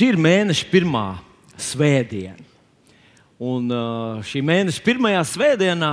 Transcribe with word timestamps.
Šī 0.00 0.14
ir 0.14 0.16
mēneša 0.16 0.64
pirmā 0.70 1.18
svētdiena. 1.60 2.40
Un 3.36 3.66
uh, 3.68 4.22
šī 4.24 4.40
mēneša 4.48 4.80
pirmajā 4.80 5.18
svētdienā, 5.28 5.90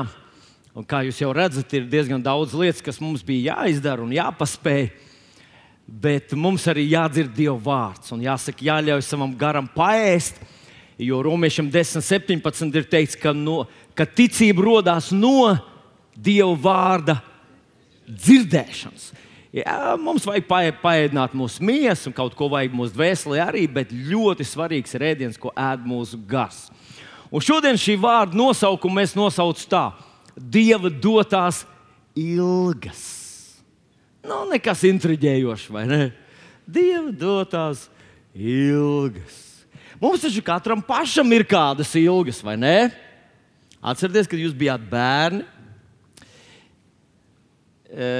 kā 0.87 1.01
jūs 1.03 1.19
jau 1.19 1.33
redzat, 1.35 1.75
ir 1.75 1.89
diezgan 1.91 2.23
daudz 2.23 2.53
lietas, 2.55 2.79
kas 2.85 3.01
mums 3.03 3.19
bija 3.27 3.57
jāizdara 3.57 4.05
un 4.05 4.13
jāpaspēj. 4.15 4.87
Bet 5.91 6.31
mums 6.39 6.69
arī 6.71 6.85
jādzird 6.93 7.35
Dieva 7.35 7.57
vārds 7.67 8.15
un 8.15 8.23
jāsaka, 8.23 8.63
jāļauj 8.69 9.03
savam 9.09 9.35
garam 9.35 9.67
paēst. 9.75 10.39
Jo 11.03 11.19
romiešiem 11.27 11.67
10, 11.75 11.99
17 12.07 12.79
ir 12.79 12.87
teikts, 12.87 13.19
ka, 13.19 13.35
no, 13.35 13.65
ka 13.91 14.07
ticība 14.07 14.69
radās 14.69 15.11
no 15.11 15.51
Dieva 16.15 16.55
vārda 16.55 17.19
dzirdēšanas. 18.07 19.11
Jā, 19.55 19.95
mums 19.95 20.25
vajag 20.27 20.47
paēdināt 20.81 21.35
mūsu 21.37 21.63
miesu, 21.63 22.09
un 22.09 22.15
kaut 22.15 22.35
ko 22.35 22.49
vajag 22.51 22.73
mūsu 22.75 22.95
dvēselē 22.97 23.39
arī, 23.45 23.63
bet 23.71 23.93
ļoti 23.95 24.43
svarīgs 24.45 24.97
ir 24.97 25.05
ēdiens, 25.13 25.39
ko 25.39 25.53
ēd 25.55 25.85
mūsu 25.87 26.19
gars. 26.27 26.65
Un 27.31 27.43
šodien 27.43 27.79
šī 27.79 27.95
vārda 27.99 28.35
nosaukumu 28.37 28.99
mēs 28.99 29.15
nosaucam 29.15 29.71
tā: 29.71 29.85
Dieva 30.35 30.91
dotās 30.91 31.63
ilgas. 32.17 33.05
Nav 34.27 34.43
nu, 34.43 34.55
nekas 34.57 34.83
intriģējošs, 34.89 35.67
vai 35.71 35.85
ne? 35.87 36.01
Dieva 36.67 37.13
dotās 37.15 37.85
ilgas. 38.35 39.43
Mums 40.01 40.25
taču 40.25 40.43
katram 40.45 40.81
pašam 40.83 41.31
ir 41.33 41.45
kādas 41.47 41.93
ilgas, 41.97 42.41
vai 42.43 42.57
ne? 42.59 42.77
Atcerieties, 43.79 44.27
kad 44.27 44.41
jūs 44.41 44.57
bijāt 44.57 44.83
bērni. 44.91 45.45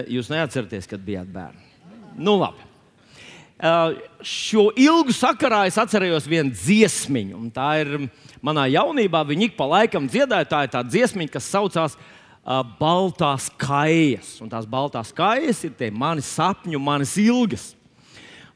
Jūs 0.07 0.29
neatceraties, 0.31 0.87
kad 0.87 1.01
bijāt 1.03 1.29
bērni. 1.31 1.63
Nu, 2.17 2.37
labi. 2.39 2.63
Šo 4.25 4.67
ilgu 4.77 5.15
sakarā 5.15 5.63
es 5.67 5.79
atcerējos 5.81 6.27
vienu 6.29 6.53
dziesmiņu. 6.55 7.41
Tā 7.55 7.71
ir 7.81 7.95
manā 8.45 8.67
jaunībā. 8.71 9.23
Viņa 9.27 9.49
ik 9.49 9.57
pa 9.57 9.67
laikam 9.67 10.07
dziedāja. 10.09 10.47
Tā 10.49 10.61
ir 10.65 10.73
tā 10.75 10.83
dziesmiņa, 10.85 11.33
kas 11.33 11.49
saucās 11.51 11.97
uh, 11.97 12.05
Baltās 12.79 13.49
kājas. 13.59 14.37
Un 14.39 14.51
tās 14.51 14.67
baltās 14.69 15.11
kājas 15.15 15.65
ir 15.67 15.73
tie 15.75 15.89
mani 15.91 16.23
sapņu, 16.23 16.79
manas 16.79 17.17
ilgas. 17.19 17.73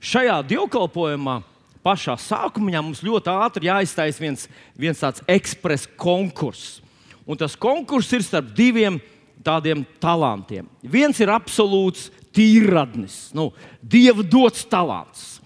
Šajā 0.02 0.38
dievkalpojumā 0.48 1.42
pašā 1.84 2.16
sākumā 2.22 2.80
mums 2.80 3.04
ļoti 3.04 3.34
ātri 3.34 3.68
jāiztaisa 3.68 4.24
viens, 4.24 4.48
viens 4.80 5.02
tāds 5.02 5.22
ekspresa 5.30 5.92
konkurss. 6.00 6.80
Un 7.28 7.38
tas 7.38 7.58
konkurss 7.60 8.14
ir 8.16 8.24
starp 8.26 8.54
diviem 8.56 9.02
tādiem 9.44 9.84
talantiem. 10.02 10.68
Viens 10.82 11.20
ir 11.22 11.32
absolūts 11.34 12.10
tīradnis, 12.36 13.30
nu, 13.36 13.50
dieva 13.82 14.24
dots 14.24 14.66
talants. 14.70 15.42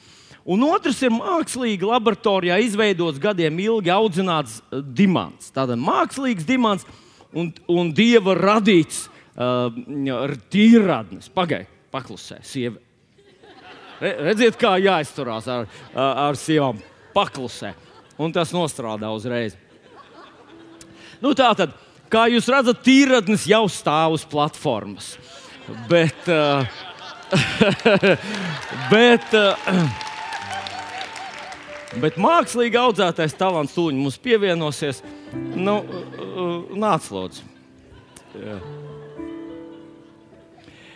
Un 0.46 0.62
otrs 0.68 1.00
ir 1.02 1.10
mākslīgi 1.10 1.88
laboratorijā 1.90 2.60
izveidots, 2.62 3.18
gadiem 3.22 3.58
ilgi 3.64 3.90
audzināts 3.90 4.60
uh, 4.62 4.78
dimants. 4.78 5.50
Tātad 5.56 5.82
mākslīgs 5.82 6.46
dimants 6.46 6.86
un, 7.34 7.50
un 7.66 7.90
dieva 7.98 8.36
radīts 8.38 9.08
uh, 9.08 9.74
tīradnis. 10.54 11.32
Pagaidiet, 11.34 11.72
paklusē, 11.90 12.44
sieva. 12.46 12.78
Re, 13.98 14.12
redziet, 14.28 14.60
kā 14.60 14.76
jāizturās 14.78 15.48
ar, 15.50 15.66
ar 15.96 16.38
sievām. 16.38 16.78
Paklusē. 17.16 17.74
Un 18.22 18.34
tas 18.36 18.52
nostrādā 18.54 19.10
uzreiz. 19.16 19.56
Nu, 21.24 21.32
tā 21.34 21.50
tad, 21.58 21.74
kā 22.12 22.26
jūs 22.32 22.48
redzat, 22.52 22.84
tīradnis 22.86 23.48
jau 23.50 23.66
stāv 23.72 24.18
uz 24.18 24.26
platformas. 24.28 25.16
Bet, 25.90 26.28
uh, 26.30 26.66
bet, 28.94 29.34
uh, 29.34 29.58
bet 32.02 32.20
mākslīgi 32.22 32.80
audzētais 32.80 33.38
talants 33.38 33.74
tūlīt 33.76 33.98
mums 33.98 34.20
pievienosies. 34.22 35.02
Nu, 35.58 35.80
uh, 35.82 36.74
nāc, 36.78 37.10
lūdzu. 37.12 37.54
Jā. 38.36 38.60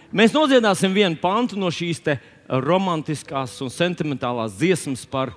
Mēs 0.09 0.33
nodziedāsim 0.33 0.93
vienu 0.95 1.19
pantu 1.21 1.57
no 1.59 1.69
šīs 1.69 2.01
romantiskās 2.49 3.53
un 3.61 3.69
sentimentālās 3.69 4.55
dziesmas 4.57 5.03
par 5.05 5.35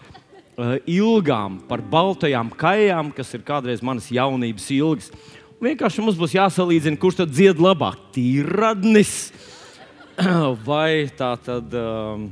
ilgām, 0.89 1.59
par 1.69 1.83
baltajām 1.93 2.51
kājām, 2.57 3.11
kas 3.13 3.35
ir 3.37 3.45
kādreiz 3.45 3.83
manas 3.85 4.09
jaunības 4.13 4.71
ilgas. 4.73 5.11
Un 5.63 5.69
vienkārši 5.71 6.03
mums 6.03 6.17
būs 6.19 6.33
jāsalīdzina, 6.35 6.99
kurš 6.99 7.21
tad 7.21 7.31
dzied 7.31 7.61
labāk- 7.63 7.95
tīradnis 8.17 9.31
vai 10.69 11.07
tā 11.15 11.29
tad 11.39 11.71
um, 11.79 12.25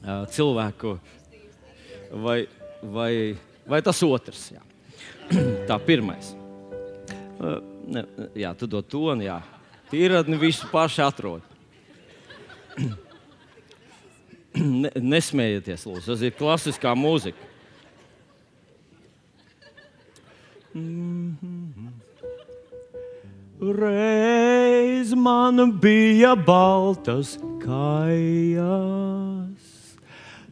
uh, 0.00 0.24
cilvēku, 0.32 0.94
vai, 2.24 2.38
vai, 2.80 3.36
vai 3.68 3.82
tas 3.84 4.00
otrs. 4.00 4.46
Jā. 4.54 4.64
tā 5.68 5.76
pirmais. 5.84 6.32
Uh, 7.36 7.60
ne, 7.84 8.06
jā, 8.32 8.54
tu 8.56 8.64
dod 8.64 8.88
toni, 8.88 9.28
jā. 9.28 9.36
Tīradni 9.92 10.40
visu 10.40 10.72
paši 10.72 11.04
atrod. 11.04 11.44
ne, 14.56 14.88
nesmējieties, 14.96 15.84
lūdzu, 15.84 16.14
tas 16.14 16.24
ir 16.24 16.32
klasiskā 16.40 16.96
mūzika. 16.96 17.50
Reiz 23.60 25.12
man 25.12 25.60
bija 25.82 26.30
baltas 26.32 27.34
kājas, 27.60 28.64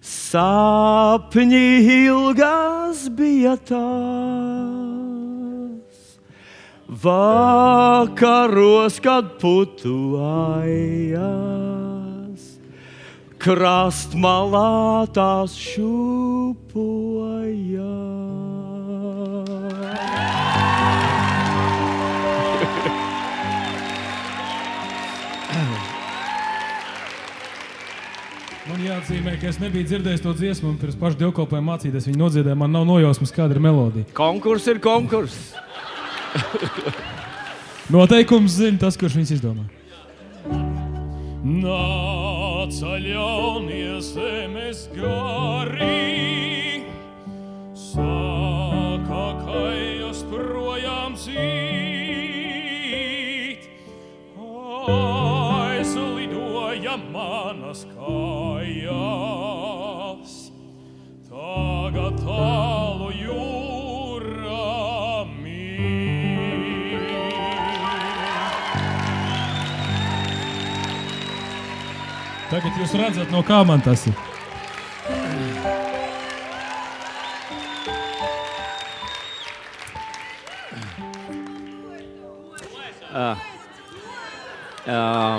sapņi 0.04 1.62
ilgās 1.94 3.06
bija 3.16 3.54
tās. 3.70 3.80
Vakaros, 7.04 9.00
kad 9.00 9.24
putu 9.40 10.20
ajas, 10.28 11.24
krastmalā 13.40 15.08
tās 15.16 15.56
šūpoja. 15.56 16.58
Man 28.68 28.82
jāatzīmē, 28.84 29.32
ka 29.40 29.48
es 29.48 29.56
nebiju 29.62 29.86
dzirdējis 29.88 30.20
to 30.20 30.32
dziesmu, 30.36 30.74
un 30.74 30.76
pirms 30.76 30.96
paša 31.00 31.16
dievkalpojuma 31.22 31.72
mācīties 31.72 32.04
viņa 32.10 32.20
nodziedāja. 32.20 32.56
Man 32.60 32.74
nav 32.76 32.84
nojausmas, 32.84 33.32
kāda 33.32 33.56
ir 33.56 33.62
melodija. 33.64 34.04
Konkurss 34.18 34.68
ir 34.68 34.80
konkurss. 34.84 35.54
Noteikums 37.94 38.58
zina 38.58 38.76
tas, 38.82 38.98
kurš 39.00 39.16
viņus 39.16 39.32
izdomā. 39.38 39.64
Nāca 41.48 42.98
ļaunie 43.00 43.96
zemes 44.04 44.84
gari, 44.92 46.84
saka, 47.72 49.24
ka 49.46 49.64
jūs 49.72 50.20
projām 50.28 51.16
zīt, 51.16 51.77
Tagad 72.58 72.74
jūs 72.74 72.90
redzat, 72.98 73.28
no 73.30 73.38
kā 73.46 73.60
man 73.62 73.78
tas 73.78 74.00
ir. 74.10 74.14
Uh, 83.14 83.38
uh, 84.90 85.38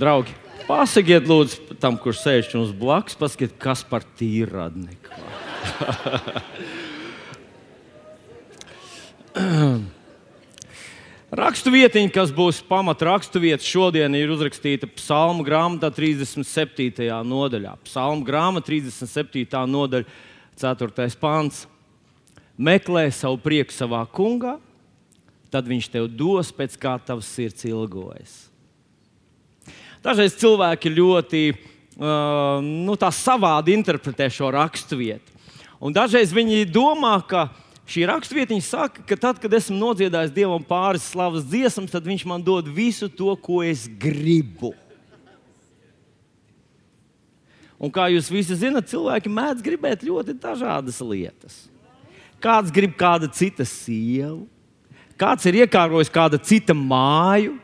draugi, 0.00 0.32
pasakiet, 0.64 1.28
lūdzu, 1.28 1.76
tam, 1.76 2.00
kurš 2.00 2.24
sēž 2.24 2.48
jums 2.56 2.72
blakus, 2.80 3.12
pasakiet, 3.20 3.60
kas 3.60 3.84
par 3.92 4.08
tīradnieku. 4.16 5.12
Rakstu 11.28 11.68
vietiņa, 11.68 12.08
kas 12.08 12.30
būs 12.32 12.62
pamat 12.64 13.02
rakstu 13.04 13.42
vieta 13.42 13.60
šodien, 13.60 14.14
ir 14.16 14.30
uzrakstīta 14.32 14.88
Psalmu 14.96 15.44
grāmatā 15.44 15.90
37. 15.92 17.04
nodaļā. 17.04 17.74
Psalmu 17.84 18.24
grāmata 18.24 18.70
37. 18.70 19.44
nodaļa, 19.68 20.08
4. 20.56 21.08
pāns. 21.20 21.66
Meklē 22.56 23.10
savu 23.12 23.36
prieku 23.44 23.76
savā 23.76 24.00
kungā, 24.08 24.56
tad 25.52 25.68
viņš 25.68 25.90
tev 25.92 26.08
dos 26.08 26.48
pēc 26.48 26.80
kā 26.80 26.96
tavs 26.96 27.28
sirds 27.28 27.68
ilgojas. 27.68 28.40
Dažreiz 30.00 30.32
cilvēki 30.40 30.96
ļoti 30.96 31.44
uh, 31.52 32.64
nu, 32.64 32.96
savādi 32.96 33.76
interpretē 33.76 34.32
šo 34.32 34.48
raksturvietu. 34.56 35.36
Dažreiz 35.92 36.32
viņi 36.32 36.64
domā, 36.72 37.18
ka 37.20 37.50
šī 37.88 38.04
raksturvietiņa 38.08 38.64
saka, 38.64 39.04
ka 39.08 39.16
tad, 39.20 39.40
kad 39.42 39.54
esmu 39.56 39.78
nodziedājis 39.78 40.34
Dievam 40.36 40.64
pāris 40.64 41.06
slavas 41.08 41.46
dziesmas, 41.48 41.92
tad 41.92 42.06
Viņš 42.08 42.26
man 42.28 42.44
dod 42.44 42.68
visu 42.68 43.08
to, 43.08 43.32
ko 43.40 43.62
es 43.64 43.86
gribu. 43.88 44.74
Un 47.78 47.92
kā 47.94 48.08
jūs 48.10 48.28
visi 48.32 48.56
zinat, 48.58 48.88
cilvēki 48.90 49.30
mēdz 49.30 49.62
gribēt 49.62 50.02
ļoti 50.06 50.34
dažādas 50.42 50.98
lietas. 50.98 51.60
Kāds 52.42 52.72
grib 52.74 52.96
kāda 52.98 53.30
cita 53.30 53.64
sievu, 53.66 54.44
kāds 55.18 55.46
ir 55.46 55.62
iekārojis 55.62 56.10
kāda 56.10 56.38
cita 56.42 56.74
māju, 56.74 57.56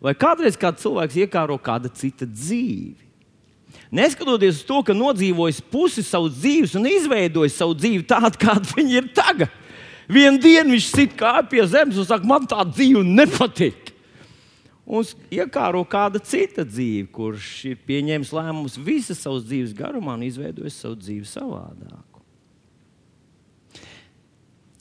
vai 0.00 0.16
kādreiz 0.16 0.56
kāds 0.60 0.84
cilvēks 0.84 1.20
iekāro 1.24 1.56
kāda 1.60 1.92
cita 1.92 2.28
dzīvi. 2.28 3.05
Neskatoties 3.94 4.60
uz 4.60 4.66
to, 4.66 4.80
ka 4.82 4.94
nodzīvojis 4.96 5.60
pusi 5.70 6.02
savas 6.02 6.34
dzīves 6.40 6.74
un 6.78 6.88
izveidojis 6.90 7.58
savu 7.60 7.76
dzīvi 7.78 8.06
tādu, 8.10 8.34
kāda 8.42 8.74
viņa 8.74 8.96
ir 8.98 9.10
tagad. 9.14 9.52
Vienu 10.10 10.38
dienu 10.42 10.74
viņš 10.74 10.88
sit 10.90 11.14
kāju 11.18 11.48
pie 11.50 11.62
zemes 11.70 11.98
un 11.98 12.06
saka, 12.06 12.26
man 12.26 12.46
tā 12.50 12.62
dzīve 12.66 13.02
nepatīk. 13.06 13.92
Un 14.86 15.06
iekāro 15.34 15.82
kāda 15.90 16.20
cita 16.22 16.62
dzīve, 16.62 17.08
kurš 17.14 17.46
ir 17.72 17.78
pieņēmis 17.88 18.30
lēmumus 18.34 18.76
visas 18.78 19.18
savas 19.18 19.42
dzīves 19.46 19.74
garumā 19.74 20.14
un 20.14 20.26
izveidojis 20.28 20.78
savu 20.78 20.98
dzīvi 21.00 21.26
savādāk. 21.26 22.04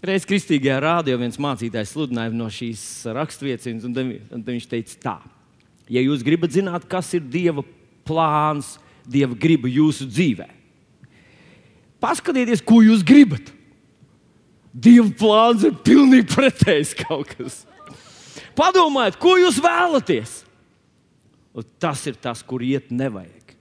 Reiz 0.05 0.27
kristīgajā 0.29 0.77
rādījumā 0.83 1.23
viens 1.25 1.39
mācītājs 1.41 1.95
sludināja 1.95 2.33
no 2.37 2.45
šīs 2.53 2.83
raksturvietas, 3.15 3.85
un 3.87 4.45
viņš 4.45 4.67
teica, 4.69 4.97
tā, 5.01 5.15
ja 5.89 6.03
jūs 6.05 6.21
gribat 6.25 6.53
zināt, 6.53 6.85
kas 6.89 7.09
ir 7.17 7.25
Dieva 7.25 7.63
plāns, 8.05 8.75
Dieva 9.05 9.37
griba 9.37 9.69
jūsu 9.69 10.07
dzīvē, 10.09 10.47
paskatieties, 12.01 12.63
ko 12.65 12.81
jūs 12.85 13.03
gribat. 13.05 13.51
Dieva 14.75 15.07
plāns 15.15 15.63
ir 15.63 15.75
pilnīgi 15.85 16.27
pretējs 16.33 16.95
kaut 17.05 17.31
kas. 17.37 17.61
Padomājiet, 18.57 19.19
ko 19.21 19.37
jūs 19.39 19.61
vēlaties. 19.63 20.41
Un 21.55 21.67
tas 21.79 22.01
ir 22.09 22.17
tas, 22.19 22.41
kur 22.43 22.63
iet 22.65 22.89
nevajag. 22.91 23.53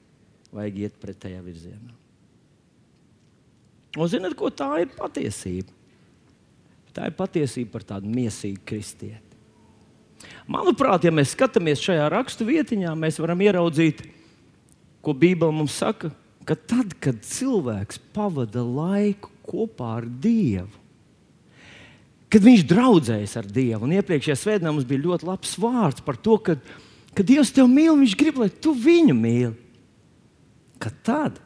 Vajag 0.55 0.81
iet 0.87 0.97
pretējā 1.03 1.39
virzienā. 1.45 1.93
Un 3.95 4.11
zināt, 4.11 4.35
ko 4.39 4.51
tā 4.51 4.73
ir 4.83 4.91
patiesība? 4.95 5.71
Tā 6.95 7.07
ir 7.11 7.15
patiesība 7.19 7.77
par 7.77 7.87
tādu 7.87 8.11
mīsīgu 8.11 8.63
kristieti. 8.67 9.23
Manuprāt, 10.51 11.07
ja 11.07 11.13
mēs 11.15 11.35
skatāmies 11.35 11.83
šajā 11.83 12.07
rakstu 12.13 12.47
vietiņā, 12.49 12.93
mēs 12.99 13.19
varam 13.23 13.43
ieraudzīt, 13.45 14.03
ko 15.05 15.15
Bībele 15.17 15.53
mums 15.53 15.77
saka, 15.77 16.11
ka 16.49 16.57
tad, 16.57 16.97
kad 17.03 17.21
cilvēks 17.25 18.01
pavada 18.17 18.65
laiku 18.65 19.31
kopā 19.45 19.99
ar 20.01 20.09
Dievu, 20.09 20.73
kad 22.33 22.43
viņš 22.43 22.65
draudzējas 22.67 23.37
ar 23.39 23.47
Dievu, 23.47 23.85
un 23.87 23.95
iepriekšējā 23.95 24.37
svētdienā 24.41 24.73
mums 24.75 24.89
bija 24.89 25.05
ļoti 25.05 25.29
labs 25.29 25.55
vārds 25.61 26.05
par 26.05 26.19
to, 26.19 26.39
ka, 26.43 26.57
ka 27.15 27.27
Dievs 27.27 27.53
tevi 27.55 27.71
mīl, 27.71 27.95
viņš 28.01 28.17
grib, 28.19 28.41
lai 28.43 28.51
tu 28.51 28.75
viņu 28.75 29.15
mīli. 29.17 29.55
Ka 30.83 30.91
tad 31.07 31.39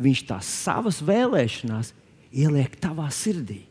viņš 0.00 0.26
tās 0.28 0.50
savas 0.64 1.00
vēlēšanās 1.04 1.90
ieliek 2.36 2.76
tavā 2.80 3.08
sirdī. 3.12 3.64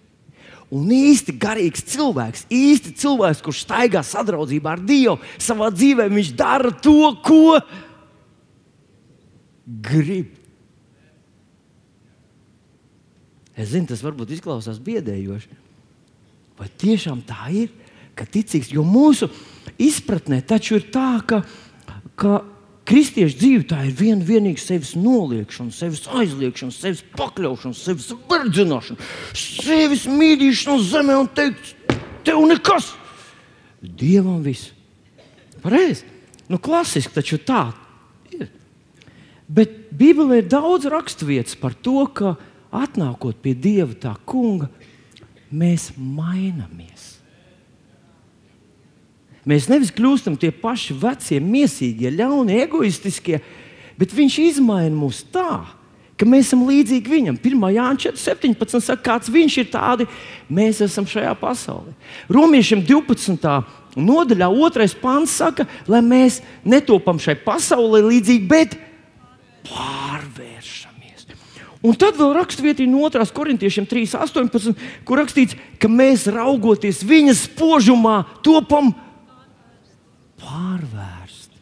Un 0.74 0.90
īsti 0.90 1.36
garīgs 1.40 1.84
cilvēks, 1.94 2.48
īsti 2.52 2.96
cilvēks, 2.98 3.44
kurš 3.46 3.62
staigā 3.68 4.02
sadraudzībā 4.04 4.74
ar 4.74 4.82
Dievu, 4.82 5.20
savā 5.38 5.70
dzīvē 5.72 6.10
viņš 6.12 6.32
dara 6.36 6.74
to, 6.74 7.14
ko 7.24 7.60
grib. 9.66 10.34
Es 13.56 13.72
zinu, 13.72 13.88
tas 13.90 14.04
varbūt 14.04 14.34
izklausās 14.36 14.82
biedējoši. 14.84 15.62
Vai 16.60 16.68
tiešām 16.82 17.24
tā 17.28 17.50
ir? 17.56 17.72
Ka 18.16 18.28
ticīgs, 18.28 18.72
jo 18.72 18.84
mūsu 18.88 19.28
izpratnē 19.82 20.40
taču 20.48 20.78
ir 20.78 20.86
tā, 20.92 21.20
ka, 21.28 21.42
ka 22.16 22.38
Kristiešu 22.86 23.40
dzīve 23.40 23.64
tā 23.66 23.80
ir 23.88 23.96
viena 23.98 24.22
vienīga 24.22 24.62
sevis 24.62 24.92
noliekšana, 24.94 25.74
sevis 25.74 26.04
aizliekšana, 26.06 26.74
sevis 26.76 27.02
pakļaušana, 27.18 27.74
sevis 27.74 28.12
verdzināšana, 28.30 29.08
sevis 29.34 30.06
mīlīšana 30.06 30.76
uz 30.78 30.92
zemes 30.92 31.18
un 31.18 31.30
teikt, 31.34 31.72
tev 32.28 32.44
nekas. 32.46 32.92
Dievam 33.82 34.44
viss. 34.46 34.70
Pareizi. 35.64 36.06
Nu, 36.46 36.60
klasiski 36.62 37.16
taču 37.16 37.40
tā. 37.42 37.72
Bet 39.48 39.94
Bībelē 39.94 40.42
ir 40.42 40.50
daudz 40.50 40.88
raksturvietas 40.90 41.58
par 41.60 41.76
to, 41.78 42.06
ka 42.10 42.36
atnākot 42.74 43.38
pie 43.44 43.54
Dieva 43.54 43.94
tā 43.94 44.16
kunga, 44.26 44.72
mēs 45.54 45.92
mainamies. 45.98 47.16
Mēs 49.46 49.70
nevis 49.70 49.94
kļūstam 49.94 50.40
tie 50.42 50.50
paši 50.50 50.96
vecie, 50.98 51.38
mīsīgie, 51.38 52.10
ļaunie, 52.18 52.64
egoistiskie, 52.66 53.40
bet 54.00 54.14
viņš 54.18 54.40
izmaina 54.42 54.96
mūs 54.98 55.22
tā, 55.30 55.62
ka 56.18 56.26
mēs 56.26 56.50
esam 56.50 56.64
līdzīgi 56.66 57.12
viņam. 57.12 57.38
1. 57.38 57.68
Jānis 57.76 58.26
17. 58.26 58.80
saka, 58.82 59.04
kāds 59.06 59.30
viņš 59.30 59.58
ir, 59.62 59.70
tādi 59.70 60.08
mēs 60.50 60.82
esam 60.82 61.06
šajā 61.10 61.36
pasaulē. 61.38 61.94
Romiešiem 62.32 62.82
12. 62.88 63.54
nodaļā, 63.94 64.50
2. 64.50 64.90
pāns 65.04 65.38
saka, 65.38 65.68
lai 65.86 66.02
mēs 66.02 66.42
netopam 66.66 67.22
šai 67.22 67.38
pasaulē 67.46 68.02
līdzīgi, 68.08 68.50
bet 68.50 68.78
pārvēršamies. 69.68 71.28
Un 71.86 71.98
tad 72.00 72.18
vēl 72.18 72.34
raksturvietī 72.38 72.88
no 72.90 73.06
2. 73.14 73.26
korintiešiem 73.36 73.86
3.18, 73.90 74.74
kur 75.06 75.22
rakstīts, 75.22 75.58
ka 75.78 75.90
mēs 75.92 76.26
raugoties 76.34 77.04
viņa 77.06 77.36
spožumā, 77.38 78.22
topam 78.46 78.94
pārvērst. 80.42 81.54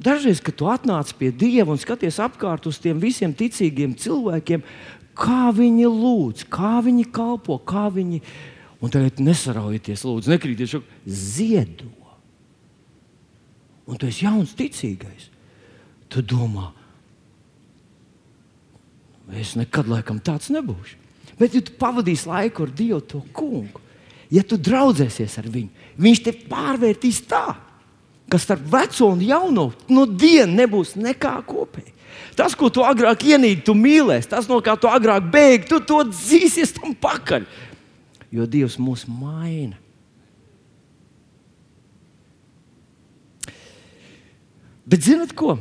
Dažreiz, 0.00 0.40
kad 0.40 0.56
tu 0.56 0.70
atnāc 0.72 1.12
pie 1.18 1.28
Dieva 1.28 1.74
un 1.74 1.80
skaties 1.80 2.22
apkārt 2.24 2.64
uz 2.70 2.78
tiem 2.80 3.02
visiem 3.02 3.34
ticīgiem 3.36 3.92
cilvēkiem, 4.00 4.64
kā 5.12 5.50
viņi 5.52 5.84
lūdz, 5.84 6.46
kā 6.48 6.78
viņi 6.84 7.04
kalpo, 7.12 7.58
kā 7.60 7.90
viņi. 7.92 8.22
Un 8.80 8.92
tagad 8.92 9.20
nesaraujieties, 9.20 10.06
lūdzu, 10.08 10.32
nekrīties, 10.32 10.78
ziedo. 11.04 11.90
Un 13.90 14.00
tu 14.00 14.08
esi 14.08 14.24
jauns, 14.24 14.54
ticīgais. 14.56 15.28
Tu 16.10 16.22
domā, 16.26 16.72
es 19.38 19.54
nekad 19.58 19.86
laikam 19.90 20.18
tāds 20.18 20.50
nebūšu. 20.50 20.98
Bet, 21.38 21.54
ja 21.54 21.62
tu 21.64 21.72
pavadīsi 21.78 22.28
laiku 22.28 22.66
ar 22.66 22.72
Dievu, 22.76 23.00
to 23.06 23.22
kungu, 23.32 23.80
ja 24.32 24.42
tu 24.44 24.58
draudzēsies 24.60 25.38
ar 25.40 25.46
viņu, 25.48 25.86
viņš 26.00 26.22
te 26.26 26.34
pārvērtīs 26.50 27.22
tā, 27.30 27.44
ka 28.30 28.38
starp 28.38 28.66
veco 28.70 29.08
un 29.14 29.22
jauno 29.24 29.70
no 29.90 30.04
dienas 30.06 30.52
nebūs 30.58 30.94
nekā 31.00 31.38
kopēja. 31.48 31.94
Tas, 32.36 32.54
ko 32.58 32.70
tu 32.72 32.82
agrāk 32.86 33.24
ienīdi, 33.26 33.64
tu 33.66 33.74
mīlēsi, 33.76 34.30
tas, 34.30 34.46
no 34.50 34.60
kā 34.64 34.76
tu 34.80 34.90
agrāk 34.90 35.26
bēgi, 35.32 35.68
tu 35.70 35.80
to 35.86 36.02
dzīsies 36.10 36.74
tam 36.76 36.94
pakaļ. 36.98 37.46
Jo 38.30 38.46
Dievs 38.46 38.78
mūs 38.80 39.06
maina. 39.10 39.78
Bet 44.90 45.06
zinat 45.06 45.34
ko? 45.38 45.56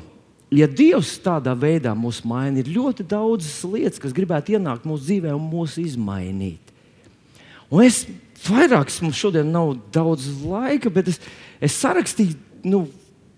Ja 0.50 0.65
Dievs 0.65 1.12
tādā 1.22 1.53
veidā 1.53 1.91
mūs 1.94 2.24
maina, 2.25 2.62
ir 2.62 2.72
ļoti 2.74 3.06
daudzas 3.06 3.60
lietas, 3.70 4.01
kas 4.01 4.15
gribētu 4.18 4.56
ienākt 4.58 4.88
mūsu 4.89 5.06
dzīvē 5.06 5.34
un 5.36 5.46
mūs 5.46 5.77
izmainīt. 5.82 6.74
Un 7.70 7.84
es 7.86 8.01
vairākas 8.48 8.98
mums 9.03 9.20
šodien 9.20 9.51
nav 9.53 9.75
daudz 9.94 10.25
laika, 10.41 10.89
bet 10.89 11.12
es, 11.12 11.20
es 11.62 11.77
sarakstīju 11.77 12.34
nu, 12.65 12.88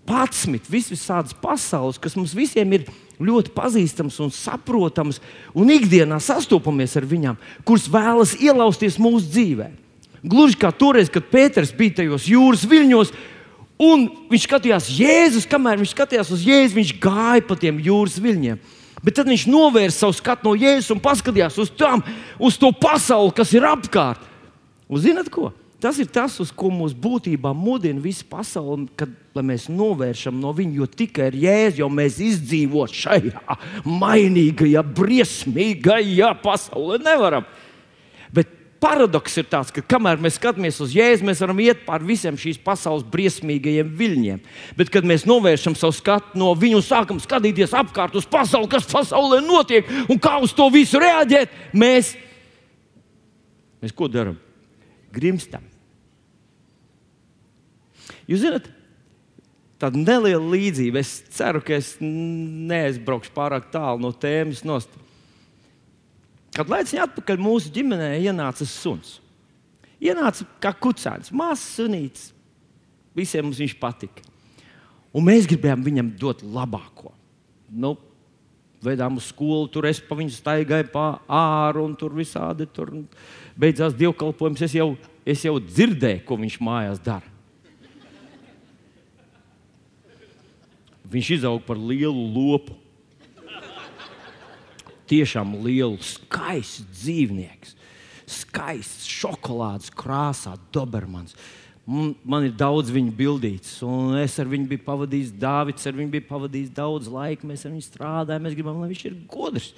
11 0.08 0.66
visādas 0.72 1.36
pasaules, 1.36 2.00
kas 2.00 2.16
mums 2.18 2.32
visiem 2.34 2.72
ir 2.74 2.88
ļoti 3.22 3.52
pazīstams 3.54 4.16
un 4.24 4.32
saprotams, 4.34 5.20
un 5.54 5.70
ikdienā 5.70 6.18
sastopamies 6.20 6.96
ar 6.98 7.06
viņām, 7.06 7.38
kuras 7.68 7.86
vēlas 7.92 8.34
ielausties 8.40 8.98
mūsu 8.98 9.28
dzīvē. 9.30 9.68
Gluži 10.22 10.58
kā 10.58 10.70
toreiz, 10.74 11.10
kad 11.10 11.26
Pēters 11.30 11.74
bija 11.74 12.00
tajos 12.00 12.28
jūras 12.30 12.64
viļņos, 12.70 13.12
un 13.82 14.06
viņš 14.30 14.46
skatījās 14.46 14.90
Jēzus, 14.94 15.48
kamēr 15.50 15.80
viņš 15.80 15.94
skatījās 15.96 16.30
uz 16.34 16.44
Jēzu, 16.46 16.78
viņš 16.78 16.92
gāja 17.02 17.44
pa 17.48 17.56
tiem 17.58 17.80
jūras 17.82 18.20
viļņiem. 18.22 18.60
Bet 19.02 19.16
tad 19.18 19.26
viņš 19.30 19.48
novērsa 19.50 20.04
savu 20.04 20.14
skatu 20.14 20.46
no 20.46 20.54
Jēzus 20.58 20.92
un 20.94 21.02
paskatījās 21.02 21.58
uz, 21.58 21.72
tam, 21.74 22.04
uz 22.38 22.58
to 22.60 22.70
pasauli, 22.76 23.34
kas 23.34 23.50
ir 23.56 23.66
apkārt. 23.66 24.22
Un 24.92 25.02
zinat 25.02 25.30
ko? 25.32 25.50
Tas 25.82 25.98
ir 25.98 26.06
tas, 26.14 26.36
uz 26.38 26.52
ko 26.54 26.68
mūsu 26.70 26.94
būtībā 27.02 27.50
mudina 27.58 27.98
visa 27.98 28.22
pasaule, 28.30 28.84
kad 28.94 29.10
mēs 29.34 29.64
novēršam 29.66 30.36
no 30.38 30.52
viņa, 30.54 30.76
jo 30.78 30.86
tikai 30.86 31.24
ar 31.32 31.38
jēzu 31.42 31.82
jau 31.82 31.88
mēs 31.90 32.20
izdzīvot 32.22 32.94
šajā 32.94 33.56
mainīgajā, 33.82 34.84
briesmīgajā 34.94 36.30
pasaulē 36.44 37.00
nevaram. 37.02 37.48
Paradoks 38.82 39.36
ir 39.38 39.46
tāds, 39.46 39.70
ka 39.70 39.82
kamēr 39.94 40.18
mēs 40.18 40.40
skatāmies 40.40 40.80
uz 40.82 40.90
jēzu, 40.96 41.22
mēs 41.28 41.40
varam 41.44 41.60
iet 41.62 41.84
pāri 41.86 42.08
visiem 42.08 42.34
šīs 42.40 42.58
pasaules 42.64 43.04
briesmīgajiem 43.12 43.92
viļņiem. 43.98 44.40
Bet, 44.78 44.90
kad 44.90 45.06
mēs 45.06 45.22
novēršam 45.28 45.76
savu 45.78 45.94
skatu 45.94 46.40
no 46.40 46.48
viņu 46.58 46.80
un 46.80 46.86
sākam 46.86 47.20
skatīties 47.22 47.76
apkārt 47.78 48.16
uz 48.18 48.26
pasauli, 48.26 48.70
kas 48.72 48.88
pasaulē 48.90 49.38
notiek 49.46 49.86
un 50.10 50.18
kā 50.22 50.34
uz 50.42 50.54
to 50.58 50.66
visu 50.74 50.98
reaģēt, 51.02 51.54
mēs, 51.78 52.16
mēs 53.84 53.94
ko 53.94 54.10
darām? 54.10 54.40
Grimstam. 55.14 55.62
Jūs 58.26 58.42
zināt, 58.42 58.66
tāda 59.82 59.98
neliela 59.98 60.42
līdzība. 60.56 61.02
Es 61.02 61.20
ceru, 61.36 61.62
ka 61.62 61.76
es 61.78 61.94
neaizbraukšu 62.02 63.30
pārāk 63.34 63.70
tālu 63.74 64.02
no 64.02 64.12
tēmas. 64.14 64.62
Nost. 64.66 65.01
Kad 66.52 66.68
laiciņā 66.68 67.06
atpakaļ 67.08 67.40
mūsu 67.40 67.72
ģimenē 67.72 68.12
ienāca 68.20 68.66
suns. 68.68 69.16
Ienāca 70.02 70.44
kā 70.60 70.72
kucēns, 70.76 71.32
mazs 71.32 71.64
sunīts. 71.78 72.30
Visiem 73.16 73.46
mums 73.46 73.60
viņš 73.62 73.76
patika. 73.80 74.24
Un 75.12 75.24
mēs 75.28 75.48
gribējām 75.48 75.84
viņam 75.84 76.10
dot 76.20 76.42
labāko. 76.44 77.12
Nu, 77.68 77.94
Vedām 78.82 79.14
uz 79.14 79.28
skolu, 79.30 79.68
tur 79.70 79.86
es 79.86 80.00
pa 80.02 80.16
viņu 80.18 80.32
staigāju 80.34 80.88
pa 80.90 81.04
āru, 81.30 81.84
un 81.86 81.92
tur 81.94 82.10
visādi 82.18 82.66
tur 82.66 82.90
beidzās 83.54 83.94
dievkalpojums. 83.94 84.64
Es 84.66 84.74
jau, 84.74 84.88
es 85.22 85.44
jau 85.46 85.54
dzirdēju, 85.62 86.24
ko 86.26 86.38
viņš 86.40 86.56
mājās 86.66 86.98
dara. 87.04 87.28
Viņš 91.12 91.30
izauga 91.36 91.62
par 91.68 91.78
lielu 91.78 92.26
lopu 92.34 92.74
tiešām 95.10 95.56
lielu, 95.64 95.98
skaistu 96.04 96.86
dzīvnieku. 96.92 97.74
Skaists, 98.32 99.08
šokolādes 99.10 99.90
krāsā, 99.92 100.54
Dobermans. 100.72 101.34
Man 101.84 102.46
ir 102.46 102.52
daudz 102.54 102.92
viņa 102.94 103.10
bildītas, 103.18 103.72
un 103.82 104.14
es 104.20 104.36
ar 104.38 104.46
viņu 104.48 104.68
biju 104.70 104.84
pavadījis, 104.86 105.32
Dārvids 105.42 105.88
ar 105.90 105.96
viņu 105.98 106.12
bija 106.12 106.28
pavadījis 106.28 106.70
daudz 106.76 107.10
laika. 107.10 107.48
Mēs 107.48 107.66
ar 107.66 107.74
viņu 107.74 107.88
strādājam, 107.88 108.46
mēs 108.46 108.54
gribam, 108.56 108.78
lai 108.80 108.92
viņš 108.92 109.02
ir 109.10 109.18
gudrs. 109.30 109.72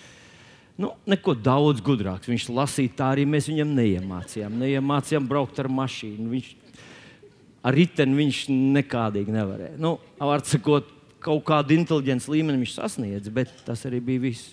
Nu, 0.79 0.91
neko 1.09 1.37
daudz 1.39 1.81
gudrāks. 1.85 2.29
Viņš 2.29 2.51
lasīja 2.51 2.97
tā 2.99 3.13
arī 3.15 3.25
mēs 3.31 3.49
viņam 3.49 3.73
neiemācījām. 3.79 4.59
Neiemācījām 4.61 5.27
braukt 5.31 5.61
ar 5.63 5.71
mašīnu. 5.71 6.29
Viņš 6.35 6.53
ar 7.65 7.77
riteni 7.79 8.19
viņš 8.19 8.43
nekādīgi 8.53 9.35
nevarēja. 9.35 9.79
Nu, 9.81 9.97
var 10.21 10.45
sakot, 10.47 10.91
kaut 11.25 11.45
kādu 11.49 11.77
inteliģences 11.79 12.29
līmeni 12.29 12.61
viņš 12.65 12.77
sasniedz, 12.77 13.31
bet 13.33 13.53
tas 13.65 13.87
arī 13.89 14.03
bija 14.05 14.27
viss. 14.27 14.53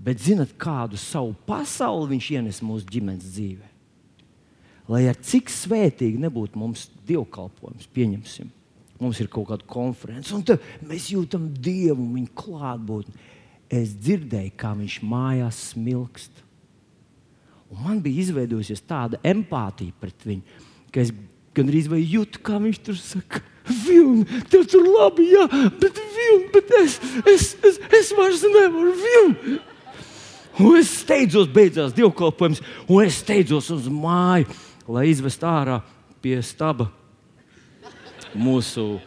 Bet 0.00 0.22
zinat, 0.24 0.54
kādu 0.56 0.96
savu 0.96 1.34
pasauli 1.44 2.14
viņš 2.14 2.30
ienes 2.38 2.62
mūsu 2.64 2.88
ģimenes 2.88 3.34
dzīvē? 3.34 3.66
Lai 4.90 5.04
ar 5.10 5.18
cik 5.22 5.52
svētīgi 5.52 6.18
nebūtu 6.22 6.58
mums 6.58 6.88
dievkalpojums, 7.06 7.86
pieņemsim, 7.94 8.48
mums 9.00 9.20
ir 9.20 9.28
kaut 9.30 9.50
kāda 9.52 9.68
konference, 9.70 10.32
un 10.34 10.42
mēs 10.88 11.10
jūtam 11.12 11.50
Dievu 11.52 12.00
un 12.00 12.14
viņa 12.16 12.32
klātbūtni. 12.40 13.28
Es 13.70 13.92
dzirdēju, 13.94 14.54
kā 14.58 14.72
viņš 14.74 14.96
mājās 15.06 15.60
smilkst. 15.70 16.42
Un 17.70 17.84
man 17.84 18.00
bija 18.02 18.24
izveidojusies 18.24 18.82
tāda 18.82 19.20
empātija 19.22 19.94
pret 20.00 20.26
viņu, 20.26 20.58
ka 20.90 21.04
es 21.04 21.12
gandrīz 21.54 21.86
vai 21.92 22.00
jūtu, 22.02 22.42
kā 22.42 22.58
viņš 22.58 22.82
tur 22.88 22.98
saka. 22.98 23.44
Vilni, 23.70 24.24
tev 24.50 24.64
tur 24.66 24.82
labi, 24.82 25.28
jā, 25.30 25.44
bet, 25.78 25.98
vilni, 26.16 26.48
bet 26.50 26.72
es, 26.80 26.96
es, 27.28 27.44
es, 27.68 27.76
es 28.00 28.08
vairs 28.16 28.40
nevaru 28.42 28.94
vilni. 28.98 29.60
Un 30.60 30.76
es 30.76 30.90
steidzos, 31.00 31.48
beidzās 31.48 31.94
dievkalpojums, 31.96 32.60
un 32.90 33.04
es 33.06 33.20
steidzos 33.22 33.70
uz 33.72 33.86
māju, 33.88 34.50
lai 34.92 35.06
izvestu 35.08 35.48
ārā 35.48 35.78
pie 36.20 36.36
staba 36.44 36.90
mūsu. 38.36 38.98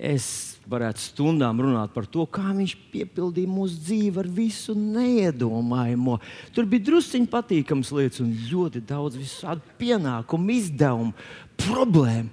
Es 0.00 0.26
varētu 0.70 1.02
stundām 1.02 1.60
runāt 1.60 1.92
par 1.94 2.06
to, 2.10 2.24
kā 2.26 2.54
viņš 2.54 2.72
piepildīja 2.92 3.50
mūsu 3.50 3.78
dzīvi 3.84 4.22
ar 4.22 4.30
visu 4.32 4.74
neiedomājamo. 4.78 6.16
Tur 6.56 6.68
bija 6.70 6.86
drusciņi 6.88 7.30
patīkams 7.30 7.92
lietas 7.94 8.22
un 8.24 8.32
ļoti 8.50 8.82
daudz 8.88 9.18
visādi 9.20 9.76
pienākumu, 9.80 10.56
izdevumu, 10.56 11.14
problēmu. 11.60 12.32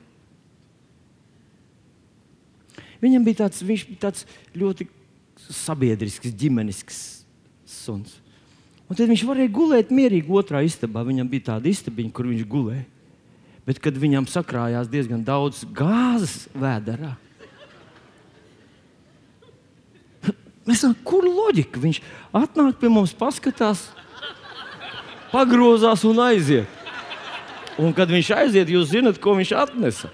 Viņam 3.03 3.27
bija 3.27 3.43
tāds, 3.43 3.61
bija 3.67 3.99
tāds 4.07 4.25
ļoti 4.57 4.87
sabiedrisks, 5.53 6.33
ģimenisks 6.33 7.16
suns. 7.71 8.17
Un 8.87 8.95
tad 8.95 9.09
viņš 9.11 9.25
varēja 9.27 9.51
gulēt 9.51 9.91
mierīgi 9.91 10.31
otrā 10.31 10.61
istabā. 10.63 11.03
Viņam 11.07 11.27
bija 11.27 11.49
tāda 11.51 11.67
istabiņa, 11.67 12.13
kur 12.15 12.29
viņš 12.31 12.45
gulēja. 12.47 12.85
Bet 13.67 13.81
kad 13.83 13.97
viņam 13.99 14.29
sakrājās 14.31 14.87
diezgan 14.87 15.25
daudz 15.27 15.65
gāzes 15.75 16.45
vēderā, 16.55 17.17
mēs 20.67 20.83
domājam, 20.83 21.03
kur 21.07 21.27
loģika? 21.27 21.79
Viņš 21.83 22.01
atnāk 22.35 22.79
pie 22.79 22.91
mums, 22.91 23.13
paskatās, 23.15 23.87
pagrozās 25.31 26.03
un 26.07 26.19
aiziet. 26.27 26.73
Un 27.77 27.93
kad 27.95 28.09
viņš 28.09 28.31
aiziet, 28.33 28.71
jūs 28.73 28.89
zinat, 28.91 29.19
ko 29.21 29.35
viņš 29.37 29.53
atnesa. 29.59 30.09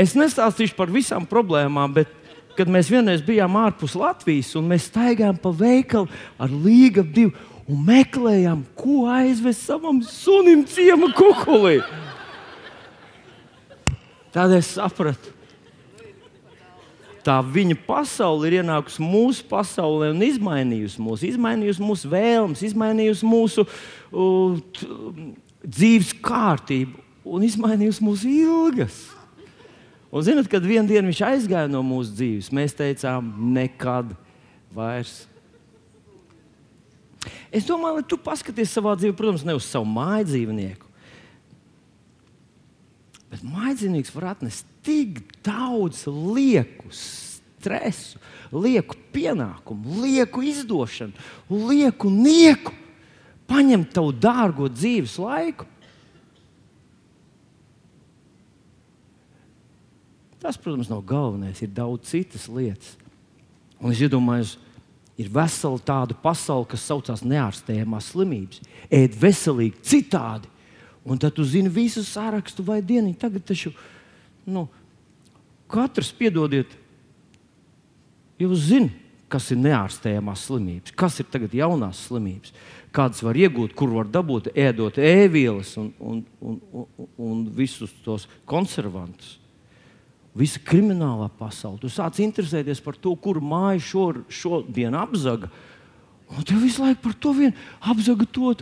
Es 0.00 0.16
nestāstīšu 0.18 0.74
par 0.78 0.90
visām 0.90 1.26
problēmām, 1.28 1.92
bet 1.94 2.10
kad 2.56 2.70
mēs 2.70 2.90
vienreiz 2.92 3.22
bijām 3.24 3.56
ārpus 3.58 3.96
Latvijas 3.98 4.54
un 4.58 4.68
mēs 4.70 4.88
staigājām 4.90 5.38
pa 5.42 5.52
veikalu 5.54 6.08
ar 6.38 6.52
līgavu 6.52 7.12
divu 7.14 7.50
un 7.68 7.84
meklējām, 7.86 8.64
ko 8.76 9.04
aizvest 9.08 9.64
savam 9.64 10.02
sunim 10.04 10.64
ciemu 10.68 11.08
kukulī. 11.16 11.78
Tad 14.34 14.52
es 14.56 14.72
sapratu, 14.74 15.30
tā 17.24 17.38
viņa 17.40 17.76
pasaule 17.86 18.50
ir 18.50 18.58
ienākusi 18.60 19.04
mūsu 19.04 19.46
pasaulē 19.48 20.10
un 20.12 20.20
izmainījusi 20.26 21.00
mūsu, 21.00 21.28
izmainījusi 21.30 21.84
mūsu 21.84 22.10
vēlmes, 22.12 22.64
izmainījusi 22.68 23.28
mūsu 23.30 23.64
uh, 23.64 24.58
dzīves 25.64 26.12
kārtību 26.24 27.00
un 27.24 27.46
izmainījusi 27.46 28.04
mūsu 28.04 28.28
ilgas. 28.28 28.98
Un, 30.14 30.22
zinot, 30.22 30.46
kad 30.46 30.62
vienā 30.62 30.86
dienā 30.86 31.08
viņš 31.10 31.20
aizgāja 31.26 31.70
no 31.70 31.80
mūsu 31.82 32.14
dzīves, 32.14 32.52
mēs 32.54 32.76
teicām, 32.78 33.32
nekad 33.56 34.12
vairs. 34.70 35.24
Es 37.50 37.66
domāju, 37.66 37.98
lai 37.98 38.06
tu 38.06 38.18
paskaties 38.20 38.70
savā 38.76 38.94
dzīvē, 38.98 39.16
protams, 39.18 39.42
ne 39.46 39.56
uz 39.58 39.66
savu 39.66 39.88
māju 39.90 40.28
dzīvnieku. 40.30 40.90
Bet 43.34 43.42
mājdzīvnieks 43.42 44.14
var 44.14 44.30
atnest 44.36 44.68
tik 44.86 45.18
daudz 45.42 46.04
lieku 46.06 46.92
stresu, 46.94 48.20
lieku 48.54 48.94
pienākumu, 49.10 50.04
lieku 50.04 50.44
izdošanu, 50.46 51.18
lieku 51.50 52.12
nieku, 52.12 52.70
paņemt 53.50 53.90
tavu 53.96 54.14
dārgo 54.14 54.70
dzīves 54.70 55.18
laiku. 55.18 55.66
Tas, 60.44 60.58
protams, 60.60 60.90
nav 60.92 61.00
galvenais, 61.08 61.62
ir 61.64 61.70
daudz 61.72 62.10
citas 62.10 62.42
lietas. 62.52 62.98
Un 63.80 63.94
es 63.94 64.00
iedomājos, 64.04 64.58
ir 65.16 65.30
vesela 65.32 65.78
tāda 65.80 66.12
pasaule, 66.20 66.66
kas 66.68 66.82
saucās 66.84 67.22
neārstējamās 67.24 68.10
slimības. 68.12 68.58
Ēd 68.92 69.14
veselīgi, 69.16 69.80
citādi. 69.88 70.50
Un 71.00 71.16
tad 71.20 71.32
tu 71.36 71.46
zini 71.48 71.70
visu 71.72 72.02
sārakstu 72.04 72.64
vai 72.66 72.82
dienu. 72.84 73.14
Tagad 73.16 73.46
taču 73.48 73.72
nu, 74.44 74.66
katrs 75.72 76.10
piedodiet, 76.12 76.74
jūs 78.40 78.66
zināt, 78.66 79.00
kas 79.32 79.48
ir 79.50 79.62
neārstējamās 79.64 80.42
slimības, 80.46 80.92
kas 80.94 81.16
ir 81.18 81.26
tagad 81.32 81.56
jaunās 81.56 82.02
slimības, 82.04 82.52
kādas 82.94 83.24
var 83.24 83.34
iegūt, 83.40 83.72
kur 83.74 83.90
var 83.96 84.12
dabūt, 84.12 84.52
ēdot 84.52 85.00
ēvielas 85.00 85.72
un, 85.80 85.88
un, 85.98 86.20
un, 86.44 86.60
un, 86.68 87.08
un 87.16 87.40
visus 87.56 87.96
tos 88.04 88.28
konservantus 88.46 89.40
visa 90.34 90.60
kriminālā 90.62 91.28
pasaule. 91.38 91.78
Tu 91.82 91.90
sāc 91.92 92.18
interesēties 92.24 92.82
par 92.84 92.98
to, 92.98 93.14
kur 93.16 93.40
māja 93.42 93.82
šo, 93.82 94.06
šodien 94.28 94.96
apzaga. 94.98 95.50
Un 96.34 96.42
tev 96.46 96.62
visu 96.64 96.82
laiku 96.82 97.02
par 97.04 97.14
to 97.20 97.34
vien 97.36 97.52
apzaga 97.84 98.26
to, 98.26 98.54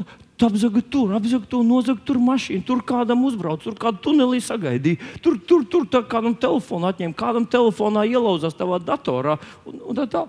apzaga 0.43 0.83
tur, 0.91 1.13
apzaga 1.17 1.47
to, 1.49 1.63
nozaga 1.65 2.03
tur 2.05 2.19
mašīnu, 2.21 2.65
tur 2.67 2.83
kādam 2.85 3.23
uzbrauc, 3.29 3.63
tur 3.63 3.77
kādu 3.79 4.03
tunelī 4.03 4.41
sagaidīja, 4.43 4.99
tur, 5.23 5.39
tur, 5.47 5.65
tur 5.71 5.87
kādam 6.11 6.35
telefonu 6.35 6.91
atņēma, 6.91 7.17
kādam 7.17 7.47
telefonā 7.49 8.03
ielauzās 8.11 8.59
tavā 8.59 8.81
datorā. 8.83 9.39
Un, 9.69 9.79
un 9.93 10.01
tā, 10.01 10.09
tā. 10.11 10.27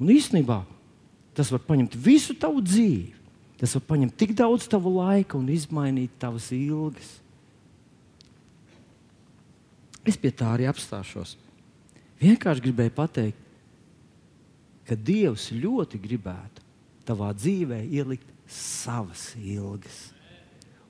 un 0.00 0.10
īstenībā 0.16 0.62
tas 1.36 1.52
var 1.54 1.62
paņemt 1.68 1.94
visu 2.02 2.34
tavu 2.34 2.64
dzīvi. 2.64 3.14
Tas 3.58 3.74
var 3.74 3.84
paņemt 3.92 4.14
tik 4.18 4.34
daudz 4.38 4.66
tava 4.70 4.90
laika 4.90 5.36
un 5.38 5.48
izmainīt 5.50 6.14
tavas 6.22 6.48
ilgas. 6.54 7.18
Es 10.08 10.16
pie 10.16 10.32
tā 10.32 10.54
arī 10.54 10.64
apstāšos. 10.70 11.36
Vienkārši 12.18 12.64
gribēju 12.64 12.94
pateikt, 12.96 13.44
ka 14.88 14.96
Dievs 14.96 15.50
ļoti 15.52 16.00
gribētu, 16.00 16.64
tavā 17.04 17.28
dzīvē 17.36 17.82
ielikt 17.84 18.30
savas 18.48 19.34
ilgas. 19.36 20.08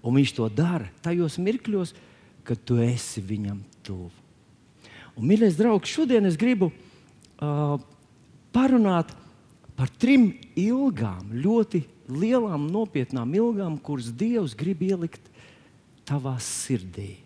Un 0.06 0.14
viņš 0.14 0.34
to 0.36 0.46
dara 0.54 0.86
tajos 1.02 1.40
mirkļos, 1.42 1.92
kad 2.46 2.62
tu 2.64 2.78
esi 2.80 3.20
viņam 3.20 3.58
tuvu. 3.84 4.12
Mīļais 5.18 5.56
draugs, 5.58 5.90
šodien 5.90 6.28
es 6.28 6.36
gribu 6.38 6.70
uh, 6.70 7.74
parunāt 8.54 9.10
par 9.74 9.90
trim 9.98 10.30
ilgām, 10.54 11.32
ļoti 11.34 11.82
lielām, 12.06 12.68
nopietnām 12.70 13.34
ilgām, 13.34 13.80
kuras 13.82 14.12
Dievs 14.14 14.54
grib 14.58 14.84
ielikt 14.86 15.26
tavā 16.06 16.36
sirdī. 16.42 17.16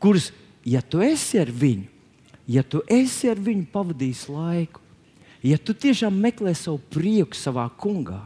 Kuras, 0.00 0.30
ja 0.66 0.82
tu 0.82 1.00
esi 1.04 1.38
ar 1.38 1.50
viņu, 1.52 1.86
ja 2.50 2.64
tu 2.66 2.82
esi 2.90 3.30
ar 3.30 3.38
viņu 3.38 3.68
pavadījis 3.72 4.26
laiku, 4.32 4.82
ja 5.46 5.58
tu 5.58 5.74
tiešām 5.74 6.14
meklē 6.18 6.54
savu 6.58 6.80
prieku 6.90 7.38
savā 7.38 7.68
kungā, 7.78 8.24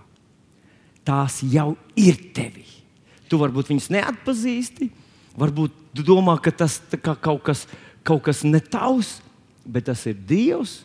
tās 1.04 1.40
jau 1.44 1.74
ir 1.98 2.18
tevi. 2.34 2.64
Tu 3.30 3.38
varbūt 3.38 3.70
viņus 3.70 3.90
neatpazīsti, 3.94 4.90
varbūt 5.38 5.76
tu 5.94 6.04
domā, 6.06 6.36
ka 6.42 6.52
tas 6.52 6.80
ir 6.90 7.02
kaut 7.04 7.44
kas, 7.46 7.66
kaut 8.06 8.24
kas 8.26 8.42
netavs, 8.46 9.18
bet 9.64 9.86
tas 9.90 10.02
ir 10.08 10.16
Dievs, 10.16 10.80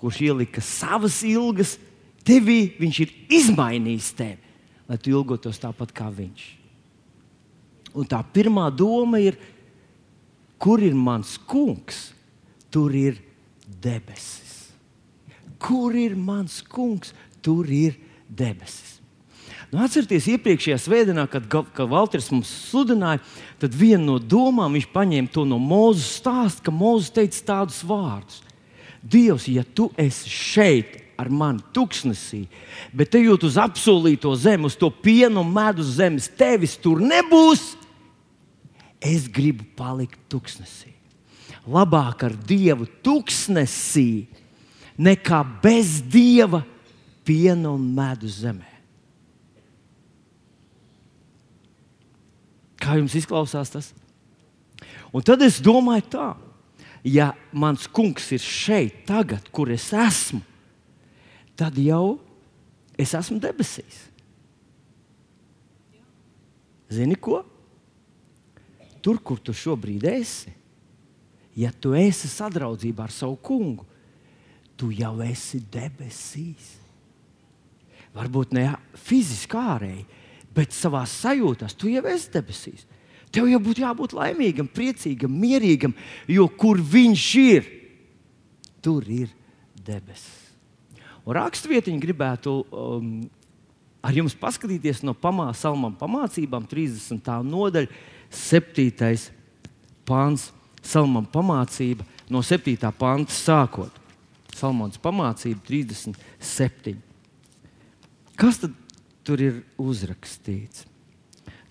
kurš 0.00 0.20
ielika 0.26 0.62
savas 0.64 1.20
ilgas 1.26 1.76
tevī. 2.26 2.74
Viņš 2.80 3.00
ir 3.04 3.14
izmainījis 3.38 4.10
tevi, 4.16 4.54
lai 4.88 4.98
tu 4.98 5.12
ilgotos 5.14 5.60
tāpat 5.62 5.94
kā 5.94 6.08
viņš. 6.12 6.44
Un 7.94 8.08
tā 8.10 8.18
pirmā 8.34 8.66
doma 8.74 9.20
ir, 9.22 9.38
kur 10.64 10.80
ir 10.80 10.96
mans 10.96 11.36
kungs, 11.44 12.14
tur 12.72 12.94
ir 12.96 13.18
debesis. 13.84 14.72
Kur 15.60 15.92
ir 15.92 16.16
mans 16.16 16.62
kungs, 16.64 17.12
tur 17.44 17.68
ir 17.68 17.98
debesis. 18.28 18.94
Nu, 19.68 19.82
atcerieties, 19.82 20.28
iepriekšējā 20.30 20.78
svētdienā, 20.78 21.26
kad, 21.28 21.46
kad 21.50 21.90
Valters 21.90 22.30
mums 22.32 22.48
sludināja, 22.70 23.20
tad 23.60 23.76
viena 23.76 24.04
no 24.06 24.16
domām 24.22 24.76
viņš 24.76 24.88
paņēma 24.94 25.32
to 25.34 25.44
no 25.48 25.58
Mozus 25.60 26.20
stāsta, 26.20 26.64
ka 26.64 26.72
Mozus 26.72 27.12
teica 27.12 27.40
tādus 27.50 27.82
vārdus: 27.84 28.40
Dievs, 29.02 29.48
ja 29.50 29.66
tu 29.66 29.90
esi 30.00 30.30
šeit 30.30 31.00
ar 31.20 31.28
mani 31.28 31.64
tuksnesī, 31.74 32.44
bet 32.94 33.18
ejot 33.18 33.44
uz 33.50 33.58
apsolīto 33.60 34.32
zemi, 34.38 34.70
uz 34.70 34.78
to 34.78 34.88
pienu 34.90 35.42
un 35.42 35.52
medus 35.52 35.96
zemes, 35.98 36.30
tevis 36.38 36.78
tur 36.80 37.02
nebūs, 37.02 37.74
es 39.04 39.28
gribu 39.28 39.66
palikt 39.76 40.18
tuksnesī. 40.32 40.92
Labāk 41.68 42.24
ar 42.26 42.34
Dievu 42.48 42.86
tuksnesī 43.04 44.26
nekā 45.00 45.40
bez 45.62 45.98
Dieva 46.00 46.62
piena 47.24 47.72
un 47.72 47.84
medus 47.96 48.40
zemē. 48.42 48.70
Kā 52.80 52.98
jums 52.98 53.14
izklausās 53.16 53.72
tas? 53.72 53.92
Un 55.14 55.24
tad 55.24 55.40
es 55.46 55.60
domāju, 55.62 56.08
tā, 56.12 56.26
ja 57.06 57.30
mans 57.52 57.86
kungs 57.88 58.26
ir 58.34 58.42
šeit, 58.42 59.04
tagad, 59.08 59.46
kur 59.54 59.70
es 59.72 59.86
esmu, 59.94 60.42
tad 61.56 61.78
jau 61.80 62.18
es 63.00 63.14
esmu 63.16 63.38
debesīs. 63.40 64.02
Zini 66.92 67.16
ko? 67.16 67.40
Tur, 69.04 69.20
kur 69.20 69.40
tu 69.42 69.52
šobrīd 69.52 70.06
esi, 70.08 70.52
ja 71.60 71.68
tu 71.72 71.92
esi 71.98 72.30
sadraudzībā 72.30 73.04
ar 73.04 73.12
savu 73.12 73.36
kungu, 73.36 73.84
tu 74.80 74.88
jau 74.94 75.12
esi 75.22 75.60
debesīs. 75.72 76.72
Varbūt 78.14 78.54
ne 78.56 78.68
fiziski 79.04 79.58
ārēji, 79.58 80.06
bet 80.54 80.74
savā 80.74 81.02
sajūtā 81.10 81.68
tu 81.76 81.90
jau 81.92 82.04
esi 82.08 82.32
debesīs. 82.32 82.86
Tev 83.34 83.48
jau 83.50 83.58
būtu 83.58 83.82
jābūt 83.82 84.14
laimīgam, 84.14 84.68
priecīgam, 84.70 85.32
mierīgam, 85.34 85.94
jo 86.30 86.46
kur 86.48 86.78
viņš 86.78 87.28
ir, 87.42 87.70
tur 88.84 89.06
ir 89.10 89.32
debesis. 89.74 90.44
Un 91.24 91.34
raksturvietiņi 91.38 92.02
gribētu 92.02 92.52
um, 92.68 93.08
ar 94.04 94.14
jums 94.14 94.36
paskatīties 94.38 95.02
no 95.06 95.16
pamācībām, 95.16 95.96
pamācībām 95.98 96.68
30. 96.70 97.30
nodaļa, 97.48 97.90
7. 98.34 98.90
pāns, 100.04 100.50
salmam 100.82 101.26
pamācība 101.30 102.04
no 102.30 102.42
7. 102.42 102.76
panta 102.98 103.32
sākot. 103.32 104.02
Salmons 104.54 105.00
pamācība 105.02 105.62
37. 105.66 106.94
Kas 108.38 108.60
tad 108.62 108.74
tur 109.26 109.40
ir 109.42 109.62
uzrakstīts. 109.80 110.84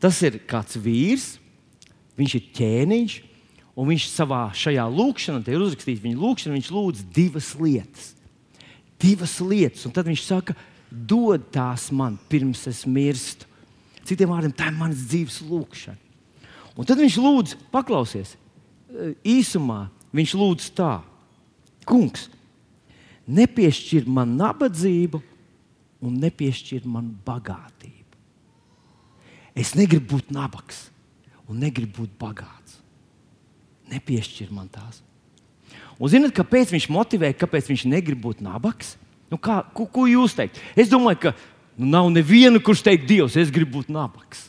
Tas 0.03 0.19
ir 0.25 0.41
kāds 0.49 0.75
vīrs, 0.75 1.37
viņš 2.19 2.35
ir 2.35 2.49
ķēniņš, 2.57 3.15
un 3.79 3.89
viņš 3.89 4.09
savā 4.11 4.41
šajā 4.57 4.83
lūkšanā, 4.91 5.39
te 5.45 5.55
ir 5.55 5.63
uzrakstīts 5.63 6.03
viņa 6.03 6.19
lūkšana, 6.19 6.57
viņš 6.57 6.71
lūdz 6.75 7.07
divas 7.15 7.53
lietas. 7.55 8.11
Divas 8.99 9.37
lietas, 9.43 9.87
un 9.87 9.95
tad 9.95 10.07
viņš 10.11 10.25
saka, 10.27 10.55
dod 10.91 11.47
tās 11.55 11.87
man 11.95 12.19
pirms 12.29 12.67
es 12.71 12.83
mirstu. 12.83 13.47
Citiem 14.03 14.33
vārdiem, 14.33 14.51
tā 14.51 14.67
ir 14.67 14.75
manas 14.75 15.07
dzīves 15.07 15.39
lūkšana. 15.47 16.02
Un 16.73 16.87
tad 16.89 17.01
viņš 17.01 17.17
lūdz, 17.21 17.57
paklausies, 17.73 18.35
īsumā 19.25 19.87
viņš 20.13 20.33
lūdz 20.37 20.69
tā, 20.77 20.93
kungs, 21.87 22.27
nepiešķir 23.29 24.09
man 24.09 24.35
nabadzību, 24.39 25.21
un 26.03 26.17
nepiešķir 26.19 26.87
man 26.89 27.13
bagātību. 27.25 28.17
Es 29.55 29.75
negribu 29.77 30.17
būt 30.17 30.33
nabaks 30.33 30.87
un 31.47 31.61
negribu 31.61 32.03
būt 32.03 32.17
bagāts. 32.19 32.79
Nepiešķir 33.91 34.51
man 34.55 34.69
tās. 34.73 35.01
Un 35.99 36.09
zināt, 36.09 36.33
kāpēc 36.35 36.71
viņš 36.73 36.89
motivē, 36.91 37.29
kāpēc 37.37 37.69
viņš 37.69 37.85
negrib 37.91 38.23
būt 38.23 38.41
nabaks? 38.43 38.95
Nu, 39.29 39.37
kā, 39.41 39.61
ko, 39.75 39.85
ko 39.89 40.07
jūs 40.09 40.35
teikt? 40.37 40.59
Es 40.75 40.89
domāju, 40.91 41.27
ka 41.27 41.33
nu, 41.77 41.87
nav 41.89 42.09
neviena, 42.13 42.59
kurš 42.61 42.83
teikt, 42.85 43.05
Dievs, 43.09 43.37
es 43.39 43.53
gribu 43.53 43.79
būt 43.79 43.93
nabaks. 43.93 44.47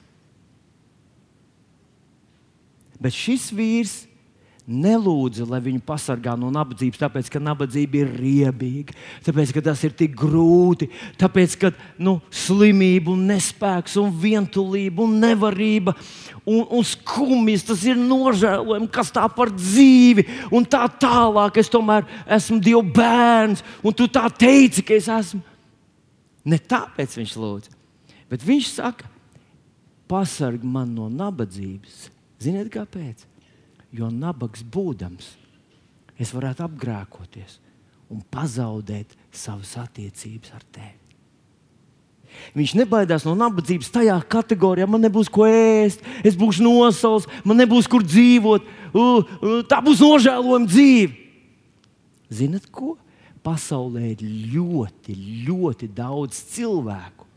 Bet 3.04 3.12
šis 3.12 3.50
vīrs 3.52 3.94
nelūdza, 4.64 5.44
lai 5.44 5.58
viņu 5.60 5.82
pasargā 5.84 6.32
no 6.40 6.48
nabadzības, 6.52 7.00
tāpēc 7.02 7.26
ka 7.32 7.40
nabadzība 7.42 7.98
ir 8.00 8.12
riebīga, 8.16 8.94
tāpēc 9.26 9.52
ka 9.52 9.62
tas 9.66 9.82
ir 9.84 9.92
tik 9.96 10.14
grūti, 10.16 10.88
tāpēc 11.20 11.56
ka 11.60 11.70
nu, 12.00 12.16
slimība, 12.32 13.12
un 13.12 13.26
nespēks, 13.28 13.98
un 14.00 14.14
vientulība 14.22 15.04
un 15.04 15.18
nevarība 15.20 15.92
un, 16.46 16.62
un 16.64 16.86
skumjas, 16.88 17.66
tas 17.68 17.84
ir 17.84 18.00
nožēlojami, 18.00 18.88
kas 18.92 19.12
tā 19.12 19.26
par 19.36 19.52
dzīvi 19.52 20.24
un 20.48 20.64
tā 20.64 20.86
tālāk. 21.00 21.60
Es 21.60 21.72
tomēr 21.72 22.08
esmu 22.38 22.60
Dieva 22.64 22.84
bērns, 22.96 23.64
un 23.84 23.96
tu 23.96 24.08
tā 24.08 24.24
teici, 24.32 24.84
ka 24.84 24.96
es 24.96 25.10
esmu. 25.12 25.44
Ne 26.48 26.56
tāpēc 26.60 27.20
viņš 27.20 27.36
lūdz, 27.40 27.70
bet 28.32 28.42
viņš 28.44 28.72
saka, 28.80 29.12
pasargā 30.08 30.64
man 30.64 30.90
no 30.96 31.12
nabadzības. 31.12 32.13
Ziniet, 32.42 32.70
kāpēc? 32.75 33.27
Jo 33.94 34.11
nabaks 34.11 34.64
būdams, 34.66 35.31
es 36.18 36.35
varētu 36.35 36.64
apgrēkoties 36.66 37.61
un 38.12 38.23
pazaudēt 38.31 39.14
savas 39.35 39.77
attiecības 39.81 40.55
ar 40.55 40.66
tevi. 40.75 41.01
Viņš 42.55 42.73
nebaidās 42.81 43.25
no 43.27 43.37
nabadzības 43.38 43.92
tajā 43.94 44.16
kategorijā. 44.31 44.88
Man 44.90 45.05
nebūs 45.05 45.31
ko 45.33 45.47
ēst, 45.47 46.03
es 46.27 46.35
būšu 46.38 46.64
nosaucis, 46.66 47.31
man 47.47 47.61
nebūs 47.62 47.87
kur 47.90 48.03
dzīvot. 48.03 48.66
Tā 49.70 49.79
būs 49.85 50.03
nožēlojama 50.03 50.70
dzīve. 50.70 51.14
Ziniet, 52.35 52.66
ko? 52.75 52.97
Pasaulē 53.44 54.14
ir 54.14 54.23
ļoti, 54.55 55.14
ļoti 55.47 55.90
daudz 55.94 56.38
cilvēku, 56.55 57.29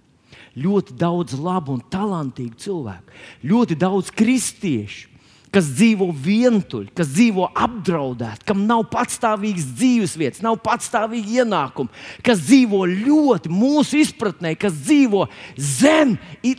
ļoti 0.58 0.96
daudz 0.98 1.38
labu 1.40 1.76
un 1.78 1.84
talantīgu 1.92 2.58
cilvēku, 2.62 3.14
ļoti 3.48 3.78
daudz 3.80 4.10
kristiešu, 4.16 5.14
kas 5.54 5.70
dzīvo 5.72 6.10
vientuļi, 6.12 6.92
kas 6.98 7.10
dzīvo 7.14 7.48
apdraudēti, 7.56 8.46
kam 8.48 8.66
nav 8.68 8.84
patstāvīgas 8.92 9.70
dzīvesvietas, 9.78 10.44
nav 10.46 10.60
patstāvīgi 10.66 11.40
ienākumi, 11.42 11.94
kas 12.26 12.44
dzīvo 12.46 12.84
ļoti 12.92 13.52
mūsu 13.54 14.02
izpratnē, 14.04 14.54
kas 14.60 14.76
dzīvo 14.84 15.26
zem, 15.56 16.18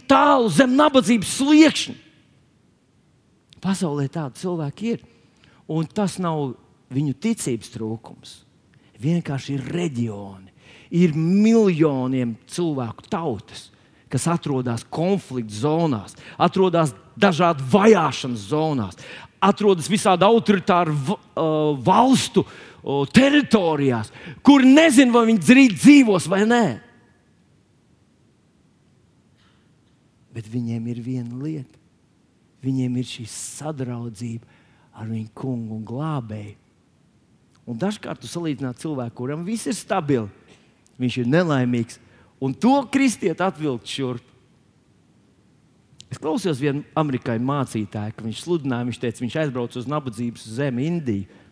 tālu 0.09 0.51
zem 0.53 0.77
nabadzības 0.79 1.37
sliekšņa. 1.41 1.97
Pasaulē 3.63 4.07
tādi 4.15 4.41
cilvēki 4.45 4.93
ir. 4.95 5.01
Un 5.69 5.89
tas 5.91 6.17
nav 6.23 6.55
viņu 6.95 7.17
ticības 7.21 7.73
trūkums. 7.75 8.37
Vienkārši 8.99 9.59
ir 9.59 9.67
reģioni, 9.75 10.49
ir 10.97 11.13
miljoniem 11.15 12.35
cilvēku 12.51 13.07
tautas, 13.11 13.69
kas 14.13 14.27
atrodas 14.31 14.85
konflikta 14.91 15.55
zonās, 15.63 16.17
atrodas 16.41 16.95
dažādu 17.19 17.67
vajāšanas 17.73 18.49
zonās, 18.51 18.99
atrodas 19.41 19.89
visādi 19.91 20.27
autoritāru 20.27 20.95
uh, 20.95 21.19
valstu 21.85 22.45
uh, 22.45 23.05
teritorijās, 23.13 24.13
kur 24.43 24.67
nezinu, 24.67 25.15
vai 25.15 25.27
viņi 25.31 25.45
drīz 25.45 25.75
dzīvos 25.79 26.29
vai 26.31 26.45
nē. 26.49 26.67
Bet 30.35 30.49
viņiem 30.51 30.87
ir 30.93 31.03
viena 31.03 31.43
lieta. 31.43 31.75
Viņiem 32.63 32.97
ir 32.99 33.07
šī 33.07 33.25
sadraudzība 33.31 34.47
ar 34.99 35.07
viņu 35.07 35.31
kungu 35.37 35.77
un 35.79 35.85
glābēju. 35.87 36.57
Un 37.69 37.79
dažkārt 37.79 38.23
tu 38.23 38.31
salīdzināt 38.31 38.81
cilvēku, 38.81 39.15
kuram 39.21 39.45
viss 39.47 39.69
ir 39.69 39.77
stabils, 39.77 40.33
viņš 40.99 41.19
ir 41.21 41.29
nelaimīgs, 41.31 41.99
un 42.41 42.55
to 42.55 42.81
kristieti 42.93 43.45
atvilkt 43.45 43.91
šurp. 43.91 44.25
Es 46.09 46.21
klausījos 46.21 46.61
vienu 46.63 46.87
amerikāņu 46.97 47.45
mācītāju, 47.45 48.15
ka 48.17 48.25
viņš 48.25 48.41
sludināja, 48.45 48.87
viņš 48.89 49.01
teica, 49.03 49.23
viņš 49.25 49.37
aizbrauca 49.43 49.81
uz 49.81 49.89
nabadzības 49.91 50.47
zemi, 50.57 50.87
Indiju. 50.89 51.45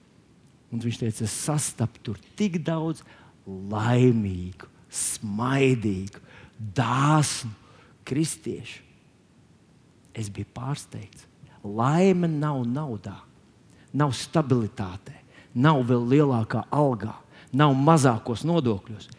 Un 0.73 0.81
viņš 0.83 1.01
teica, 1.03 1.27
es 1.27 1.35
sastapu 1.45 2.01
tur 2.03 2.21
tik 2.39 2.57
daudz 2.65 3.05
laimīgu, 3.47 4.67
smaidīgu, 4.91 6.23
dāsnu 6.57 7.53
kristiešu. 8.09 8.83
Es 10.17 10.31
biju 10.33 10.49
pārsteigts. 10.57 11.27
Laime 11.67 12.29
nav 12.31 12.63
naudā, 12.65 13.19
nav 13.93 14.15
stabilitātē, 14.17 15.15
nav 15.53 15.83
vēl 15.89 16.05
lielākā 16.15 16.63
algā, 16.73 17.13
nav 17.53 17.75
mazākos 17.77 18.47
nodokļos. 18.47 19.11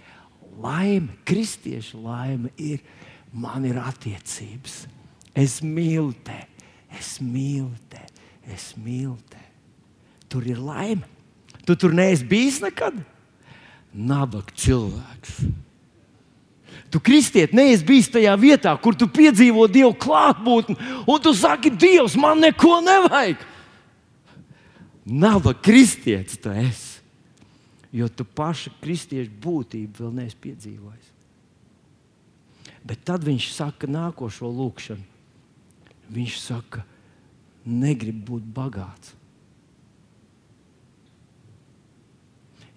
Laime, 0.58 1.14
kristiešu 1.28 2.00
laime 2.02 2.50
ir, 2.58 2.82
man 3.32 3.66
ir 3.68 3.78
attiecības 3.78 4.86
Es 5.38 5.60
mīlu 5.62 6.16
te, 6.26 6.40
es 6.98 7.18
mīlu 7.22 7.70
te, 7.92 8.02
es 8.50 8.72
mīlu 8.82 9.16
te. 9.30 9.44
Tur 10.28 10.48
ir 10.50 10.58
laime. 10.58 11.06
Tu 11.68 11.76
tur 11.78 11.94
neesi 11.94 12.26
bijis 12.26 12.58
nekad? 12.64 12.98
Nabaga 13.94 14.56
cilvēks. 14.58 15.38
Tu 16.90 17.02
kristiet, 17.04 17.54
neesi 17.54 17.86
bijis 17.86 18.10
tajā 18.10 18.34
vietā, 18.40 18.74
kur 18.82 18.96
tu 18.98 19.10
piedzīvo 19.12 19.68
Dieva 19.70 19.92
klātbūtni, 19.94 20.78
un 21.06 21.22
tu 21.22 21.34
saki, 21.36 21.70
Dievs, 21.70 22.16
man 22.18 22.42
neko 22.42 22.80
nevajag. 22.86 23.44
Nabaga 25.06 25.62
kristietis 25.64 26.40
tu 26.42 26.54
esi. 26.56 26.97
Jo 27.96 28.10
tu 28.12 28.26
paša 28.28 28.74
kristiešu 28.82 29.32
būtību 29.44 30.04
vēl 30.04 30.16
neesi 30.20 30.40
piedzīvojis. 30.44 31.14
Bet 32.88 33.04
tad 33.08 33.24
viņš 33.28 33.52
saka 33.56 33.88
nākošo 33.90 34.50
lūkšanu. 34.52 35.04
Viņš 36.14 36.36
saka, 36.40 36.84
negrib 37.68 38.20
būt 38.28 38.46
bagāts. 38.56 39.14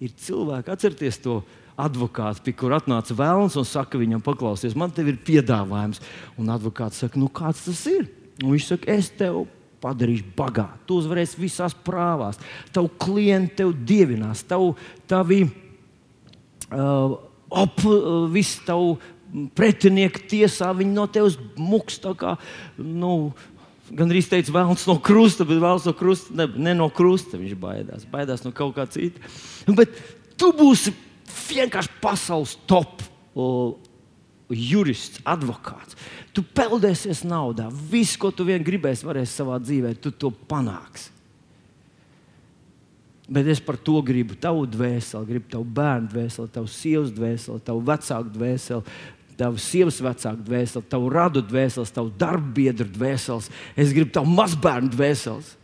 Ir 0.00 0.14
cilvēki, 0.16 0.72
atcerieties 0.72 1.20
to 1.20 1.40
advokātu, 1.80 2.42
pie 2.46 2.54
kur 2.56 2.72
atnāca 2.74 3.14
vēlams 3.16 3.56
un 3.60 3.66
saka 3.68 4.00
viņam, 4.00 4.22
paklausies, 4.24 4.76
man 4.78 4.92
te 4.94 5.04
ir 5.04 5.20
piedāvājums. 5.26 6.00
Un 6.40 6.50
advokāts 6.52 7.02
saka, 7.04 7.20
nu 7.20 7.28
kāds 7.28 7.66
tas 7.68 7.82
ir? 7.90 8.08
Un 8.40 8.54
viņš 8.54 8.68
saka, 8.72 8.96
es 8.96 9.10
tev 9.12 9.44
padarīšu 9.80 10.32
bagātu. 10.36 10.84
Tu 10.88 10.98
uzvarēsi 11.00 11.40
visās 11.40 11.74
prāvās. 11.86 12.40
Tavu 12.74 12.90
klientu 13.00 13.56
tev 13.62 13.72
dievinās, 13.88 14.44
tavu, 14.48 14.74
tavi, 15.10 15.44
uh, 16.70 17.16
op, 17.48 17.84
uh, 17.86 18.26
visu 18.32 18.64
tavu 18.66 18.94
pretinieki 19.56 20.26
tiesā, 20.34 20.72
viņi 20.76 20.94
no 20.94 21.06
tevis 21.10 21.38
muks. 21.58 22.00
Kā, 22.18 22.36
nu, 22.78 23.32
Gan 23.90 24.12
arī 24.12 24.20
teica, 24.22 24.52
vēlams 24.54 24.84
no 24.86 24.94
krusta, 25.02 25.42
bet 25.42 25.58
vēlams 25.58 25.86
no 25.88 25.92
krusta, 25.98 26.34
ne, 26.38 26.44
ne 26.62 26.76
no 26.78 26.86
krusta 26.94 27.40
viņš 27.40 27.54
baidās. 27.58 28.04
Baidās 28.06 28.44
no 28.44 28.52
kaut 28.54 28.76
kā 28.76 28.84
cita. 28.86 29.18
Nu, 29.66 29.74
bet 29.74 29.96
tu 30.38 30.52
būsi 30.54 30.92
vienkārši 31.48 31.96
pasaules 32.02 32.54
top 32.70 33.02
o, 33.34 33.74
jurists, 34.56 35.20
advokāts. 35.28 35.96
Tu 36.34 36.42
peldēsies 36.42 37.22
naudā. 37.28 37.68
Viss, 37.70 38.18
ko 38.20 38.32
tu 38.34 38.46
vien 38.48 38.62
gribēsi, 38.64 39.06
varēsi 39.06 39.40
savā 39.40 39.60
dzīvē, 39.62 39.94
tu 40.02 40.12
to 40.12 40.32
panāksi. 40.50 41.10
Bet 43.30 43.46
es 43.46 43.60
par 43.62 43.78
to 43.78 44.00
gribu 44.02 44.34
tavu 44.34 44.64
dvēseli, 44.66 45.28
gribu 45.28 45.46
tavu 45.52 45.64
bērnu 45.76 46.10
dvēseli, 46.10 46.50
tavu 46.50 46.66
sievas 46.66 47.12
dvēseli, 47.14 47.62
tavu 47.62 47.84
vecāku 47.86 48.32
dvēseli, 48.34 48.96
tavu 49.38 49.62
sievas 49.62 50.00
vecāku 50.02 50.42
dvēseli, 50.48 50.88
tavu 50.90 51.12
radu 51.14 51.44
dvēseli, 51.46 51.94
tavu 51.94 52.10
darba 52.18 52.50
biedru 52.58 52.88
dvēseli. 52.90 53.54
Es 53.78 53.94
gribu 53.94 54.10
tavu 54.18 54.34
mazbērnu 54.34 54.90
dvēseli. 54.96 55.54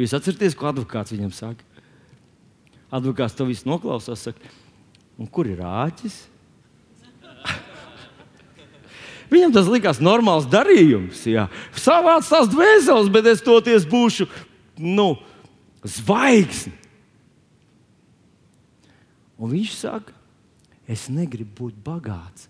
Jūs 0.00 0.16
atcerieties, 0.16 0.56
ko 0.56 0.70
advokāts 0.72 1.12
viņam 1.12 1.36
saka? 1.36 1.68
Advokāts 2.92 3.36
to 3.36 3.44
visu 3.48 3.68
noklausās, 3.68 4.24
saka, 4.24 4.48
un 5.20 5.28
kur 5.28 5.48
ir 5.48 5.60
āķis? 5.60 6.22
Viņam 9.32 9.54
tas 9.54 9.70
likās 9.72 10.00
normāls 10.02 10.44
darījums. 10.50 11.24
Jā. 11.24 11.46
Savāc 11.72 12.28
tās 12.28 12.50
dvēseles, 12.52 13.08
bet 13.12 13.30
es 13.32 13.44
toties 13.44 13.88
būšu 13.88 14.28
nu, 14.82 15.14
zvaigznes. 15.82 16.78
Un 19.42 19.50
viņš 19.50 19.74
saka, 19.74 20.14
es 20.86 21.08
negribu 21.10 21.64
būt 21.64 21.78
bagāts. 21.82 22.46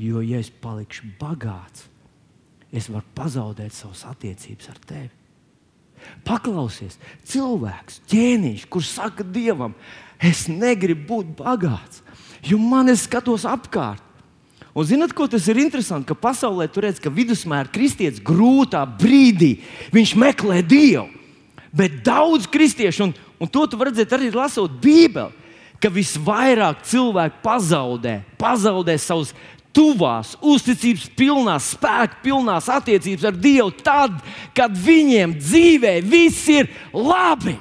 Jo, 0.00 0.22
ja 0.22 0.38
es 0.40 0.48
palikšu 0.62 1.10
bagāts, 1.18 1.88
es 2.70 2.86
varu 2.88 3.04
pazaudēt 3.18 3.74
savas 3.74 4.06
attiecības 4.08 4.70
ar 4.70 4.78
tevi. 4.88 5.10
Paklausies, 6.24 6.96
cilvēks, 7.26 7.98
ķēniņš, 8.08 8.66
kurš 8.70 8.92
saka 8.94 9.26
dievam, 9.26 9.74
es 10.22 10.46
negribu 10.48 11.08
būt 11.10 11.34
bagāts, 11.42 12.04
jo 12.46 12.60
man 12.62 12.88
es 12.94 13.02
skatos 13.08 13.44
apkārt. 13.48 14.07
Un 14.78 14.86
zināt, 14.86 15.10
ko 15.10 15.26
tas 15.26 15.48
ir 15.50 15.58
interesanti? 15.58 16.06
Ka 16.06 16.14
pasaulē 16.14 16.68
tur 16.70 16.84
redz, 16.86 17.00
ka 17.02 17.10
vidusmēra 17.10 17.66
kristietis 17.74 18.22
grūtā 18.22 18.84
brīdī 19.00 19.56
viņš 19.90 20.14
meklē 20.14 20.60
dievu. 20.62 21.08
Bet 21.74 21.98
daudz 22.06 22.46
kristiešu, 22.46 23.08
un, 23.08 23.14
un 23.42 23.50
to 23.50 23.64
tu 23.66 23.80
redzēt 23.82 24.14
arī 24.14 24.30
lasot 24.30 24.78
Bībeli, 24.78 25.34
ka 25.82 25.90
visvairāk 25.90 26.84
cilvēku 26.86 27.42
pazaudē, 27.42 28.20
pazaudē 28.38 28.94
savus 29.02 29.34
tuvās, 29.74 30.36
uzticības 30.42 31.08
pilnās, 31.18 31.72
spēka 31.74 32.22
pilnās 32.22 32.70
attiecības 32.72 33.28
ar 33.28 33.38
Dievu, 33.38 33.74
tad, 33.82 34.14
kad 34.56 34.74
viņiem 34.74 35.36
dzīvē 35.38 35.98
viss 36.06 36.48
ir 36.54 36.70
labi. 36.94 37.58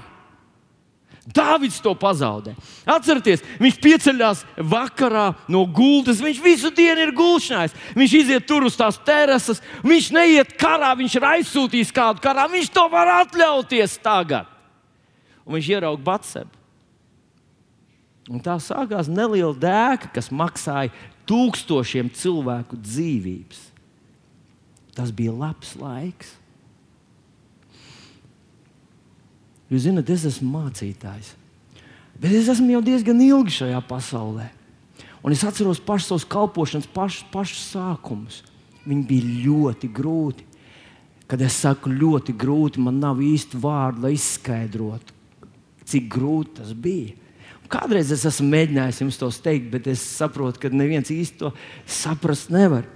Dāvids 1.28 1.82
to 1.84 1.92
pazaudē. 1.92 2.54
Atcerieties, 2.88 3.42
viņš 3.60 3.78
pieceļās 3.84 4.44
vakarā 4.64 5.34
no 5.52 5.66
gultas. 5.68 6.22
Viņš 6.24 6.38
visu 6.40 6.72
dienu 6.72 7.04
ir 7.04 7.12
gulšanājis. 7.16 7.76
Viņš 8.00 8.14
iziet 8.22 8.46
tur 8.48 8.64
uz 8.64 8.78
tās 8.80 8.96
terases. 9.04 9.60
Viņš 9.84 10.08
neiet 10.16 10.54
karā, 10.60 10.94
viņš 10.96 11.18
ir 11.20 11.28
aizsūtījis 11.34 11.92
kādu 11.96 12.24
karā. 12.24 12.48
Viņš 12.52 12.72
to 12.72 12.86
var 12.94 13.12
atļauties 13.26 13.98
tagad. 14.00 14.48
Un 15.44 15.58
viņš 15.58 15.70
ieraudzīja 15.76 16.08
Batsebu. 16.08 16.56
Un 18.32 18.44
tā 18.44 18.56
sākās 18.60 19.08
neliela 19.12 19.56
dēka, 19.56 20.12
kas 20.16 20.32
maksāja 20.32 20.96
tūkstošiem 21.28 22.10
cilvēku 22.16 22.80
dzīvības. 22.80 23.62
Tas 24.96 25.12
bija 25.16 25.36
labs 25.36 25.76
laiks. 25.80 26.38
Jūs 29.68 29.84
zināt, 29.84 30.10
es 30.14 30.24
esmu 30.30 30.50
mācītājs, 30.54 31.34
bet 32.18 32.32
es 32.32 32.48
esmu 32.54 32.78
jau 32.78 32.84
diezgan 32.86 33.20
ilgi 33.24 33.60
šajā 33.62 33.82
pasaulē. 33.90 34.48
Un 35.26 35.34
es 35.36 35.44
atceros 35.44 35.82
pašus 35.84 36.14
savus 36.14 36.26
kalpošanas, 36.30 36.88
pašus 36.94 37.26
pašu 37.34 37.58
sākumus. 37.60 38.42
Viņi 38.88 39.04
bija 39.10 39.32
ļoti 39.48 39.90
grūti. 39.92 40.46
Kad 41.28 41.42
es 41.44 41.58
saku 41.60 41.92
ļoti 41.92 42.32
grūti, 42.40 42.80
man 42.80 43.02
nav 43.04 43.20
īsti 43.20 43.60
vārdu, 43.60 44.06
lai 44.06 44.14
izskaidrotu, 44.16 45.12
cik 45.84 46.06
grūti 46.14 46.62
tas 46.62 46.72
bija. 46.72 47.18
Kādreiz 47.68 48.14
es 48.16 48.24
esmu 48.30 48.48
mēģinājis 48.54 49.02
jums 49.04 49.20
to 49.20 49.28
teikt, 49.44 49.68
bet 49.74 49.90
es 49.92 50.00
saprotu, 50.00 50.62
ka 50.64 50.72
neviens 50.72 51.12
īsti 51.12 51.42
to 51.42 51.52
saprast 51.84 52.48
nevar. 52.54 52.88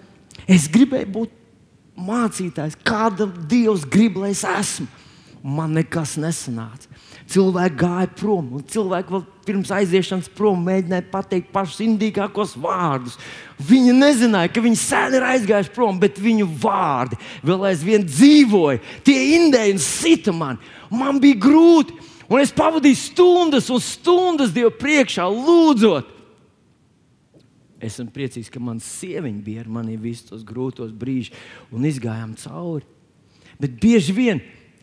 Es 0.47 0.69
gribēju 0.71 1.10
būt 1.12 1.34
mācītājs, 1.99 2.79
kāda 2.88 3.27
Dievs 3.51 3.84
grib, 3.84 4.21
lai 4.23 4.31
es 4.31 4.45
esmu. 4.47 4.88
Man 5.41 5.73
nekas 5.73 6.19
nesanāca. 6.21 6.86
Cilvēki 7.32 7.77
gāja 7.80 8.10
prom, 8.13 8.51
un 8.60 8.65
cilvēki 8.69 9.13
vēl 9.15 9.23
pirms 9.47 9.71
aiziešanas 9.73 10.27
prom 10.38 10.62
mēģināja 10.67 11.08
pateikt 11.10 11.49
pašus 11.54 11.80
indīgākos 11.88 12.54
vārdus. 12.62 13.15
Viņi 13.65 13.95
nezināja, 13.97 14.51
ka 14.54 14.62
viņi 14.62 14.77
sen 14.77 15.17
ir 15.17 15.25
aizgājuši 15.25 15.73
prom, 15.73 15.97
bet 16.01 16.21
viņu 16.21 16.45
vārdi 16.62 17.17
vēl 17.47 17.65
aizvien 17.71 18.06
dzīvoja. 18.06 18.84
Tie 19.08 19.17
indēji 19.39 19.75
un 19.77 19.82
sita 19.82 20.36
man. 20.36 20.62
Man 20.93 21.21
bija 21.23 21.39
grūti. 21.41 21.97
Un 22.32 22.39
es 22.39 22.54
pavadīju 22.56 22.99
stundas 22.99 23.67
un 23.73 23.82
stundas 23.84 24.54
Dievu 24.56 24.71
priekšā, 24.77 25.25
lūdzot. 25.25 26.17
Es 27.82 27.97
esmu 27.97 28.13
priecīgs, 28.13 28.51
ka 28.54 28.62
mans 28.62 28.86
sieviņš 28.99 29.41
bija 29.43 29.65
ar 29.65 29.73
mani 29.73 29.97
visus 29.99 30.30
tos 30.30 30.45
grūtos 30.45 30.93
brīžus 30.93 31.34
un 31.73 31.88
izgājām 31.89 32.38
cauri. 32.38 32.86
Bet 33.62 33.80
bieži 33.82 34.13
vien 34.13 34.41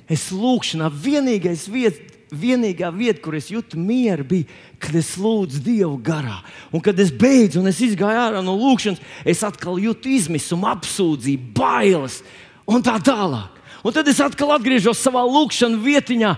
es 0.09 0.29
lūkšanā 0.35 0.91
vienīgais 0.93 1.67
vietas, 1.71 2.17
vienīgā 2.29 2.91
vieta, 2.93 3.23
kur 3.25 3.37
es 3.39 3.49
jūtu 3.53 3.79
mieru, 3.81 4.27
bija, 4.29 4.57
kad 4.83 4.97
es 4.99 5.15
lūdzu 5.21 5.63
Dievu 5.65 5.97
garā. 6.05 6.41
Un 6.75 6.83
kad 6.85 6.99
es 7.01 7.09
beidzu, 7.15 7.63
un 7.63 7.71
es 7.71 7.81
izgāju 7.85 8.21
ārā 8.21 8.43
no 8.45 8.57
lūkšanas, 8.59 9.01
es 9.25 9.45
atkal 9.47 9.81
jūtu 9.81 10.13
izmisumu, 10.13 10.69
apsūdzību, 10.75 11.53
bailes 11.57 12.21
un 12.69 12.85
tā 12.85 12.99
tālāk. 13.01 13.57
Un 13.87 13.95
tad 13.95 14.09
es 14.11 14.21
atkal 14.21 14.53
atgriežos 14.57 15.01
savā 15.01 15.23
lūkšanā 15.25 15.81
vietiņā. 15.85 16.37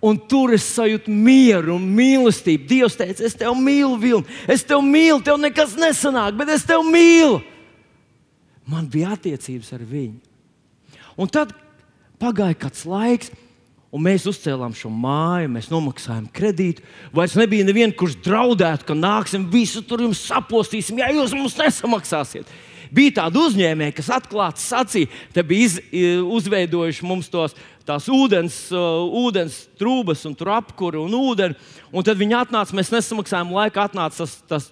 Un 0.00 0.16
tur 0.16 0.54
es 0.56 0.64
sajūtu 0.72 1.12
mieru 1.12 1.74
un 1.76 1.84
mīlestību. 1.92 2.64
Dievs 2.68 2.96
teica, 2.96 3.20
es 3.26 3.36
tevi 3.36 3.52
mīlu, 3.60 3.98
Vilni. 4.00 4.38
Es 4.48 4.64
tevi 4.64 4.80
mīlu, 4.88 5.18
tev 5.24 5.36
nekas 5.36 5.74
nesanāk, 5.76 6.38
bet 6.38 6.54
es 6.54 6.64
tevi 6.64 6.88
mīlu. 6.88 7.42
Man 8.70 8.88
bija 8.88 9.12
attiecības 9.12 9.74
ar 9.76 9.84
viņu. 9.84 10.16
Un 11.20 11.28
tad 11.28 11.52
pagāja 12.20 12.58
kāds 12.66 12.84
laiks, 12.88 13.32
un 13.90 14.04
mēs 14.06 14.26
uzcēlām 14.30 14.74
šo 14.76 14.90
māju, 14.92 15.50
mēs 15.50 15.70
nomaksājām 15.72 16.28
kredītu. 16.34 16.84
Vairs 17.16 17.36
nebija 17.38 17.66
neviena, 17.66 17.94
kurš 17.96 18.18
draudētu, 18.24 18.86
ka 18.86 18.96
nāksim, 18.96 19.48
visu 19.50 19.82
tur 19.86 20.04
jums 20.04 20.22
sapostīsim, 20.28 21.00
ja 21.02 21.10
jūs 21.14 21.34
mums 21.36 21.58
nesamaksāsiet. 21.58 22.50
Bija 22.94 23.16
tādi 23.20 23.38
uzņēmēji, 23.38 23.96
kas 23.98 24.08
atklāti 24.16 24.62
sacīja, 24.64 25.10
te 25.34 25.44
bija 25.46 25.68
iz, 25.68 25.76
uzveidojuši 26.40 27.06
mums 27.06 27.30
tos 27.30 27.54
tās 27.90 28.06
ūdens, 28.12 28.56
uh, 28.74 29.06
ūdens 29.24 29.56
trūkumus, 29.80 30.22
un 30.28 30.34
tur 30.38 30.52
apkūra 30.54 31.00
un 31.02 31.14
ūdeni. 31.16 31.56
Un 31.90 32.06
tad 32.06 32.18
viņi 32.20 32.36
atnāca, 32.38 32.76
mēs 32.76 32.92
nesamaksājām 32.92 33.50
laiku, 33.54 33.80
atnāca 33.82 34.20
tas, 34.22 34.36
tas 34.46 34.68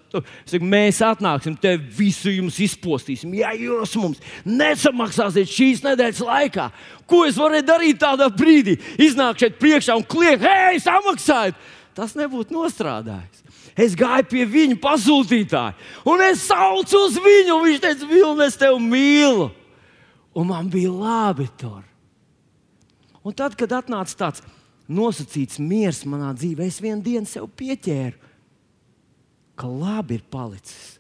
saku, 0.47 0.69
mēs 0.69 1.01
atnāksim, 1.05 1.57
te 1.59 1.75
visu 1.99 2.31
jums 2.31 2.61
izpostīsim. 2.63 3.33
Ja 3.41 3.51
jūs 3.59 3.97
mums 3.99 4.23
nesamaksāsiet 4.47 5.51
šīs 5.51 5.83
nedēļas 5.87 6.23
laikā, 6.29 6.69
ko 7.11 7.25
es 7.27 7.41
varēju 7.41 7.67
darīt 7.67 8.01
tādā 8.05 8.31
brīdī? 8.35 8.79
Iznākt 9.03 9.43
šeit 9.43 9.59
priekšā 9.59 9.99
un 9.99 10.07
kliegt, 10.07 10.47
hei, 10.47 10.79
samaksājiet! 10.85 11.59
Tas 11.99 12.15
nebūtu 12.15 12.55
nostrādājis. 12.55 13.48
Es 13.79 13.95
gāju 13.95 14.27
pie 14.33 14.45
viņa 14.51 14.77
pasūtītāja, 14.83 15.77
un 16.11 16.23
es 16.27 16.43
saucu 16.49 16.99
uz 17.07 17.19
viņu, 17.23 17.55
un 17.55 17.67
viņš 17.69 17.83
teica, 17.85 18.09
Vilni, 18.11 18.47
es 18.49 18.59
tevi 18.59 18.81
mīlu. 18.83 19.53
Un 20.35 20.49
man 20.51 20.71
bija 20.71 20.91
labi 20.91 21.47
tur. 21.59 21.85
Un 23.23 23.35
tad, 23.39 23.55
kad 23.59 23.77
atnāca 23.79 24.17
tāds 24.19 24.43
nosacīts 24.91 25.61
miers 25.63 26.03
manā 26.09 26.33
dzīvē, 26.35 26.67
es 26.67 26.81
vienu 26.83 27.05
dienu 27.05 27.29
sev 27.29 27.47
pieķēru, 27.59 28.17
ka 29.59 29.71
labi 29.71 30.19
ir 30.19 30.27
palicis. 30.31 30.97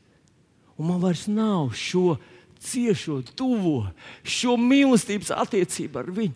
Un 0.79 0.93
man 0.93 1.03
vairs 1.03 1.27
nav 1.31 1.73
šo 1.75 2.19
ciešo, 2.62 3.21
tuvo, 3.38 3.88
šo 4.27 4.57
mīlestības 4.61 5.31
attiecību 5.35 6.01
ar 6.01 6.12
viņu. 6.14 6.35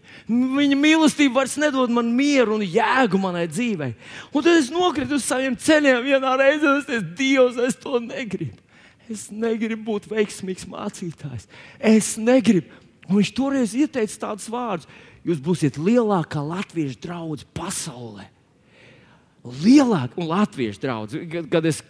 Viņa 0.58 0.78
mīlestība 0.78 1.40
vairs 1.40 1.58
nedod 1.60 1.92
man 1.94 2.12
mieru 2.16 2.56
un 2.58 2.66
jēgu 2.66 3.20
manai 3.20 3.46
dzīvei. 3.50 3.92
Un 4.32 4.44
tad 4.44 4.58
es 4.58 4.70
nokritu 4.72 5.18
uz 5.18 5.26
saviem 5.26 5.56
ceļiem 5.58 6.02
vienā 6.06 6.34
reizē, 6.40 6.68
un 6.68 6.82
es 6.82 6.88
teicu, 6.88 7.14
Dievs, 7.18 7.58
es 7.66 7.78
to 7.82 8.00
negribu. 8.02 8.58
Es 9.10 9.26
negribu 9.34 9.90
būt 9.90 10.08
veiksmīgs 10.12 10.68
mācītājs. 10.70 11.48
Es 11.78 12.14
negribu. 12.20 12.70
Un 13.08 13.18
viņš 13.18 13.32
toreiz 13.36 13.74
ieteica 13.76 14.28
tādus 14.28 14.46
vārdus 14.52 14.86
jūs 15.26 15.42
būsiet 15.42 15.78
lielākā 15.78 16.42
latviešu 16.42 17.00
draudzene 17.02 17.50
pasaulē. 17.56 18.28
Lielākā 19.42 20.18
un 20.22 20.30
latviešu 20.30 20.82
draudzene. 20.82 21.44
Kad, 21.50 21.66
es, 21.66 21.82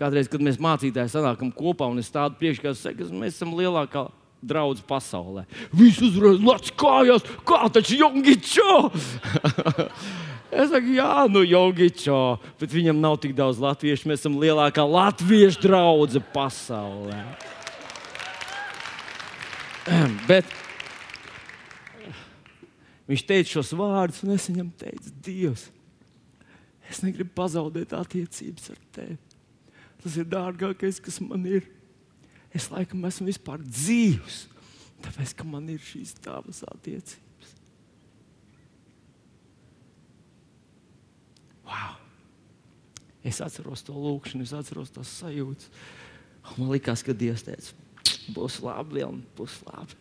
kādreiz, 0.00 0.30
kad 0.30 0.44
mēs 0.44 0.60
mācītāji 0.62 1.12
sanākam 1.12 1.50
kopā 1.54 1.88
un 1.90 2.02
es 2.02 2.12
tādu 2.12 2.38
priekšā 2.40 2.74
saku, 2.76 3.06
ka 3.06 3.18
mēs 3.24 3.38
esam 3.38 3.56
lielākā 3.58 4.06
draudzene 4.46 4.86
pasaulē. 4.88 5.46
Viss 5.74 6.02
uzreiz 6.04 6.42
lec 6.44 6.70
kājās, 6.78 7.26
kā 7.48 7.66
taču 7.72 8.00
Jongičo! 8.04 8.70
Es 10.56 10.70
saku, 10.70 10.92
jā, 10.94 11.26
nu, 11.28 11.40
Jogičo, 11.42 12.38
bet 12.56 12.70
viņam 12.72 13.00
nav 13.02 13.16
tik 13.20 13.32
daudz 13.36 13.58
latviešu. 13.60 14.06
Mēs 14.08 14.22
esam 14.22 14.36
lielākā 14.40 14.84
latviešu 14.86 15.58
draudzene 15.64 16.22
pasaulē. 16.32 17.18
bet 20.30 20.46
Viņš 23.06 23.22
teica 23.22 23.52
šos 23.54 23.70
vārdus, 23.78 24.24
un 24.26 24.34
es 24.34 24.48
viņam 24.50 24.72
teicu, 24.80 25.12
Dievs, 25.22 25.68
es 26.90 27.02
negribu 27.04 27.30
pazaudēt 27.38 27.94
attiecības 27.94 28.72
ar 28.74 28.80
tevi. 28.96 29.18
Tas 30.06 30.16
ir 30.20 30.28
dārgākais, 30.30 31.00
kas 31.02 31.18
man 31.18 31.42
ir. 31.50 31.66
Es 32.54 32.68
laikam 32.70 33.02
esmu 33.08 33.26
vispār 33.26 33.60
dzīvs, 33.66 34.44
tāpēc 35.04 35.34
ka 35.36 35.46
man 35.48 35.66
ir 35.72 35.82
šīs 35.82 36.14
tavas 36.22 36.62
attiecības. 36.70 37.54
Wow! 41.66 41.96
Es 43.26 43.42
atceros 43.42 43.82
to 43.84 43.96
lūkšanu, 43.98 44.46
es 44.46 44.54
atceros 44.54 44.94
tās 44.94 45.10
sajūtas. 45.18 45.66
Man 46.54 46.70
liekas, 46.70 47.02
ka 47.02 47.10
Dievs 47.10 47.42
teica, 47.42 47.74
būs 48.30 48.60
labi, 48.62 49.00
Vilni, 49.00 49.26
būs 49.34 49.58
labi. 49.66 49.98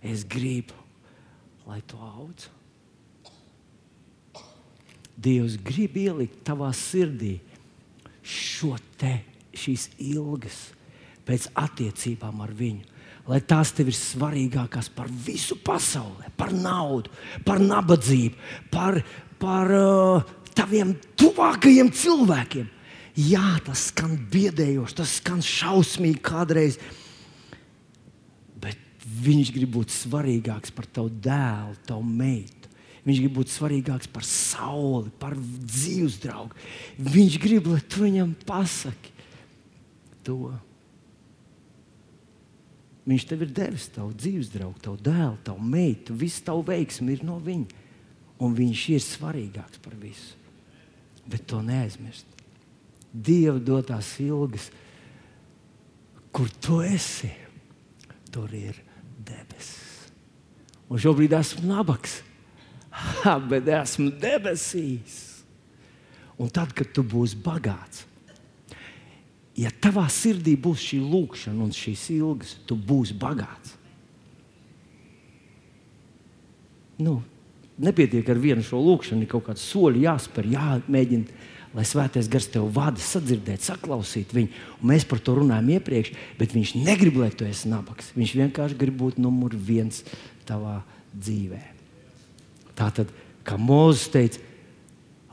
Es 0.00 0.24
gribu 0.24 0.80
lai 1.66 1.80
tu 1.86 1.96
audz. 1.96 2.48
Dievs 5.14 5.56
grib 5.62 5.96
ielikt 5.96 6.42
tavā 6.46 6.70
sirdī 6.74 7.38
šo 8.24 8.74
te, 9.00 9.18
šīs 9.54 9.90
ilgas 10.02 10.70
pēc 11.24 11.48
attiecībām 11.60 12.42
ar 12.44 12.52
viņu. 12.56 12.90
Lai 13.28 13.38
tās 13.40 13.70
tev 13.72 13.88
ir 13.88 13.96
svarīgākās 13.96 14.90
par 14.92 15.08
visu 15.08 15.56
pasauli, 15.64 16.28
par 16.36 16.52
naudu, 16.52 17.12
par 17.46 17.62
nabadzību, 17.62 18.36
par, 18.72 18.98
par 19.40 19.72
uh, 19.72 20.34
taviem 20.52 20.92
tuvākajiem 21.16 21.88
cilvēkiem. 21.96 22.68
Jā, 23.14 23.54
tas 23.64 23.88
skan 23.92 24.18
biedējoši, 24.32 24.98
tas 24.98 25.16
skan 25.22 25.40
šausmīgi 25.44 26.20
kādreiz. 26.26 26.76
Uh, 26.76 27.00
Viņš 29.04 29.50
grib 29.52 29.74
būt 29.76 29.92
svarīgāks 29.92 30.72
par 30.74 30.86
tavu 30.88 31.12
dēlu, 31.22 31.76
tavu 31.86 32.04
meitu. 32.08 32.63
Viņš 33.04 33.18
grib 33.20 33.34
būt 33.36 33.52
svarīgāks 33.52 34.08
par 34.12 34.24
sauli, 34.24 35.12
par 35.20 35.36
dzīves 35.36 36.16
draugu. 36.22 36.56
Viņš 36.96 37.40
grib, 37.42 37.68
lai 37.68 37.82
tu 37.84 38.06
viņam 38.06 38.30
pasaki 38.48 39.12
to. 40.24 40.54
Viņš 43.04 43.26
tev 43.28 43.44
ir 43.44 43.52
devis 43.52 43.90
tavu 43.92 44.14
dzīves 44.16 44.48
draugu, 44.54 44.80
tavu 44.80 44.96
dēlu, 45.04 45.36
tavu 45.44 45.66
meitu. 45.68 46.16
Viss 46.16 46.40
tavu 46.44 46.64
veiksmi 46.64 47.18
ir 47.18 47.26
no 47.28 47.36
viņa. 47.44 47.82
Un 48.40 48.56
viņš 48.56 48.86
ir 48.94 49.04
svarīgāks 49.04 49.82
par 49.84 49.98
visu. 50.00 50.32
Bet 51.28 51.44
to 51.48 51.60
neaizmirst. 51.64 52.26
Dieva 53.12 53.60
dotās 53.62 54.08
ilgas, 54.24 54.70
kur 56.34 56.48
tu 56.58 56.80
esi, 56.82 57.30
tur 58.32 58.50
ir 58.56 58.80
debesis. 59.22 60.08
Un 60.90 60.98
šobrīd 61.00 61.36
esmu 61.36 61.68
nabaks, 61.68 62.18
ha, 62.94 63.36
bet 63.38 63.68
esmu 63.70 64.10
debesīs. 64.22 65.20
Un 66.40 66.50
tad, 66.50 66.72
kad 66.74 66.90
tu 66.94 67.04
būsi 67.06 67.38
bagāts, 67.38 68.02
ja 69.54 69.70
tavā 69.70 70.08
sirdī 70.10 70.56
būs 70.58 70.82
šī 70.82 70.98
lūkšana 71.02 71.62
un 71.62 71.70
šīs 71.74 72.08
ilgas, 72.16 72.56
tu 72.66 72.74
būsi 72.74 73.14
bagāts. 73.18 73.76
Nu, 76.98 77.20
nepietiek 77.78 78.28
ar 78.30 78.38
vienu 78.38 78.66
šo 78.66 78.82
lūkšanu, 78.82 79.22
ir 79.22 79.30
kaut 79.30 79.46
kāds 79.48 79.62
soļi 79.70 80.06
jāspēr, 80.06 80.50
jāmēģina 80.54 81.50
lai 81.74 81.84
svētais 81.86 82.30
gars 82.30 82.46
tev 82.54 82.68
vada, 82.74 83.02
sadzirdēt, 83.02 83.64
saklausīt 83.66 84.34
viņu. 84.34 84.52
Un 84.78 84.92
mēs 84.92 85.06
par 85.10 85.18
to 85.18 85.34
runājam 85.40 85.72
iepriekš, 85.76 86.12
bet 86.38 86.54
viņš 86.54 86.76
negrib, 86.78 87.18
lai 87.18 87.32
tu 87.34 87.46
esi 87.48 87.70
nabaks. 87.72 88.12
Viņš 88.14 88.34
vienkārši 88.44 88.78
grib 88.78 88.98
būt 89.02 89.18
numur 89.22 89.56
viens 89.58 90.04
tavā 90.46 90.80
dzīvē. 91.14 91.73
Tā 92.74 92.88
tad, 92.94 93.12
kā 93.46 93.58
Mozus 93.60 94.08
teica, 94.12 94.40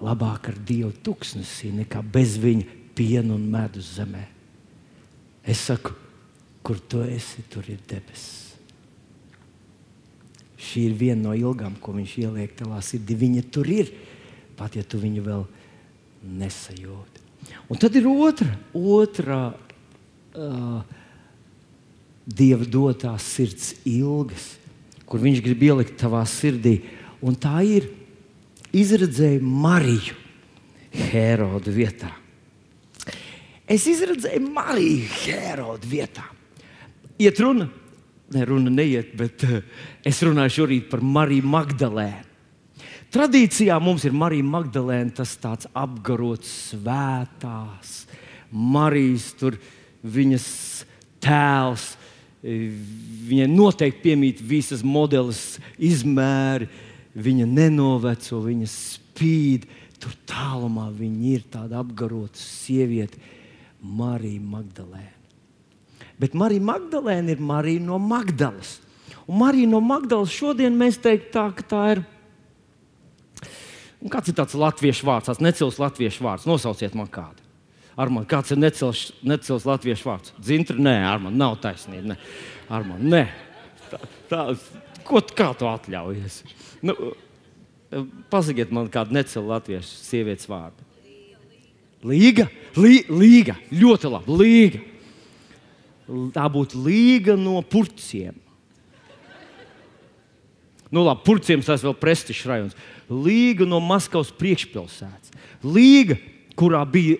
labāk 0.01 0.51
ar 0.51 0.60
Dievu 0.65 0.91
tuksnesī 1.06 1.71
nekā 1.73 2.01
bez 2.01 2.38
viņa 2.41 2.80
piena 2.97 3.36
un 3.36 3.47
medus 3.49 3.95
zemē. 3.97 4.23
Es 5.45 5.65
saku, 5.69 5.93
kur 6.62 6.80
tu 6.80 7.01
esi, 7.06 7.43
tur 7.49 7.65
ir 7.69 7.82
debesis. 7.89 8.51
Šī 10.62 10.86
ir 10.91 10.97
viena 10.97 11.30
no 11.30 11.34
ilgām, 11.34 11.73
ko 11.82 11.95
viņš 11.95 12.13
ieliek 12.21 12.54
tavā 12.60 12.77
sirdī. 12.86 13.17
Viņa 13.17 13.43
tur 13.49 13.69
ir, 13.73 13.89
pat 14.58 14.77
ja 14.77 14.86
tu 14.86 14.99
viņu 15.01 15.23
vēl 15.25 15.45
nesajūti. 16.38 17.25
Un 17.73 17.80
tad 17.82 17.95
ir 17.97 18.06
otra, 18.06 18.51
otra 18.77 19.39
uh, 19.49 20.84
dieva 22.25 22.67
dotās 22.69 23.25
sirds 23.25 23.71
ilgas, 23.89 24.51
kur 25.10 25.23
viņš 25.23 25.41
grib 25.43 25.65
ielikt 25.65 25.97
tavā 25.99 26.21
sirdī. 26.30 26.77
Un 27.21 27.38
tā 27.38 27.60
ir 27.67 27.89
izredzēja 28.73 29.41
Mariju 29.43 30.17
Heroda 31.12 31.73
vietā. 31.73 32.10
Es 33.71 33.86
izredzēju 33.88 34.41
Mariju 34.51 35.05
Heroda 35.21 35.88
vietā. 35.88 36.25
Iet 37.21 37.39
runa, 37.39 37.69
ne 38.34 38.45
runa 38.47 38.73
neiet, 38.73 39.13
bet 39.15 39.45
uh, 39.47 39.62
es 40.03 40.19
runāju 40.25 40.62
šorīt 40.62 40.89
par 40.91 41.03
Mariju 41.05 41.47
Magdalēnu. 41.51 42.27
Tradīcijā 43.12 43.75
mums 43.84 44.05
ir 44.07 44.13
Marija 44.15 44.45
Magdalēna, 44.47 45.12
tas 45.17 45.34
tāds 45.36 45.67
apgarots 45.75 46.47
svētās. 46.71 48.05
Marijas 48.51 49.34
tur 49.36 49.57
viņas 50.01 50.45
tēls. 51.23 51.89
Viņai 52.41 53.49
noteikti 53.51 54.05
piemīt 54.05 54.39
visas 54.39 54.79
modelis 54.81 55.60
izmēri. 55.75 56.69
Viņa 57.15 57.47
nenoveco, 57.50 58.39
viņa 58.45 58.67
spīd. 58.71 59.67
Tur 60.02 60.13
tālumā 60.26 60.88
viņa 60.95 61.26
ir 61.30 61.43
tāda 61.52 61.82
apgarota 61.84 62.39
sieviete, 62.41 63.19
Marija 63.82 64.41
Magdalēna. 64.41 65.17
Bet 66.21 66.34
Marija 66.38 66.63
Magdalēna 66.65 67.34
ir 67.34 67.43
Marija 67.43 67.82
no 67.84 68.00
Magdalas. 68.02 68.80
Un 69.28 69.38
Marija 69.41 69.69
no 69.69 69.82
Magdalas 69.82 70.34
šodien 70.34 70.74
mēs 70.78 70.97
teiktu, 71.02 71.30
tā, 71.36 71.45
ka 71.58 71.65
tā 71.65 71.84
ir. 71.95 72.04
Un 74.02 74.10
kāds 74.10 74.32
ir 74.32 74.38
tāds 74.38 74.58
latviešu 74.58 75.06
vārds, 75.06 75.30
tāds 75.30 75.41
necils 75.43 75.78
latviešu 75.82 76.26
vārds? 76.26 76.47
Nosauciet 76.50 76.97
man 76.97 77.10
kādu. 77.12 77.41
Armand, 78.00 78.26
kāds 78.30 78.54
ir 78.54 78.58
necils, 78.62 79.12
necils 79.21 79.67
latviešu 79.67 80.08
vārds? 80.08 80.34
Zintra, 80.45 80.78
nē, 80.80 80.95
Armand, 81.06 81.38
nav 81.38 81.60
taisnība. 81.62 82.13
Nē, 82.13 82.17
Armand, 82.74 83.06
nē. 83.12 83.26
Tā, 83.91 84.00
tā, 84.32 84.45
ko, 85.06 85.22
kā 85.36 85.52
tu 85.58 85.68
atļaujies? 85.70 86.42
Nu, 86.86 86.96
pasakiet 88.32 88.72
man 88.74 88.90
kādu 88.92 89.16
necilu 89.18 89.52
latviešu 89.52 90.00
sievietes 90.06 90.50
vārdu. 90.50 90.88
Līga, 92.08 92.48
Lī, 92.80 93.02
līga, 93.12 93.58
ļoti 93.76 94.12
labi. 94.12 94.38
Līga. 94.40 94.82
Tā 96.36 96.46
būtu 96.52 96.80
līga 96.86 97.36
no 97.40 97.60
purciem. 97.64 98.38
Nu, 100.92 101.04
labi, 101.06 101.24
purciem 101.24 101.64
tas 101.64 101.84
vēl 101.84 101.96
prestižs 102.00 102.48
rajonus. 102.48 102.78
Līga 103.12 103.68
no 103.68 103.80
Maskavas 103.84 104.32
priekšpilsētas. 104.36 105.36
Līga, 105.64 106.18
kurā 106.60 106.82
bija 106.88 107.20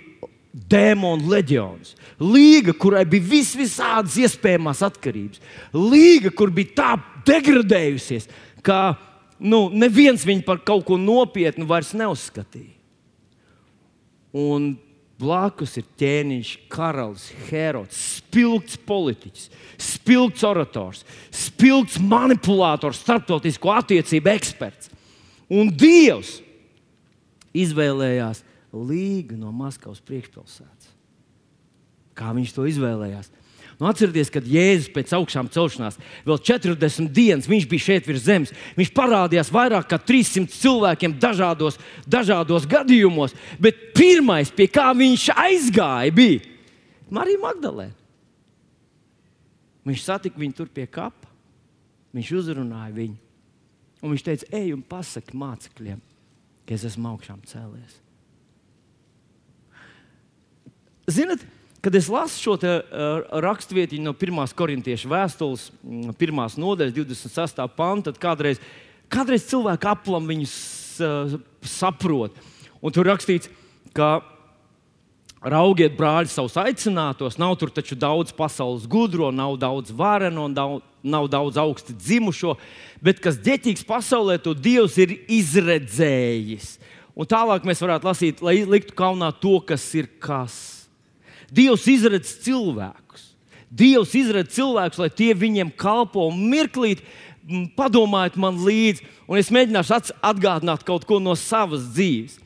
dēmonu 0.52 1.32
leģions. 1.32 1.96
Līga, 2.20 2.76
kurai 2.78 3.06
bija 3.10 3.30
vis 3.32 3.54
visādas 3.58 4.18
iespējamas 4.20 4.84
atkarības. 4.86 5.42
Līga, 5.76 6.32
kur 6.36 6.52
bija 6.54 6.76
tā 6.78 6.92
degradējusies, 7.28 8.28
ka 8.66 8.98
nu, 9.40 9.70
neviens 9.74 10.26
viņu 10.28 10.46
par 10.48 10.62
kaut 10.68 10.86
ko 10.90 11.00
nopietnu 11.00 11.68
vairs 11.70 11.94
neuzskatīja. 11.98 12.76
Un 14.32 14.74
blakus 15.22 15.76
ir 15.80 15.86
ķēniņš, 16.02 16.52
karalis, 16.72 17.28
herods, 17.50 17.98
spilgts 18.18 18.78
politiķis, 18.88 19.50
spilgts 19.82 20.46
orators, 20.48 21.04
spilgts 21.36 22.00
manipulators, 22.02 23.02
starptautisko 23.04 23.74
attiecību 23.76 24.32
eksperts. 24.34 24.90
Un 25.52 25.70
Dievs 25.76 26.40
izvēlējās 27.52 28.42
līgu 28.74 29.38
no 29.40 29.52
Maskavas 29.56 30.02
priekšpilsētas. 30.08 30.92
Kā 32.18 32.32
viņš 32.36 32.56
to 32.56 32.66
izvēlējās? 32.70 33.32
Nu, 33.82 33.88
atcerieties, 33.90 34.30
kad 34.30 34.46
Jēzus 34.46 34.92
pēc 34.94 35.10
augšām 35.18 35.48
celšanās 35.50 35.96
vēl 36.28 36.38
40 36.46 37.10
dienas 37.16 37.48
viņš 37.50 37.64
bija 37.70 37.86
šeit 37.88 38.06
virs 38.06 38.28
zemes. 38.28 38.52
Viņš 38.78 38.92
parādījās 38.94 39.50
vairāk 39.54 39.88
kā 39.90 39.98
300 39.98 40.54
cilvēkiem 40.54 41.16
dažādos, 41.18 41.80
dažādos 42.06 42.68
gadījumos, 42.70 43.34
bet 43.58 43.80
pirmais, 43.98 44.54
pie 44.54 44.68
kā 44.70 44.92
viņš 44.94 45.32
aizgāja, 45.34 46.14
bija 46.14 46.46
Marija 47.10 47.42
Magdalēna. 47.42 47.98
Viņš 49.90 50.06
satika 50.06 50.38
viņu 50.38 50.60
tur 50.60 50.70
pie 50.70 50.86
kapa, 50.86 51.32
viņš 52.14 52.32
uzrunāja 52.38 52.94
viņu. 52.94 53.18
Un 54.02 54.14
viņš 54.14 54.28
teica, 54.28 54.50
ej 54.62 54.76
un 54.76 54.86
pasaki 54.86 55.38
mācekļiem, 55.38 56.06
ka 56.70 56.78
es 56.78 56.86
esmu 56.86 57.16
augšām 57.16 57.42
cēlies. 57.50 57.98
Ziniet, 61.10 61.46
Kad 61.82 61.96
es 61.98 62.06
lasu 62.14 62.38
šo 62.38 62.54
uh, 62.62 63.24
rakstvietiņu 63.42 64.06
no 64.06 64.12
1. 64.14 64.42
korintiešu 64.54 65.10
vēstules, 65.10 65.72
1. 65.82 66.14
Mm, 66.14 66.42
nodaļas, 66.62 66.94
26. 66.94 67.62
panta, 67.74 68.12
tad 68.12 68.20
kādreiz, 68.22 68.60
kādreiz 69.10 69.48
cilvēki 69.50 69.88
aplam 69.90 70.28
viņus 70.30 70.54
uh, 71.02 71.32
saprot. 71.66 72.36
Un 72.86 72.94
tur 72.94 73.10
rakstīts, 73.10 73.50
ka 73.98 74.20
raugiet, 75.42 75.96
brāļi, 75.98 76.30
savus 76.30 76.60
aicinātos. 76.62 77.40
Nav 77.42 77.56
tur 77.58 77.74
taču 77.74 77.98
daudz 77.98 78.30
pasaules 78.38 78.86
gudro, 78.86 79.32
nav 79.34 79.58
daudz 79.58 79.90
vareno, 79.90 80.46
nav, 80.54 80.84
nav 81.02 81.32
daudz 81.34 81.58
augsti 81.58 81.96
dzimušo, 81.98 82.60
bet 83.02 83.24
kas 83.24 83.42
ģeķīgs 83.42 83.88
pasaulē, 83.90 84.38
to 84.38 84.54
Dievs 84.54 85.00
ir 85.02 85.18
izredzējis. 85.26 86.76
Un 87.18 87.26
tālāk 87.26 87.66
mēs 87.66 87.82
varētu 87.82 88.06
lasīt, 88.06 88.46
lai 88.46 88.60
liktu 88.70 88.94
kaunā 89.02 89.32
to, 89.42 89.58
kas 89.66 89.88
ir 89.98 90.14
kas 90.22 90.81
Dievs 91.52 91.88
izredz 91.92 92.32
cilvēkus. 92.46 93.28
Dievs 93.72 94.16
izredz 94.16 94.54
cilvēkus, 94.56 95.00
lai 95.02 95.10
tie 95.12 95.34
viņiem 95.36 95.74
kalpo 95.80 96.28
un 96.32 96.40
mirklīt. 96.52 97.04
Padomājiet 97.76 98.38
man 98.40 98.60
līdzi, 98.64 99.04
un 99.28 99.40
es 99.40 99.50
mēģināšu 99.52 100.14
atgādināt 100.24 100.86
kaut 100.88 101.08
ko 101.10 101.18
no 101.20 101.34
savas 101.36 101.88
dzīves. 101.90 102.38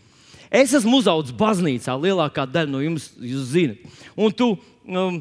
Es 0.49 0.71
esmu 0.77 1.01
uzaugusi 1.01 1.35
baznīcā, 1.35 1.97
lielākā 1.99 2.45
daļa 2.47 2.71
no 2.71 2.79
jums 2.81 3.09
zina. 3.49 3.75
Un 4.15 4.31
tu, 4.31 4.53
um, 4.87 5.19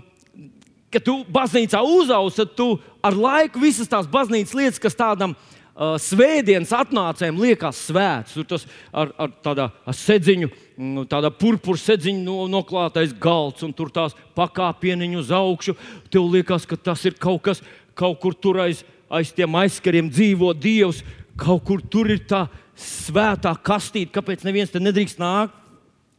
kad 0.95 1.05
tu 1.05 1.17
baznīcā 1.35 1.81
uzaugi, 1.83 2.37
tad 2.39 2.55
tu 2.55 2.69
ar 3.05 3.19
laiku 3.19 3.61
visas 3.61 3.91
tās 3.91 4.07
baznīcas 4.09 4.55
lietas, 4.55 4.81
kas 4.81 4.97
tādam 4.97 5.35
ir 5.35 5.54
uh, 5.75 5.95
svētdienas 6.01 6.73
atnācējiem 6.75 7.41
liekas 7.43 7.83
svēts. 7.89 8.35
Tur 8.37 8.47
tas 8.55 8.67
ar, 8.93 9.13
ar 9.19 9.33
tādu 9.45 9.69
sedziņu, 10.01 10.51
mm, 10.77 11.07
tādā 11.11 11.31
purpura 11.35 11.81
sedziņu 11.81 12.23
no, 12.25 12.39
noklātais 12.51 13.15
galds, 13.21 13.65
un 13.67 13.75
tur 13.77 13.93
tās 13.95 14.17
pakāpieniņu 14.39 15.23
uz 15.23 15.33
augšu. 15.35 15.77
Tev 16.13 16.29
liekas, 16.33 16.67
ka 16.71 16.79
tas 16.79 17.05
ir 17.09 17.19
kaut 17.21 17.45
kas, 17.49 17.63
kaut 17.99 18.21
kur 18.23 18.35
tur 18.35 18.63
aiz, 18.65 18.85
aiz 19.13 19.33
tiem 19.35 19.61
aizkariem 19.63 20.11
dzīvo 20.13 20.53
Dievs. 20.57 21.05
Kaut 21.39 21.65
kur 21.67 21.81
tur 21.83 22.13
ir 22.15 22.23
tā 22.31 22.45
svētā 22.79 23.55
kastīte, 23.59 24.13
kāpēc 24.15 24.45
neviens 24.47 24.71
te 24.71 24.83
nedrīkst 24.83 25.19
nākt, 25.19 25.57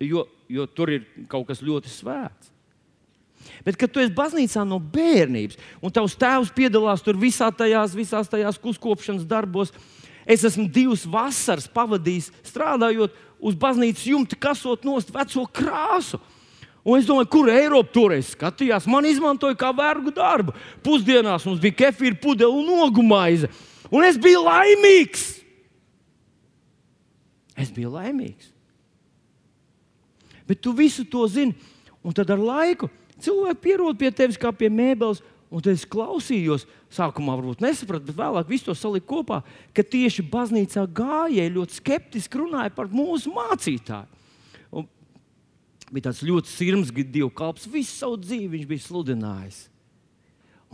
jo, 0.04 0.26
jo 0.52 0.68
tur 0.68 0.92
ir 0.92 1.08
kaut 1.32 1.48
kas 1.48 1.64
ļoti 1.64 1.92
svēts. 1.92 2.55
Bet, 3.66 3.78
kad 3.80 3.92
tu 3.92 4.02
esi 4.02 4.14
baznīcā 4.16 4.64
no 4.68 4.80
bērnības, 4.80 5.60
un 5.82 5.94
tavs 5.94 6.18
tēvs 6.20 6.54
piedalās 6.56 7.04
tur 7.06 7.18
visā 7.20 7.52
tajās, 7.54 7.96
visās 7.98 8.30
tajās 8.32 8.60
kuskopšanas 8.62 9.28
darbos, 9.30 9.74
es 10.26 10.46
esmu 10.48 10.68
divas 10.72 11.06
vasaras 11.10 11.68
pavadījis 11.72 12.32
strādājot 12.46 13.14
uz 13.40 13.58
baznīcas 13.60 14.08
jumta, 14.10 14.40
kasot 14.40 14.86
nost 14.88 15.14
veco 15.14 15.46
krāsu. 15.54 16.20
Un 16.86 17.00
es 17.00 17.08
domāju, 17.10 17.32
kur 17.34 17.50
Eiropa 17.50 17.90
toreiz 17.96 18.28
skatījās. 18.36 18.86
Man 18.86 19.08
izmantoja 19.10 19.58
kā 19.58 19.72
vergu 19.74 20.12
darbu. 20.14 20.54
Pusdienās 20.86 21.48
mums 21.50 21.62
bija 21.64 21.80
kefīra 21.80 22.20
pudele 22.22 22.54
un 22.54 22.84
ogumaize. 22.86 23.50
Un 23.90 24.06
es 24.06 24.20
biju 24.22 24.44
laimīgs. 24.46 25.24
Es 27.58 27.72
biju 27.74 27.90
laimīgs. 27.96 28.52
Bet 30.46 30.62
tu 30.62 30.76
visu 30.78 31.08
to 31.10 31.26
zini. 31.26 31.58
Un 32.06 32.14
tad 32.14 32.30
ar 32.30 32.38
laiku 32.38 32.92
Cilvēki 33.26 33.64
pierod 33.64 33.98
pie 34.00 34.12
tevis 34.14 34.40
kā 34.40 34.52
pie 34.54 34.70
mēbeles, 34.70 35.22
un 35.50 35.70
es 35.72 35.86
klausījos. 35.90 36.66
Sākumā 36.94 37.36
varbūt 37.40 37.64
nesapratu, 37.64 38.08
bet 38.10 38.18
vēlāk 38.18 38.50
visu 38.50 38.70
to 38.70 38.76
saliku 38.78 39.18
kopā, 39.18 39.42
ka 39.76 39.84
tieši 39.84 40.26
baznīcā 40.32 40.86
gājēji 40.96 41.56
ļoti 41.56 41.80
skeptiski 41.82 42.42
runāja 42.42 42.74
par 42.76 42.92
mūsu 42.94 43.34
mācītāju. 43.36 44.22
Un 44.76 44.88
bija 45.92 46.10
tāds 46.10 46.24
ļoti 46.26 46.52
sirds 46.52 46.94
dievu 46.96 47.32
kalps, 47.36 47.70
visu 47.70 47.94
savu 47.96 48.20
dzīvi 48.22 48.54
viņš 48.58 48.70
bija 48.70 48.86
sludinājis. 48.86 49.66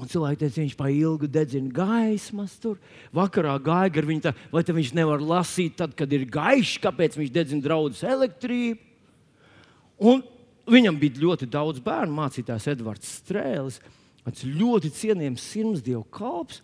Un 0.02 0.10
cilvēki 0.10 0.40
teica, 0.42 0.62
viņš 0.64 0.76
pa 0.80 0.88
ilgu 0.90 1.28
dedzina 1.30 1.70
gaismas 1.76 2.56
tur. 2.62 2.80
Vakarā 3.14 3.54
gāja 3.62 3.92
ar 4.02 4.08
viņu, 4.08 4.24
tā, 4.24 4.32
vai 4.54 4.64
viņš 4.66 4.94
nevar 4.98 5.22
lasīt, 5.22 5.76
tad, 5.78 5.94
kad 6.00 6.10
ir 6.16 6.24
gaišs, 6.32 6.80
kāpēc 6.82 7.18
viņš 7.20 7.34
dedzina 7.36 7.66
draudzes 7.66 8.06
elektrību. 8.08 8.80
Un 10.02 10.24
Viņam 10.72 11.00
bija 11.00 11.20
ļoti 11.20 11.48
daudz 11.52 11.82
bērnu, 11.84 12.16
mācītājs 12.16 12.70
Edvards 12.72 13.16
Strēlis, 13.20 13.82
tāds 14.24 14.46
ļoti 14.48 14.92
cienījams 14.96 15.48
sirdsdievu 15.52 16.06
kalps. 16.14 16.62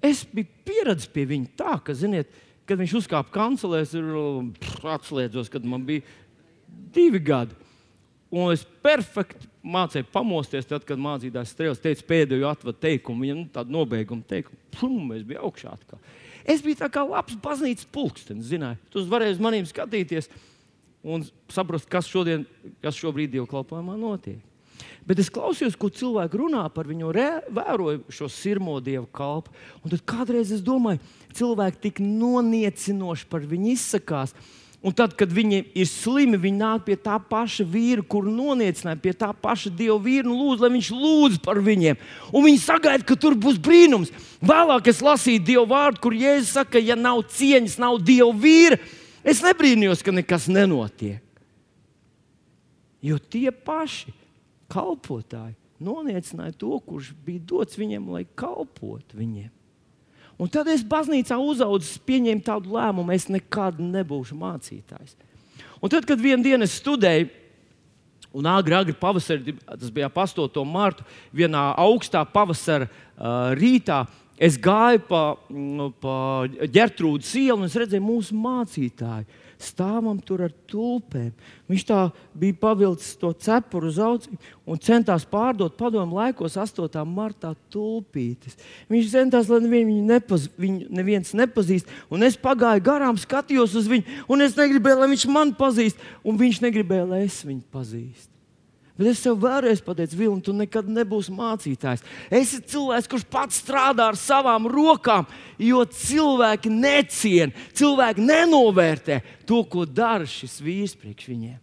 Es 0.00 0.22
biju 0.24 0.48
pieredzējis 0.64 1.12
pie 1.12 1.26
viņa 1.28 1.50
tā, 1.60 1.74
ka, 1.84 1.96
ziniet, 1.96 2.30
kad 2.68 2.80
viņš 2.80 2.94
uzkāpa 3.02 3.34
kancelēs, 3.34 3.92
ir 3.98 4.08
atslēdzos, 4.94 5.50
kad 5.52 5.66
man 5.68 5.84
bija 5.88 6.06
divi 6.94 7.20
gadi. 7.20 7.56
Un 8.30 8.54
es 8.54 8.62
perfekti 8.80 9.48
mācīju 9.66 10.06
pamosties, 10.14 10.68
tad, 10.70 10.86
kad 10.88 11.00
mācītājs 11.02 11.52
Strēlis 11.52 11.82
teica 11.82 12.06
pēdējo 12.08 12.48
atvadu 12.48 12.78
teikumu, 12.80 13.26
viņam 13.26 13.40
nu, 13.42 13.48
tādu 13.52 13.74
nobeigumu 13.74 14.24
teikumu. 14.30 14.60
Plum, 14.78 15.10
es 15.16 15.26
biju 15.26 15.42
augšā. 15.48 15.74
Es 16.48 16.62
biju 16.64 16.78
tā 16.80 16.88
kā 16.94 17.02
labs 17.04 17.36
baznīcas 17.42 17.88
pulkstenis, 17.92 18.48
zināju. 18.48 18.80
Tu 18.94 19.02
varēji 19.10 19.36
uz 19.36 19.42
maniem 19.42 19.66
skatīties 19.68 20.30
un 21.02 21.24
saprast, 21.52 21.88
kas, 21.90 22.08
šodien, 22.10 22.44
kas 22.84 22.98
šobrīd 23.00 23.32
dievkalpojumā 23.34 23.96
notiek. 24.00 24.40
Bet 25.04 25.20
es 25.20 25.30
klausījos, 25.32 25.76
ko 25.80 25.90
cilvēki 25.92 26.38
runā 26.40 26.62
par 26.72 26.88
viņu, 26.88 27.10
re, 27.12 27.28
vēroju 27.52 28.12
šo 28.12 28.28
sirmo 28.32 28.76
dievu 28.84 29.08
kalpu. 29.12 29.52
Un 29.82 29.92
tad 29.92 30.04
kādreiz 30.08 30.52
es 30.54 30.62
domāju, 30.64 31.00
cilvēki 31.36 31.82
tik 31.88 32.00
noniecinoši 32.04 33.28
par 33.30 33.44
viņu 33.48 33.72
izsakās. 33.74 34.34
Un 34.80 34.94
tad, 34.96 35.12
kad 35.12 35.28
viņi 35.28 35.58
ir 35.76 35.88
slimi, 35.88 36.38
viņi 36.40 36.56
nāk 36.56 36.86
pie 36.86 36.94
tā 36.96 37.18
paša 37.20 37.66
vīra, 37.68 38.00
kuru 38.00 38.32
noniecināja, 38.32 38.96
pie 39.02 39.12
tā 39.12 39.28
paša 39.36 39.68
dieva 39.76 39.98
vīra 40.00 40.24
un 40.30 40.38
lūdz, 40.38 40.62
lai 40.64 40.70
viņš 40.72 40.88
lūdz 40.96 41.42
par 41.44 41.60
viņiem. 41.60 42.00
Un 42.32 42.46
viņi 42.46 42.62
sagaida, 42.62 43.04
ka 43.04 43.18
tur 43.20 43.36
būs 43.36 43.58
brīnums. 43.60 44.12
Vēlāk 44.40 44.88
es 44.88 45.02
lasīju 45.04 45.44
dievu 45.50 45.66
vārdu, 45.74 46.00
kur 46.06 46.16
Jēzus 46.16 46.54
saka, 46.56 46.80
ja 46.80 46.96
nav 46.96 47.26
cieņas, 47.28 47.76
nav 47.82 48.00
dieva 48.00 48.32
vīra. 48.32 48.80
Es 49.24 49.42
nebrīnījos, 49.44 50.04
ka 50.04 50.14
nekas 50.14 50.48
nenotiek. 50.48 51.20
Jo 53.00 53.16
tie 53.20 53.48
paši 53.52 54.12
kalpotāji 54.70 55.56
noniecināja 55.80 56.52
to, 56.60 56.76
kurš 56.84 57.14
bija 57.24 57.40
dots 57.52 57.78
viņiem, 57.80 58.10
lai 58.12 58.26
kalpotu 58.36 59.16
viņiem. 59.16 59.48
Un 60.40 60.48
tad 60.48 60.68
es 60.72 60.84
baznīcā 60.84 61.36
uzaugu, 61.36 61.84
pieņēmu 62.08 62.44
tādu 62.44 62.72
lēmumu, 62.72 63.12
es 63.12 63.26
nekad 63.28 63.80
nebūšu 63.80 64.36
mācītājs. 64.40 65.16
Un 65.80 65.92
tad, 65.92 66.06
kad 66.08 66.20
vienā 66.20 66.44
dienā 66.44 66.68
es 66.68 66.78
studēju, 66.80 67.28
un 68.36 68.48
agri, 68.48 68.76
agri 68.76 68.94
pavasarī, 68.96 69.56
tas 69.66 69.92
bija 69.92 70.08
8. 70.08 70.64
marta, 70.64 71.04
vienā 71.34 71.70
augstā 71.80 72.22
pavasara 72.24 72.88
uh, 72.88 73.52
rītā, 73.56 74.04
es 74.40 74.56
gāju 74.60 75.04
pa, 75.08 75.22
mm, 75.52 75.92
pa 76.00 76.16
ģertrūdas 76.72 77.34
ielu 77.42 77.60
un 77.60 77.70
redzēju 77.82 78.04
mūsu 78.04 78.40
mācītāju 78.40 79.28
stāvam 79.60 80.18
tur 80.24 80.46
ar 80.46 80.52
tulpēm. 80.70 81.30
Viņš 81.70 81.84
tā 81.86 81.98
bija 82.36 82.56
pavilcis 82.62 83.12
to 83.20 83.30
cepuru 83.36 83.90
uz 83.90 84.00
augstsāņu 84.00 84.40
un 84.70 84.80
centās 84.82 85.26
pārdot 85.28 85.76
padomu 85.78 86.18
laikos 86.18 86.56
8. 86.60 87.04
martā 87.04 87.52
tulpītes. 87.72 88.56
Viņš 88.90 89.12
centās, 89.12 89.52
lai 89.52 89.60
viņu, 89.66 90.00
nepaz, 90.08 90.48
viņu 90.60 90.88
neviens 90.96 91.34
nepazīst. 91.36 91.90
Un 92.10 92.24
es 92.26 92.38
pagāju 92.40 92.84
garām, 92.88 93.20
skatījos 93.20 93.76
uz 93.78 93.90
viņu, 93.90 94.24
un 94.30 94.46
es 94.46 94.56
negribēju, 94.58 95.02
lai 95.02 95.12
viņš 95.12 95.28
man 95.30 95.54
pazīst, 95.58 96.00
un 96.24 96.40
viņš 96.40 96.64
negribēja, 96.64 97.08
lai 97.12 97.24
es 97.28 97.42
viņu 97.44 97.64
pazīstu. 97.72 98.29
Bet 99.00 99.14
es 99.14 99.22
tev 99.24 99.38
vēlreiz 99.40 99.80
pateicu, 99.80 100.18
Vilni, 100.18 100.42
tu 100.44 100.52
nekad 100.52 100.88
nebūsi 100.92 101.32
mācītājs. 101.32 102.02
Es 102.28 102.50
esmu 102.50 102.66
cilvēks, 102.68 103.08
kurš 103.08 103.22
pats 103.32 103.62
strādā 103.62 104.10
ar 104.10 104.18
savām 104.20 104.66
rokām, 104.68 105.24
jo 105.56 105.86
cilvēki 105.88 106.68
neciena, 106.68 107.64
cilvēki 107.72 108.26
nenovērtē 108.28 109.22
to, 109.48 109.62
ko 109.72 109.86
dara 109.88 110.28
šis 110.28 110.58
vīrs 110.60 110.98
priekš 111.00 111.30
viņiem. 111.32 111.56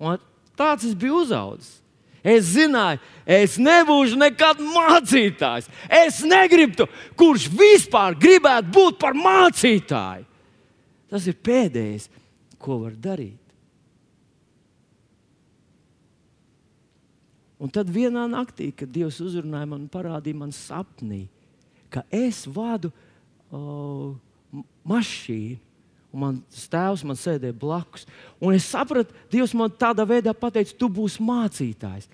Un 0.00 0.16
tāds 0.56 0.88
es 0.88 0.96
biju 0.96 1.20
uzaugusi. 1.26 1.76
Es 2.24 2.54
zināju, 2.54 3.04
es 3.28 3.58
nebūšu 3.60 4.16
nekad 4.16 4.64
mācītājs. 4.64 5.68
Es 5.92 6.22
negribu, 6.24 6.88
kurš 7.20 7.50
vispār 7.52 8.16
gribētu 8.16 8.72
būt 8.72 9.00
par 9.02 9.12
mācītāju. 9.12 10.24
Tas 11.12 11.28
ir 11.28 11.36
pēdējais, 11.36 12.08
ko 12.56 12.80
var 12.86 12.96
darīt. 12.96 13.43
Un 17.62 17.70
tad 17.70 17.90
vienā 17.92 18.26
naktī, 18.30 18.70
kad 18.74 18.90
Dievs 18.90 19.20
uzrunāja 19.22 19.68
man 19.70 19.84
un 19.84 19.90
parādīja 19.92 20.40
man 20.40 20.50
sapnī, 20.54 21.24
ka 21.92 22.02
es 22.10 22.42
vadu 22.50 22.90
uh, 23.54 24.10
mašīnu, 24.86 25.60
un 26.14 26.22
mans 26.22 26.66
tēvs 26.70 27.02
man 27.06 27.18
sēdēja 27.18 27.56
blakus. 27.58 28.04
Un 28.38 28.54
es 28.54 28.66
sapratu, 28.70 29.14
Dievs 29.32 29.54
man 29.58 29.72
tādā 29.74 30.06
veidā 30.06 30.34
pateica, 30.36 30.76
tu 30.78 30.90
būsi 30.90 31.22
mācītājs. 31.24 32.06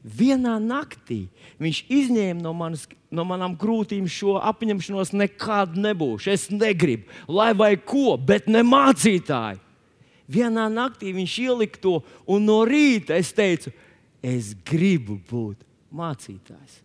Vienā 0.00 0.54
naktī 0.62 1.26
viņš 1.60 1.82
izņēma 1.92 2.40
no, 2.40 2.54
manas, 2.56 2.86
no 3.12 3.24
manām 3.28 3.56
krūtīm 3.60 4.06
šo 4.08 4.38
apņemšanos, 4.48 5.12
nekad 5.12 5.74
nebūšu. 5.76 6.30
Es 6.32 6.46
negribu, 6.54 7.10
lai 7.28 7.50
vai 7.58 7.74
ko, 7.76 8.14
bet 8.16 8.48
ne 8.48 8.62
mācītāju. 8.64 9.60
Vienā 10.30 10.68
naktī 10.70 11.10
viņš 11.12 11.36
ielika 11.42 11.82
to, 11.82 11.98
un 12.30 12.46
no 12.46 12.62
rīta 12.64 13.18
es 13.18 13.34
teicu, 13.34 13.74
Es 14.20 14.52
gribu 14.66 15.16
būt 15.30 15.64
mācītājs. 15.96 16.80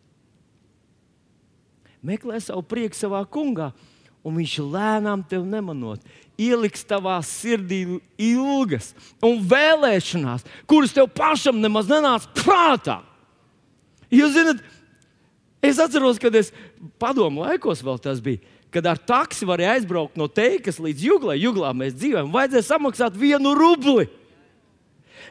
Meklē 2.05 2.39
savu 2.43 2.61
prieku 2.67 2.97
savā 2.97 3.23
kungā, 3.27 3.71
un 4.25 4.37
viņš 4.39 4.55
lēnām 4.61 5.23
tevi 5.29 5.45
nemanot. 5.49 6.01
Ieliks 6.37 6.83
tavā 6.87 7.15
sirdī 7.25 7.83
ilgas 8.19 8.91
un 9.23 9.39
vēlēšanās, 9.45 10.45
kuras 10.69 10.93
tev 10.95 11.09
pašam 11.15 11.61
nemaz 11.63 11.89
nenāca 11.89 12.29
prātā. 12.37 12.99
Jūs 14.13 14.35
zināt, 14.35 14.61
es 15.65 15.79
atceros, 15.81 16.19
kad 16.21 16.35
es 16.37 16.51
padomu 17.01 17.45
laikos 17.45 17.83
vēl 17.85 18.01
tas 18.01 18.21
bija. 18.23 18.43
Kad 18.73 18.89
ar 18.91 18.99
taksi 18.99 19.47
varēja 19.47 19.77
aizbraukt 19.77 20.17
no 20.19 20.27
Teikas 20.27 20.81
līdz 20.83 21.05
Juglai, 21.07 21.39
Juglā 21.39 21.71
mēs 21.77 21.95
dzīvojam, 21.95 22.33
vajadzēja 22.33 22.67
samaksāt 22.67 23.17
vienu 23.17 23.53
rubli. 23.55 24.09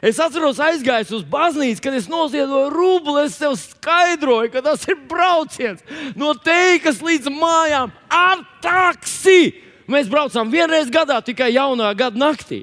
Es 0.05 0.19
atceros, 0.21 0.59
aizgājis 0.61 1.15
uz 1.17 1.23
baznīcu, 1.25 1.81
kad 1.81 1.95
es 1.97 2.05
noziedoju 2.11 2.69
rublu. 2.69 3.15
Es 3.23 3.39
tev 3.39 3.55
skaidroju, 3.57 4.51
ka 4.53 4.61
tas 4.65 4.83
ir 4.85 4.99
brauciens 5.09 5.81
no 6.13 6.35
teikas 6.37 7.01
līdz 7.01 7.31
mājām 7.33 7.93
ar 8.13 8.43
taksi. 8.61 9.55
Mēs 9.89 10.09
braucām 10.09 10.51
vienreiz 10.53 10.91
gadā, 10.93 11.17
tikai 11.25 11.51
jaunā 11.55 11.89
gada 11.97 12.21
naktī. 12.21 12.61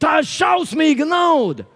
Tā 0.00 0.18
ir 0.22 0.30
šausmīga 0.30 1.06
nauda. 1.06 1.68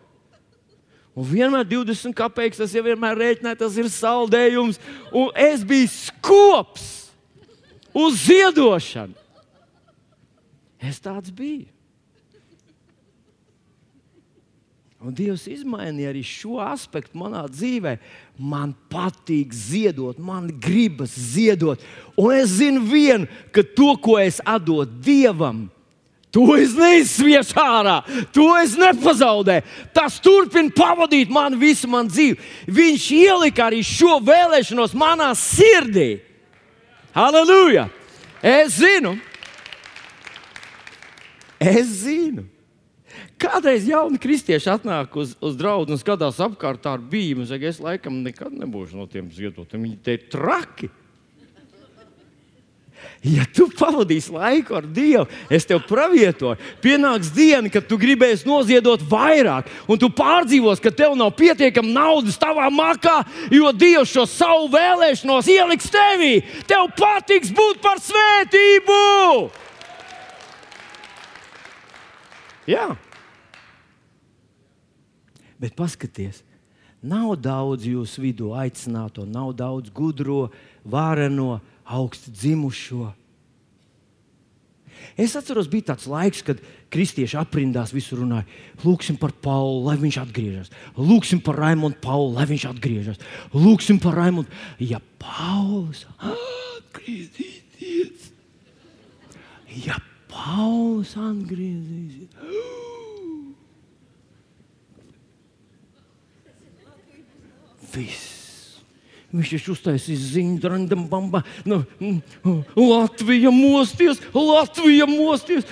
Un 1.16 1.24
vienmēr 1.28 1.68
20 1.68 2.16
kapeikas, 2.16 2.58
tas 2.60 2.74
jau 2.76 2.82
vienmēr 2.84 3.16
rēķināts, 3.16 3.60
tas 3.60 3.76
ir 3.80 3.92
saldējums. 3.92 4.80
Un 5.12 5.30
es 5.36 5.62
biju 5.64 5.92
skops 5.92 6.90
uz 7.96 8.20
ziedošanu. 8.24 9.16
Es 10.80 11.00
tāds 11.00 11.32
biju. 11.32 11.75
Un 15.06 15.14
Dievs 15.14 15.44
izmainīja 15.46 16.10
arī 16.10 16.24
šo 16.26 16.56
aspektu 16.64 17.14
manā 17.20 17.44
dzīvē. 17.46 17.92
Man 18.42 18.72
patīk 18.90 19.52
ziedot, 19.54 20.18
man 20.18 20.48
gribas 20.62 21.14
ziedot. 21.14 21.82
Un 22.18 22.34
es 22.34 22.56
zinu, 22.58 22.82
vienu, 22.90 23.28
ka 23.54 23.62
to, 23.62 23.92
ko 24.02 24.16
es 24.18 24.40
atdodu 24.42 24.98
Dievam, 25.06 25.66
to 26.34 26.56
es 26.58 26.74
neizsviešu 26.76 27.60
ārā, 27.62 28.00
to 28.34 28.48
es 28.58 28.74
nepazaudēju. 28.76 29.64
Tas 29.94 30.18
turpina 30.20 30.74
pavadīt 30.74 31.30
manu 31.32 31.60
visu 31.62 31.88
manu 31.88 32.10
dzīvi. 32.10 32.40
Viņš 32.66 33.06
ielika 33.20 33.68
arī 33.68 33.84
šo 33.86 34.18
vēlēšanos 34.26 34.96
manā 34.98 35.30
sirdī. 35.38 36.16
Halleluja! 37.14 37.86
Es 38.42 38.76
zinu, 38.82 39.14
es 41.62 41.88
zinu. 42.02 42.44
Kādreiz 43.36 43.84
jauni 43.84 44.16
kristieši 44.20 44.70
atnāk 44.72 45.16
uz, 45.20 45.34
uz 45.44 45.56
draugu 45.60 45.92
un 45.92 46.00
skatās 46.00 46.38
apkārt 46.40 46.86
ar 46.88 47.02
bīmu. 47.04 47.44
Saka, 47.48 47.68
es 47.68 47.82
laikam 47.84 48.22
nekad 48.24 48.54
nebūšu 48.56 48.96
no 48.96 49.04
tiem 49.10 49.28
ziedotiem. 49.34 49.82
Viņi 49.84 49.98
te 50.00 50.16
ir 50.16 50.30
traki. 50.32 50.88
Ja 53.26 53.44
tu 53.52 53.66
pavadīsi 53.74 54.32
laiku 54.32 54.76
ar 54.78 54.86
Dievu, 54.88 55.26
es 55.52 55.66
tev 55.68 55.82
pravietoju, 55.88 56.56
pienāks 56.82 57.32
diena, 57.34 57.70
kad 57.72 57.86
tu 57.88 57.98
gribēsi 58.00 58.46
noziedot 58.48 59.02
vairāk, 59.10 59.68
un 59.90 60.00
tu 60.00 60.08
pārdzīvos, 60.14 60.80
ka 60.82 60.92
tev 60.94 61.16
nav 61.18 61.32
pietiekami 61.36 61.92
naudas 61.92 62.38
tavā 62.40 62.68
makā, 62.72 63.18
jo 63.52 63.72
Dievs 63.76 64.12
šo 64.14 64.26
savu 64.30 64.70
vēlēšanos 64.72 65.50
ieliks 65.52 65.90
tevī. 65.92 66.34
Tev 66.70 66.88
patiks 66.98 67.52
būt 67.56 67.82
par 67.84 68.00
svētību! 68.02 69.00
Jā. 72.66 72.94
Bet 75.66 75.74
paskatieties, 75.74 76.44
nav 77.02 77.34
daudz 77.42 77.90
jūsu 77.90 78.22
vidū 78.22 78.54
aicināto, 78.54 79.26
nav 79.26 79.50
daudz 79.58 79.90
gudro, 79.90 80.52
vāreno, 80.86 81.58
augstu 81.82 82.30
dzimušo. 82.30 83.10
Es 85.18 85.34
atceros, 85.36 85.66
bija 85.66 85.90
tāds 85.90 86.06
laiks, 86.06 86.44
kad 86.46 86.62
kristieši 86.94 87.36
aprindās 87.40 87.90
visur 87.94 88.20
runāja. 88.22 88.46
Lūksim 88.84 89.16
par 89.18 89.32
Paulu, 89.42 89.82
lai 89.88 89.96
viņš 89.98 90.18
atgriežas. 90.22 90.70
Lūksim 90.94 91.40
par 91.44 91.58
Raimonu 91.58 91.98
Paulu, 92.02 92.34
lai 92.36 92.46
viņš 92.46 92.66
atgriežas. 92.70 93.18
Lūksim 93.56 93.98
par 94.02 94.14
Raimonu. 94.20 94.46
Ja 94.78 95.00
Pauls 95.18 96.06
atgriezīsies, 96.16 98.30
ja 99.82 99.98
Pauls 100.30 101.16
atgriezīsies. 101.18 102.30
Viss. 107.96 108.34
Viņš 109.34 109.52
ir 109.56 109.66
uztaisījis 109.72 110.30
ziņu, 110.36 110.60
randam, 110.70 111.02
bamba. 111.10 111.42
Nu, 111.66 111.82
Latvija 112.76 113.50
mosties, 113.52 114.22
Latvija 114.34 115.08
mosties. 115.10 115.66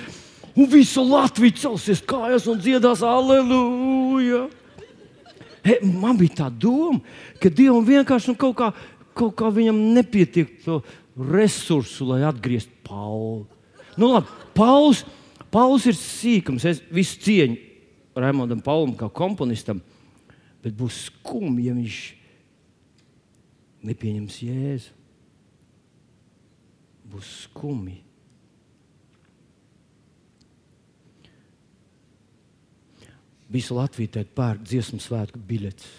un 0.55 0.69
visa 0.71 1.03
Latvija 1.03 1.65
celsies 1.65 2.03
kājās 2.03 2.45
un 2.51 2.59
dziedās 2.59 3.03
Aleluja! 3.03 4.45
He, 5.65 5.79
man 5.81 6.17
bija 6.19 6.43
tā 6.43 6.49
doma, 6.51 7.01
ka 7.41 7.49
Dievam 7.49 7.85
vienkārši 7.87 8.31
nu, 8.31 8.37
kaut, 8.37 8.53
kā, 8.59 8.69
kaut 9.17 9.33
kā 9.39 9.49
viņam 9.49 9.79
nepietiek 9.95 10.51
to 10.61 10.81
resursu, 11.17 12.05
lai 12.11 12.21
atgrieztu 12.27 12.69
Paulu. 12.85 13.47
Nu, 13.97 14.11
labi, 14.11 14.29
Pauls, 14.53 15.01
Pauls 15.49 15.87
ir 15.89 15.97
sīkums, 15.97 16.67
es 16.69 16.83
visu 16.93 17.17
cieņu 17.23 17.57
Raimondam 18.15 18.61
Paulam 18.63 18.93
kā 18.95 19.09
komponistam, 19.11 19.81
bet 20.65 20.73
būs 20.73 21.03
skumji, 21.11 21.67
ja 21.67 21.75
viņš 21.77 21.99
nepieņems 23.85 24.37
jēzu. 24.47 24.95
Būs 27.13 27.29
skumji. 27.43 27.99
Visu 33.53 33.77
Latviju 33.77 34.09
teikt 34.17 34.33
pērk 34.35 34.65
dziesmu 34.65 34.97
svētku 34.99 35.37
biļetes. 35.37 35.91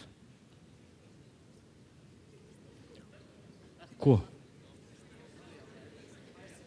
Ko? 4.03 4.19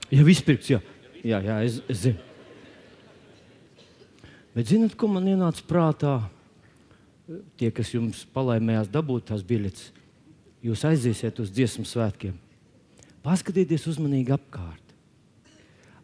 Jā, 0.10 0.24
izpirks, 0.24 0.72
jā. 0.72 0.80
Jā, 1.20 1.43
jā 1.43 1.60
es, 1.68 1.82
es 1.91 2.06
zinu. 2.08 2.24
Bet 4.56 4.72
zinat, 4.72 4.95
ko 4.97 5.12
man 5.12 5.28
ienāca 5.30 5.68
prātā? 5.68 6.16
Tie, 7.60 7.70
kas 7.70 7.92
jums 7.94 8.24
palaimējās 8.34 8.90
dabūt 8.90 9.28
tās 9.30 9.44
biļetes, 9.46 9.90
jūs 10.66 10.86
aiziesiet 10.90 11.40
uz 11.44 11.52
dziesmu 11.54 11.86
svētkiem. 11.86 12.34
Paskatieties 13.26 13.86
uzmanīgi 13.92 14.34
apkārt. 14.34 14.86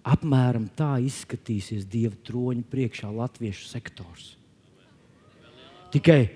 Apmēram 0.06 0.68
tā 0.78 1.00
izskatīsies 1.02 1.88
Dieva 1.90 2.14
troņa 2.28 2.62
priekšā 2.70 3.10
latviešu 3.10 3.66
sektors. 3.72 4.36
Tikai 5.96 6.28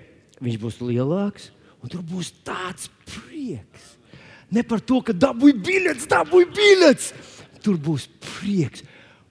viņš 0.42 0.56
būs 0.58 0.80
lielāks, 0.82 1.50
un 1.78 1.92
tur 1.92 2.02
būs 2.02 2.32
tāds 2.42 2.88
prieks. 3.06 3.92
Ne 4.50 4.64
par 4.66 4.82
to, 4.82 4.98
ka 5.06 5.14
dabūju 5.14 5.60
biļetes, 5.62 6.08
dabūju 6.10 6.50
biļetes. 6.56 7.12
Tur 7.62 7.76
būs 7.78 8.08
prieks. 8.24 8.82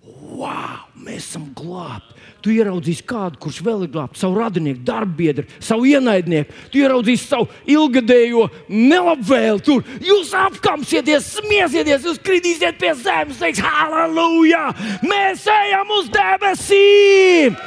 Wow, 0.09 0.85
mēs 1.03 1.25
esam 1.27 1.49
glābti. 1.57 2.15
Tu 2.39 2.53
ieraudzīsi 2.55 3.03
kādu, 3.07 3.39
kurš 3.43 3.59
vēl 3.65 3.83
ir 3.83 3.91
glābts, 3.91 4.21
savu 4.21 4.37
radinieku, 4.39 4.79
darbiedru, 4.87 5.43
savu 5.63 5.89
ienaidnieku. 5.89 6.55
Tu 6.71 6.79
ieraudzīsi 6.79 7.27
savu 7.27 7.49
ilgadējo 7.67 8.45
nelabvēli. 8.71 9.63
Tur 9.65 9.83
jūs 10.05 10.31
apkamsieties, 10.39 11.27
smiesieties, 11.41 12.07
jūs 12.07 12.21
kritīsiet 12.23 12.79
pie 12.79 12.93
zemes, 13.01 13.41
teiks, 13.41 13.59
halleluja! 13.65 14.69
Mēs 15.03 15.43
ejam 15.51 15.91
uz 15.99 16.07
debesīm! 16.15 17.59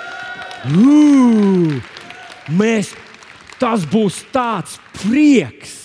Uh, 0.72 1.76
mēs, 2.56 2.94
tas 3.60 3.84
būs 3.92 4.22
tāds 4.32 4.80
prieks! 5.02 5.81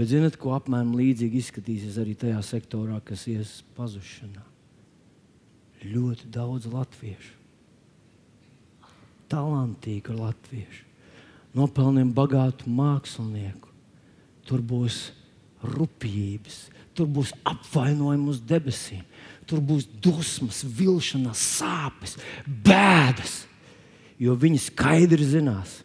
Bet 0.00 0.08
zinat, 0.08 0.38
ko 0.40 0.54
apmēram 0.56 0.94
līdzīgi 0.96 1.42
izskatīsies 1.42 1.98
arī 2.00 2.14
tajā 2.16 2.38
sektorā, 2.40 3.02
kas 3.04 3.26
ies 3.28 3.58
pazušanā? 3.76 4.40
Ļoti 5.84 6.28
daudz 6.32 6.70
latviešu, 6.72 7.34
talantīgu 9.28 10.14
latviešu, 10.16 10.86
nopelniem 11.52 12.14
bagātu 12.16 12.72
mākslinieku. 12.72 13.68
Tur 14.48 14.62
būs 14.64 15.10
rupjības, 15.76 16.56
tur 16.96 17.10
būs 17.12 17.34
apvainojumi 17.52 18.32
uz 18.32 18.40
debesīm, 18.40 19.04
tur 19.44 19.60
būs 19.60 19.84
dusmas, 20.00 20.62
vilšanās, 20.64 21.42
sāpes, 21.60 22.16
bēdas. 22.48 23.42
Jo 24.16 24.32
viņi 24.32 24.62
skaidri 24.64 25.28
zinās, 25.28 25.82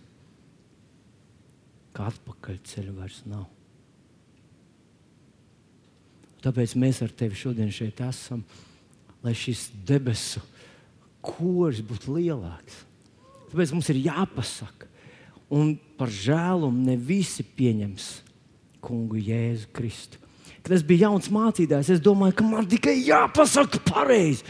ka 1.91 2.07
atpakaļ 2.13 2.63
ceļa 2.72 2.95
vairs 2.95 3.20
nav. 3.28 3.49
Tāpēc 6.46 6.76
mēs 6.78 7.02
ar 7.02 7.14
tevi 7.18 7.38
šodien 7.39 7.72
šeit 7.74 8.02
esam, 8.06 8.43
lai 9.26 9.34
šis 9.34 9.72
debesu 9.88 10.43
koris 11.26 11.82
būtu 11.82 12.14
lielāks. 12.20 12.84
Tāpēc 13.50 13.74
mums 13.74 13.89
ir 13.89 14.04
jāpasaka, 14.06 14.89
un 15.54 15.74
par 15.98 16.12
žēlumu 16.14 16.86
ne 16.86 16.98
visi 17.00 17.46
pieņems 17.46 18.10
kungu 18.86 19.18
Jēzu 19.18 19.72
Kristu. 19.74 20.22
Kad 20.62 20.76
es 20.78 20.86
biju 20.86 21.06
jauns 21.06 21.32
mācītājs, 21.34 21.91
es 21.96 22.04
domāju, 22.04 22.38
ka 22.39 22.46
man 22.46 22.70
tikai 22.70 22.96
jāpasaka 23.06 23.82
pareizi. 23.86 24.46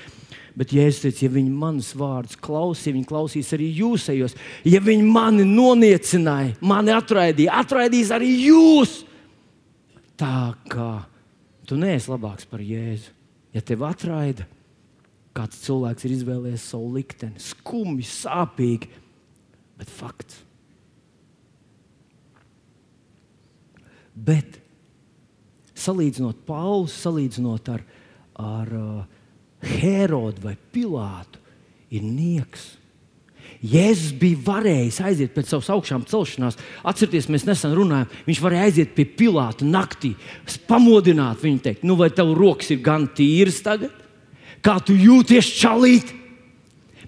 Bet, 0.55 0.71
ja 0.71 0.85
es 0.87 1.01
teicu, 1.03 1.25
ja 1.25 1.31
viņi 1.33 1.51
manas 1.51 1.89
vārdus 1.99 2.37
klausīja, 2.39 2.95
viņi 2.95 3.09
klausīs 3.09 3.49
arī 3.55 3.67
jūsējos. 3.75 4.37
Ja 4.71 4.79
viņi 4.83 5.03
mani 5.03 5.43
noniecināja, 5.49 6.53
mani 6.63 6.93
atraidīja, 6.95 7.57
atraidīs 7.59 8.13
arī 8.15 8.29
jūs. 8.45 9.01
Tā 10.15 10.55
kā 10.71 11.03
Tu 11.65 11.77
neesi 11.79 12.11
labāks 12.11 12.45
par 12.49 12.61
Jēzu. 12.61 13.13
Ja 13.55 13.61
tev 13.63 13.85
atraida, 13.87 14.45
kāds 15.35 15.61
cilvēks 15.63 16.05
ir 16.05 16.13
izvēlējies 16.17 16.65
savu 16.73 16.91
likteni, 16.97 17.41
skumji, 17.41 18.05
sāpīgi, 18.09 18.89
bet 19.79 19.91
fakts. 19.91 20.41
Bet 24.15 24.59
salīdzinot 25.75 26.45
Paulu, 26.47 26.87
salīdzinot 26.91 27.71
ar, 27.73 27.83
ar 28.39 28.71
uh, 28.79 29.23
Herodu 29.65 30.45
vai 30.45 30.55
Pilātu, 30.75 31.41
ir 31.91 32.05
nieks. 32.05 32.75
Jēzus 33.65 34.13
bija 34.19 34.41
varējis 34.45 34.99
aiziet 35.05 35.33
pēc 35.35 35.49
savas 35.49 35.69
augšām 35.73 36.03
celšanās. 36.09 36.57
Atcerieties, 36.85 37.29
mēs 37.33 37.47
nesen 37.47 37.73
runājām, 37.77 38.11
viņš 38.27 38.41
varēja 38.43 38.67
aiziet 38.69 38.93
pie 38.97 39.07
Pilāta 39.17 39.65
naktī, 39.65 40.13
pamodināt 40.69 41.41
viņu, 41.43 41.61
teikt, 41.65 41.87
nu 41.87 41.97
vai 41.99 42.11
tev 42.13 42.33
rokas 42.37 42.73
ir 42.75 42.83
gan 42.85 43.07
tīras 43.15 43.61
tagad? 43.65 43.93
Kā 44.65 44.77
tu 44.81 44.97
jūties 44.97 45.49
čalīt? 45.59 46.13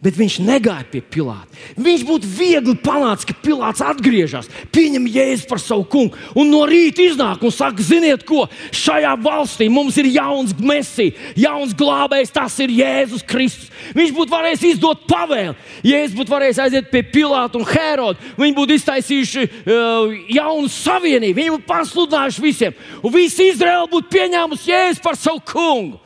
Bet 0.04 0.18
viņš 0.18 0.38
negāja 0.46 0.86
pie 0.92 1.02
Pilāta. 1.02 1.58
Viņš 1.82 2.04
būtu 2.06 2.30
viegli 2.30 2.76
panācis, 2.84 3.26
ka 3.30 3.36
Pilārs 3.42 3.82
atgriežas, 3.82 4.50
pieņem 4.74 5.08
jēzu 5.10 5.48
par 5.50 5.62
savu 5.62 5.88
kungu 5.90 6.18
un 6.38 6.52
no 6.52 6.64
rīta 6.70 7.02
iznāk 7.06 7.42
un 7.46 7.54
saka, 7.54 7.82
ziniet, 7.84 8.26
ko 8.28 8.46
šajā 8.76 9.16
valstī 9.24 9.70
mums 9.74 9.98
ir 9.98 10.10
jauns 10.14 10.54
mesija, 10.62 11.16
jauns 11.40 11.74
glābējs, 11.78 12.34
tas 12.36 12.60
ir 12.64 12.74
Jēzus 12.78 13.26
Kristus. 13.28 13.72
Viņš 13.98 14.14
būtu 14.18 14.34
varējis 14.34 14.68
izdot 14.74 15.08
pavēli. 15.10 15.56
Jēzus 15.88 16.18
būtu 16.18 16.36
varējis 16.36 16.62
aiziet 16.68 16.92
pie 16.94 17.04
Pilāta 17.14 17.60
un 17.60 17.66
Heroda. 17.68 18.22
Viņi 18.38 18.58
būtu 18.58 18.78
iztaisījuši 18.78 19.48
uh, 19.48 20.14
jaunu 20.38 20.70
savienību, 20.74 21.40
viņi 21.42 21.56
būtu 21.58 21.70
pasludinājuši 21.70 22.46
visiem, 22.46 22.78
un 23.02 23.18
visi 23.18 23.50
Izraēla 23.54 23.90
būtu 23.90 24.14
pieņēmusi 24.14 24.72
Jēzu 24.74 25.04
par 25.06 25.18
savu 25.20 25.42
kungu. 25.48 26.02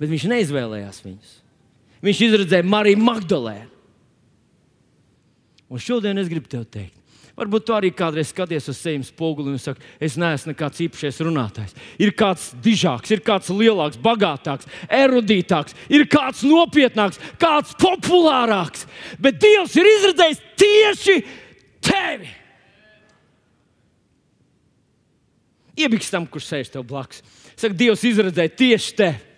Bet 0.00 0.10
viņš 0.10 0.28
neizvēlējās 0.32 1.04
viņus 1.04 1.41
viņš 2.02 2.24
izredzēja 2.28 2.66
Mariju 2.66 3.00
Magdalēnu. 3.02 3.70
Un 5.72 5.80
šodien 5.80 6.20
es 6.20 6.28
gribu 6.28 6.50
te 6.52 6.60
teikt, 6.68 6.98
varbūt 7.38 7.64
tu 7.64 7.72
arī 7.72 7.88
kādreiz 7.96 8.28
skaties 8.28 8.66
uz 8.68 8.76
sevis 8.76 9.08
spoguli 9.08 9.54
un 9.54 9.60
saki, 9.60 9.80
es 10.04 10.18
neesmu 10.20 10.52
nekāds 10.52 10.82
īpašs 10.84 11.22
runātājs. 11.24 11.72
Ir 11.96 12.12
kāds 12.12 12.50
dižāks, 12.64 13.14
ir 13.14 13.22
kāds 13.24 13.48
lielāks, 13.48 13.96
bagātāks, 14.02 14.68
erudītāks, 14.92 15.78
ir 15.88 16.04
kāds 16.12 16.44
nopietnāks, 16.44 17.22
kāds 17.40 17.72
populārāks. 17.80 18.84
Bet 19.16 19.40
Dievs 19.40 19.78
ir 19.80 19.88
izredzējis 19.94 20.44
tieši 20.60 21.18
tevi. 21.88 22.28
Iebikstam, 25.80 26.28
kurš 26.28 26.50
sēž 26.50 26.74
tev 26.74 26.84
blakus. 26.84 27.24
Saka, 27.56 27.72
Dievs 27.72 28.04
izredzēja 28.04 28.58
tieši 28.60 28.96
tevi. 28.98 29.31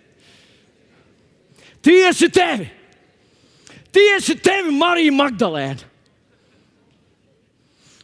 Tieši 1.85 2.29
tevi! 2.33 2.69
Tieši 3.93 4.35
tevi, 4.41 4.73
Marija 4.75 5.13
Magdalēna! 5.13 5.91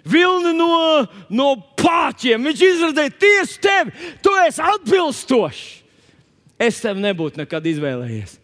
Vilni 0.02 0.54
no, 0.58 1.06
no 1.30 1.48
pāķiem. 1.78 2.48
Viņš 2.50 2.64
izrādīja 2.66 3.14
tieši 3.22 3.60
tevi. 3.62 3.94
Tu 4.24 4.34
esi 4.48 4.64
atbilstošs. 4.66 5.66
Es 6.62 6.80
tevi 6.82 7.02
nebūtu 7.04 7.42
nekad 7.42 7.66
izvēlējies. 7.70 8.38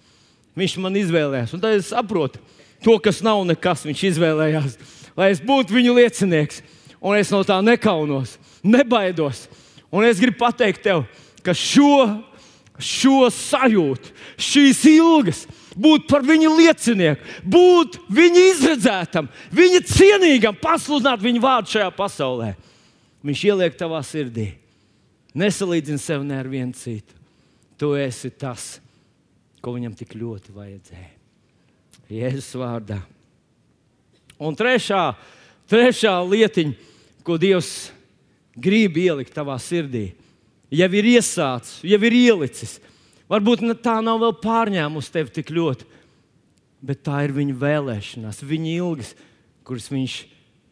Viņš 0.58 0.76
man 0.82 0.98
izvēlējās. 0.98 1.54
Un 1.54 1.62
tad 1.62 1.78
es 1.78 1.90
saprotu, 1.94 2.42
to, 2.86 2.98
kas 3.02 3.22
nav 3.26 3.44
nekas, 3.50 3.86
viņš 3.86 4.04
izvēlējās. 4.12 4.78
Lai 5.18 5.32
es 5.34 5.42
būtu 5.42 5.74
viņu 5.74 5.98
liecinieks. 5.98 6.62
Un 7.02 7.18
es 7.18 7.30
no 7.34 7.44
tā 7.46 7.60
nekaunos, 7.62 8.38
nebaidos. 8.66 9.46
Un 9.94 10.06
es 10.06 10.22
gribu 10.22 10.42
pateikt 10.42 10.82
tev, 10.86 11.06
ka 11.46 11.54
šo 11.58 12.18
šo 12.78 13.28
sajūtu, 13.34 14.14
šīs 14.42 14.84
ilgas, 14.92 15.44
būt 15.78 16.08
par 16.10 16.26
viņa 16.26 16.54
liecinieku, 16.58 17.26
būt 17.46 18.00
viņa 18.14 18.46
izredzētam, 18.54 19.30
viņa 19.54 19.84
cienīgam, 19.90 20.58
pasludināt 20.62 21.24
viņa 21.24 21.44
vārdu 21.44 21.76
šajā 21.76 21.92
pasaulē. 21.98 22.54
Viņš 23.26 23.44
ieliek 23.50 23.78
tavā 23.78 24.00
sirdī. 24.06 24.52
Nesalīdzini 25.38 26.02
sevi 26.02 26.26
ne 26.30 26.38
ar 26.40 26.48
vienu 26.50 26.74
citu. 26.78 27.14
Tu 27.78 27.92
esi 28.00 28.32
tas, 28.34 28.78
ko 29.62 29.76
viņam 29.76 29.94
tik 29.98 30.16
ļoti 30.18 30.54
vajadzēja. 30.56 31.12
Jēzus 32.08 32.56
vārdā. 32.58 33.02
Un 34.42 34.56
trešā, 34.58 35.12
trešā 35.70 36.14
lietiņa, 36.24 36.74
ko 37.26 37.36
Dievs 37.42 37.90
grib 38.58 38.98
ielikt 39.02 39.34
tavā 39.36 39.58
sirdī, 39.62 40.12
jau 40.72 40.90
ir 41.00 41.10
iesācis, 41.16 41.82
jau 41.88 42.00
ir 42.10 42.16
ielicis. 42.18 42.78
Varbūt 43.28 43.66
tā 43.84 43.98
nav 44.04 44.22
vēl 44.24 44.36
pārņēmusi 44.40 45.14
tevi 45.14 45.34
tik 45.36 45.52
ļoti, 45.52 45.88
bet 46.84 47.04
tā 47.04 47.26
ir 47.26 47.36
viņa 47.36 47.58
vēlēšanās, 47.60 48.44
viņa 48.48 48.74
ilgas, 48.78 49.14
kuras 49.68 49.90
viņš, 49.92 50.18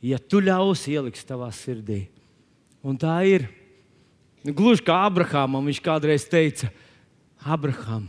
ja 0.06 0.20
tu 0.22 0.40
ļausi, 0.44 0.96
ieliks 0.96 1.28
tavā 1.28 1.50
sirdī. 1.56 2.06
Un 2.86 3.00
tā 3.02 3.18
ir. 3.28 3.50
Nu, 4.46 4.54
gluži 4.54 4.86
kā 4.86 5.00
Abrahamam 5.08 5.66
viņš 5.66 5.82
kādreiz 5.84 6.28
teica, 6.30 6.70
Abraham, 7.42 8.06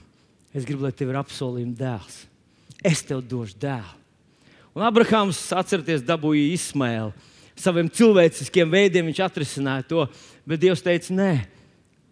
es 0.53 0.67
gribu, 0.69 0.85
lai 0.85 0.93
tev 0.93 1.11
ir 1.11 1.19
apsolījuma 1.19 1.75
dēls. 1.79 2.27
Es 2.85 3.01
tev 3.03 3.23
došu 3.25 3.57
dēlu. 3.61 3.95
Un 4.77 4.85
Abrahams, 4.85 5.41
atcerieties, 5.57 6.05
dabūja 6.05 6.53
izsmēlu. 6.53 7.15
Saviem 7.57 7.89
cilvēciskiem 7.89 8.69
veidiem 8.69 9.09
viņš 9.09 9.23
atrisināja 9.25 9.87
to, 9.89 10.03
bet 10.45 10.61
Dievs 10.61 10.85
teica, 10.85 11.15
nē, 11.17 11.31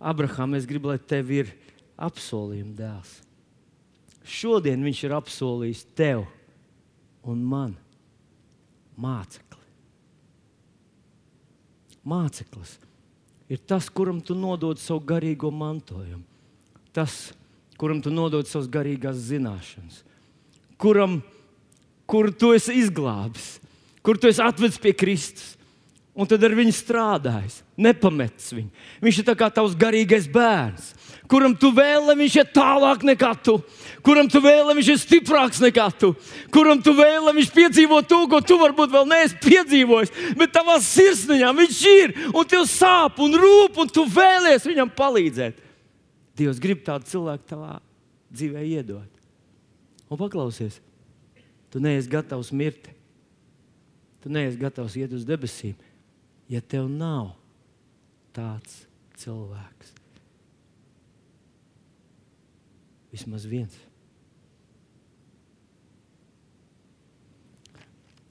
Abraham, 0.01 0.57
es 0.59 0.67
gribu, 0.69 0.91
lai 0.93 0.99
tev 0.99 1.31
ir 1.33 1.53
apsolījuma 2.01 2.75
dēls. 2.79 3.19
Šodien 4.25 4.83
viņš 4.85 5.03
ir 5.05 5.15
apsolījis 5.19 5.85
tev 5.97 6.25
un 7.29 7.43
man 7.45 7.75
mācekli. 8.97 9.61
Māceklis 12.05 12.77
ir 13.49 13.61
tas, 13.69 13.89
kuram 13.93 14.21
tu 14.25 14.37
nodod 14.37 14.81
savu 14.81 15.03
garīgo 15.05 15.51
mantojumu, 15.53 16.25
tas, 16.97 17.33
kuram 17.81 18.01
tu 18.05 18.13
nodod 18.13 18.49
savas 18.49 18.69
garīgās 18.73 19.21
zināšanas, 19.29 20.03
kuram, 20.81 21.21
kur 22.09 22.31
tu 22.33 22.53
esi 22.57 22.77
izglābis, 22.81 23.59
kur 24.05 24.21
tu 24.21 24.29
esi 24.29 24.43
atvedis 24.45 24.81
pie 24.81 24.95
Kristus. 24.97 25.54
Un 26.15 26.29
tad 26.31 26.45
ar 26.47 26.53
viņu 26.55 26.71
strādājis, 26.71 27.57
nepametis 27.75 28.53
viņu. 28.55 28.69
Viņš 29.03 29.17
ir 29.19 29.35
kā 29.35 29.49
tavs 29.51 29.73
garīgais 29.75 30.29
bērns, 30.31 30.93
kuram 31.27 31.57
tu 31.59 31.73
vēli, 31.75 32.05
lai 32.07 32.15
viņš 32.21 32.37
ir 32.39 32.53
tālāk 32.55 33.03
nekā 33.09 33.33
tu, 33.43 33.57
kuram 34.07 34.29
tu 34.31 34.39
vēli, 34.45 34.63
lai 34.69 34.77
viņš 34.79 34.91
ir 34.93 35.01
stiprāks 35.03 35.59
nekā 35.65 35.89
tu, 35.99 36.13
kuram 36.55 36.79
tu 36.79 36.95
vēli, 36.95 37.25
lai 37.25 37.33
viņš 37.41 37.51
piedzīvo 37.57 37.99
to, 38.07 38.21
ko 38.31 38.39
tu 38.47 38.61
varbūt 38.61 38.95
vēl 38.95 39.09
neesi 39.11 39.41
piedzīvojis, 39.43 40.15
bet 40.39 40.55
tavā 40.55 40.77
sirsniņā 40.87 41.51
viņš 41.59 41.81
ir, 41.91 42.15
un 42.31 42.47
tev 42.47 42.69
sāp 42.71 43.19
un 43.25 43.35
rūp, 43.41 43.81
un 43.83 43.91
tu 43.91 44.07
vēlies 44.07 44.69
viņam 44.71 44.93
palīdzēt. 44.95 45.59
Dievs 46.39 46.63
grib 46.63 46.85
tādu 46.87 47.11
cilvēku 47.11 47.47
tavā 47.51 47.81
dzīvē 48.35 48.63
iedot. 48.71 49.11
Un 50.11 50.21
paklausies, 50.21 50.79
tu 51.75 51.83
neesi 51.83 52.11
gatavs 52.11 52.53
mirt. 52.55 52.87
Tu 54.23 54.31
neesi 54.33 54.57
gatavs 54.57 54.95
iet 54.97 55.13
uz 55.13 55.27
debesīm, 55.29 55.75
ja 56.51 56.61
tev 56.61 56.89
nav 56.91 57.33
tāds 58.35 58.85
cilvēks. 59.21 59.95
Vismaz 63.15 63.45
viens. 63.47 63.75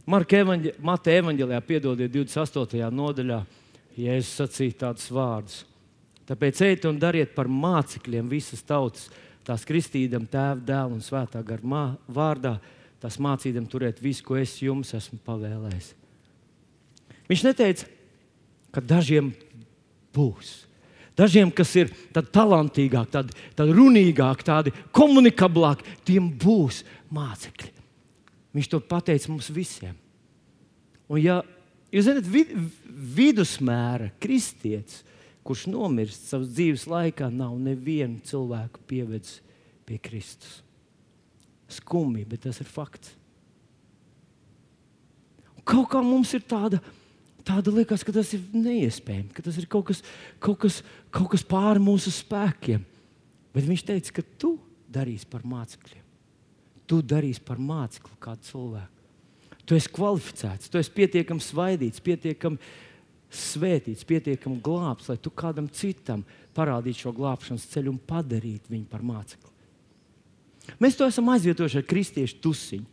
Marka 0.03 0.41
evaņģe, 0.43 0.73
Mata 0.83 1.13
evanģēlijā, 1.15 1.61
piedodiet, 1.63 2.11
28. 2.11 2.89
nodaļā, 2.91 3.37
Jēzus 3.95 4.33
sacīja 4.41 4.81
tādus 4.81 5.07
vārdus. 5.13 5.61
Tāpēc 6.27 6.59
ejiet 6.65 6.87
un 6.89 6.99
dariet 6.99 7.31
par 7.35 7.47
mācekļiem 7.47 8.27
visas 8.31 8.63
tautas, 8.67 9.07
tās 9.47 9.63
kristīdam, 9.67 10.25
tēva, 10.27 10.59
dēla 10.59 10.97
un 10.97 11.03
svētā 11.03 11.39
gara 11.45 11.85
vārdā, 12.11 12.57
tās 13.03 13.19
mācīdam 13.19 13.67
turēt 13.71 14.01
visu, 14.03 14.23
ko 14.27 14.39
es 14.39 14.57
jums 14.63 14.91
esmu 14.97 15.19
pavēlējis. 15.23 15.93
Viņš 17.31 17.43
neteica, 17.47 17.87
ka 18.73 18.81
dažiem 18.81 19.31
būs. 20.15 20.63
Dažiem, 21.17 21.51
kas 21.53 21.69
ir 21.77 21.91
talantīgāki, 22.13 23.11
tādi, 23.13 23.35
tādi 23.53 23.75
runīgāki, 23.77 24.45
tādi 24.47 24.73
komunikablāki, 24.95 25.85
tiem 26.07 26.31
būs 26.41 26.81
mācekļi. 27.13 27.69
Viņš 28.53 28.69
to 28.69 28.79
pateica 28.81 29.29
mums 29.29 29.49
visiem. 29.53 29.93
Un, 31.09 31.19
ja 31.21 31.39
jūs 31.93 32.07
zināt, 32.07 32.29
vid, 32.29 32.53
vidusmēra 32.89 34.09
kristietis, 34.21 35.03
kurš 35.45 35.67
nomirst 35.69 36.29
savas 36.31 36.49
dzīves 36.55 36.87
laikā, 36.89 37.27
nav 37.29 37.53
nevienu 37.61 38.21
cilvēku 38.25 38.81
pievedis 38.89 39.41
pie 39.85 39.99
Kristus. 40.01 40.61
Skumji, 41.73 42.25
bet 42.29 42.45
tas 42.47 42.61
ir 42.63 42.69
fakts. 42.69 43.13
Un 45.53 45.65
kaut 45.67 45.91
kā 45.93 46.01
mums 46.05 46.33
ir 46.37 46.45
tāda, 46.47 46.79
tāda 47.47 47.73
liekas, 47.73 48.03
ka 48.05 48.15
tas 48.15 48.31
ir 48.35 48.43
neiespējami, 48.55 49.31
ka 49.35 49.43
tas 49.45 49.57
ir 49.59 49.67
kaut 49.71 49.89
kas, 49.89 50.01
kaut 50.43 50.61
kas, 50.63 50.81
kaut 51.13 51.29
kas 51.33 51.45
pāri 51.47 51.83
mūsu 51.83 52.13
spēkiem. 52.13 52.83
Bet 53.53 53.67
viņš 53.67 53.85
teica, 53.89 54.15
ka 54.17 54.25
tu 54.41 54.55
darīsi 54.93 55.29
par 55.29 55.45
mācekļiem. 55.47 56.01
Tu 56.89 56.99
darīsi 57.05 57.43
par 57.45 57.61
mācekli 57.61 58.17
kādu 58.21 58.49
cilvēku. 58.49 58.89
Tu 59.63 59.77
esi 59.77 59.91
kvalificēts, 59.95 60.67
tu 60.67 60.79
esi 60.79 60.91
pietiekami 60.91 61.43
svaidīts, 61.43 62.03
pietiekami 62.03 62.59
svētīts, 63.33 64.03
pietiekami 64.05 64.59
glābts, 64.63 65.07
lai 65.09 65.17
tu 65.21 65.31
kādam 65.31 65.69
citam 65.71 66.25
parādītu 66.53 67.05
šo 67.05 67.13
glābšanas 67.15 67.69
ceļu 67.71 67.93
un 67.93 68.01
padarītu 68.09 68.73
viņu 68.73 68.89
par 68.91 69.05
mācekli. 69.07 69.51
Mēs 70.83 70.97
to 70.99 71.07
esam 71.07 71.31
aizvietojuši 71.33 71.79
ar 71.79 71.87
kristiešu 71.87 72.39
tusiņu. 72.43 72.89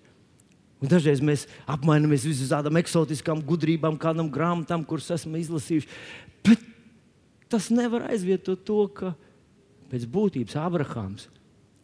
Un 0.80 0.88
dažreiz 0.88 1.20
mēs 1.20 1.44
apmainamies 1.68 2.24
uz 2.28 2.40
tādām 2.48 2.78
eksotiskām 2.80 3.42
gudrībām, 3.44 3.98
kādām 4.00 4.30
grāmatām, 4.32 4.86
kuras 4.88 5.10
esam 5.12 5.36
izlasījuši. 5.36 5.90
Bet 6.46 6.62
tas 7.52 7.68
nevar 7.74 8.08
aizvietot 8.08 8.64
to, 8.64 8.80
ka 8.88 9.12
pēc 9.92 10.06
būtības 10.08 10.56
Abrahāms, 10.56 11.28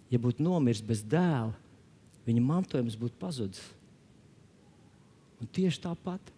ja 0.09 0.21
būtu 0.23 0.45
nomiris 0.47 0.81
bez 0.81 1.05
dēla, 1.05 1.53
viņa 2.27 2.47
mantojums 2.47 2.97
būtu 2.97 3.21
pazudis. 3.21 3.63
Un 5.43 5.53
tieši 5.53 5.85
tāpat 5.85 6.33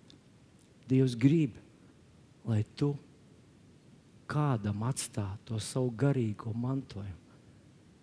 Dievs 0.89 1.13
grib 1.21 1.55
lai 2.49 2.65
tu 2.77 2.95
kādam 4.29 4.83
atstātu 4.89 5.53
to 5.53 5.61
savu 5.63 5.93
garīgo 5.97 6.53
mantojumu, 6.57 7.37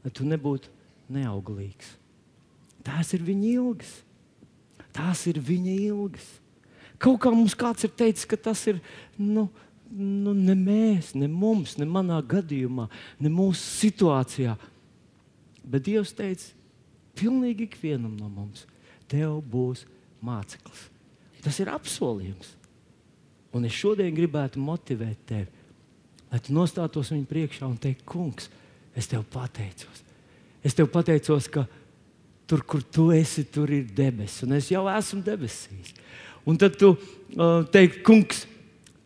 lai 0.05 0.11
tu 0.13 0.25
nebūtu 0.25 0.71
neauglīgs. 1.13 1.95
Tās 2.85 3.13
ir 3.17 3.25
viņa 3.25 3.47
ilgas. 3.55 3.93
Tās 4.95 5.25
ir 5.27 5.41
viņa 5.43 5.75
ilgas. 5.89 6.27
Kaut 7.01 7.19
kā 7.23 7.31
mums 7.33 7.55
kāds 7.59 7.83
ir 7.83 7.91
teicis, 7.97 8.27
ka 8.29 8.37
tas 8.39 8.61
ir 8.71 8.79
nu, 9.19 9.49
nu, 9.91 10.33
ne 10.33 10.55
mēs, 10.55 11.11
ne 11.19 11.27
mums, 11.27 11.75
ne 11.79 11.87
manā 11.89 12.21
gadījumā, 12.23 12.87
ne 13.19 13.31
mūsu 13.31 13.63
situācijā. 13.81 14.55
Bet 15.65 15.85
Dievs 15.87 16.13
teica, 16.15 16.53
pilnīgi 17.17 17.67
ikvienam 17.67 18.15
no 18.15 18.29
mums, 18.31 18.63
tev 19.11 19.41
būs 19.51 19.83
māceklis. 20.23 20.87
Tas 21.43 21.59
ir 21.61 21.71
apsolījums. 21.73 22.55
Un 23.55 23.67
es 23.67 23.75
šodien 23.75 24.15
gribētu 24.15 24.59
motivēt 24.59 25.21
tevi, 25.29 25.63
lai 26.31 26.39
tu 26.43 26.55
nostātos 26.55 27.11
viņa 27.13 27.27
priekšā 27.29 27.67
un 27.67 27.77
teiktu, 27.79 28.07
Kungs, 28.09 28.49
es 28.95 29.07
tev 29.11 29.23
pateicos. 29.31 30.01
Es 30.65 30.75
tev 30.75 30.89
pateicos, 30.91 31.47
ka 31.51 31.63
tur, 32.49 32.63
kur 32.65 32.83
tu 32.83 33.09
esi, 33.15 33.45
tur 33.47 33.71
ir 33.73 33.87
debesis, 33.95 34.43
un 34.45 34.57
es 34.57 34.69
jau 34.71 34.85
esmu 34.91 35.21
debesīs. 35.25 35.93
Un 36.45 36.59
tad 36.61 36.77
tu 36.77 36.93
uh, 36.93 37.63
teiksi, 37.73 38.03
Kungs, 38.05 38.43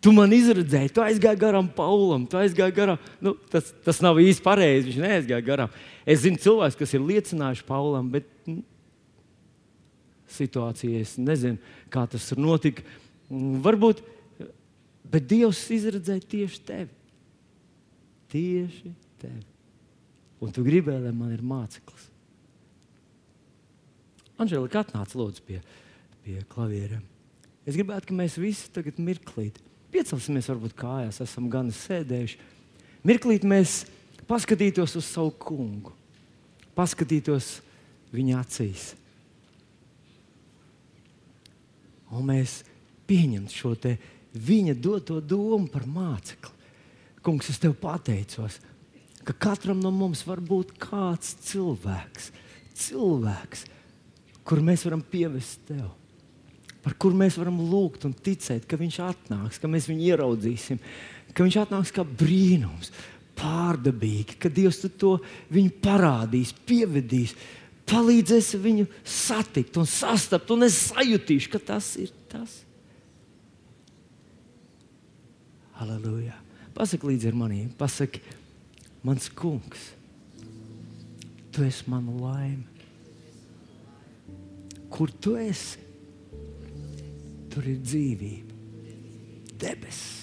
tu 0.03 0.11
man 0.15 0.33
izredzēji, 0.35 0.91
tu 0.95 1.03
aizgāji 1.03 1.39
garām 1.39 1.69
Paulam, 1.75 2.25
tu 2.27 2.39
aizgāji 2.39 2.75
garām. 2.75 2.99
Nu, 3.23 3.35
tas, 3.51 3.71
tas 3.85 4.03
nav 4.03 4.19
īsti 4.19 4.43
pareizi, 4.43 4.89
viņš 4.89 5.01
neaizgāja 5.05 5.45
garām. 5.45 5.73
Es 6.03 6.25
zinu 6.25 6.41
cilvēkus, 6.43 6.79
kas 6.79 6.95
ir 6.95 7.05
liecinājuši 7.07 7.67
Paulam, 7.67 8.11
bet 8.11 8.27
nu, 8.49 8.59
situācijā 10.35 11.03
es 11.03 11.15
nezinu, 11.19 11.57
kā 11.91 12.03
tas 12.11 12.27
notika. 12.37 12.83
Varbūt 13.29 14.03
Bet 15.09 15.25
Dievs 15.29 15.61
izredzēja 15.73 16.21
tieši 16.29 16.61
tevi. 16.65 16.91
Tieši 18.29 18.91
tevi. 19.21 19.45
Un 20.39 20.53
tu 20.55 20.63
gribēji, 20.63 21.03
lai 21.07 21.13
man 21.15 21.33
ir 21.33 21.41
māceklis. 21.45 22.08
Anžēlika 24.39 24.83
atnāca 24.85 25.19
lūdzu 25.19 25.43
pie, 25.47 25.59
pie 26.23 26.39
klavieriem. 26.51 27.03
Es 27.67 27.75
gribētu, 27.75 28.09
ka 28.09 28.17
mēs 28.17 28.37
visi 28.39 28.69
tagad 28.73 28.99
mirklīt 29.03 29.59
piecelsimies, 29.93 30.47
varbūt 30.51 30.75
kājās, 30.79 31.19
esam 31.25 31.49
gan 31.51 31.71
sēdējuši. 31.73 32.39
Mirklīt 33.07 33.45
mēs 33.47 33.83
paskatītos 34.29 34.95
uz 34.99 35.07
savu 35.09 35.33
kungu, 35.41 35.93
paskatītos 36.77 37.57
viņa 38.13 38.39
acīs. 38.39 38.93
Un 42.09 42.25
mēs 42.29 42.61
pieņemtu 43.09 43.53
šo 43.53 43.75
viņa 44.33 44.75
doto 44.77 45.19
domu 45.21 45.67
par 45.69 45.85
mācekli. 45.89 46.55
Kungs, 47.25 47.49
es 47.51 47.59
tev 47.59 47.75
pateicos, 47.81 48.59
ka 49.27 49.33
katram 49.35 49.81
no 49.83 49.91
mums 49.91 50.21
var 50.25 50.39
būt 50.39 50.77
kāds 50.79 51.35
cilvēks, 51.49 52.29
cilvēks 52.79 53.65
kur 54.49 54.63
mēs 54.65 54.81
varam 54.87 55.03
pievest 55.05 55.61
tev. 55.69 55.91
Par 56.81 56.95
kuru 56.97 57.17
mēs 57.19 57.37
varam 57.37 57.59
lūgt 57.69 58.07
un 58.07 58.15
ticēt, 58.15 58.65
ka 58.65 58.79
viņš 58.79 58.99
atnāks, 59.05 59.59
ka 59.61 59.69
mēs 59.69 59.89
viņu 59.89 60.07
ieraudzīsim, 60.09 60.79
ka 61.35 61.45
viņš 61.45 61.57
atnāks 61.65 61.91
kā 61.93 62.05
brīnums, 62.07 62.89
pārdabīgi, 63.37 64.39
ka 64.39 64.51
Dievs 64.51 64.81
to 64.99 65.17
viņu 65.53 65.75
parādīs, 65.83 66.55
pievedīs, 66.67 67.35
palīdzēs 67.89 68.53
viņu 68.63 68.87
satikt 69.03 69.77
un 69.79 69.87
sastapt, 69.89 70.49
un 70.55 70.65
es 70.67 70.79
sajutīšu, 70.89 71.51
ka 71.53 71.61
tas 71.73 71.91
ir 72.01 72.11
tas. 72.31 72.61
Halleluja! 75.79 76.35
Pasaki 76.75 77.11
līdzi 77.11 77.35
maniem, 77.35 77.69
pasaki, 77.75 78.21
mans 79.03 79.27
kungs, 79.35 79.89
tu 81.51 81.65
esi 81.67 81.91
mana 81.91 82.13
laime. 82.15 82.78
Kur 84.89 85.11
tu 85.21 85.35
esi? 85.39 85.87
Tur 87.49 87.65
ir 87.65 87.79
dzīvība, 87.81 88.57
debesis. 89.59 90.17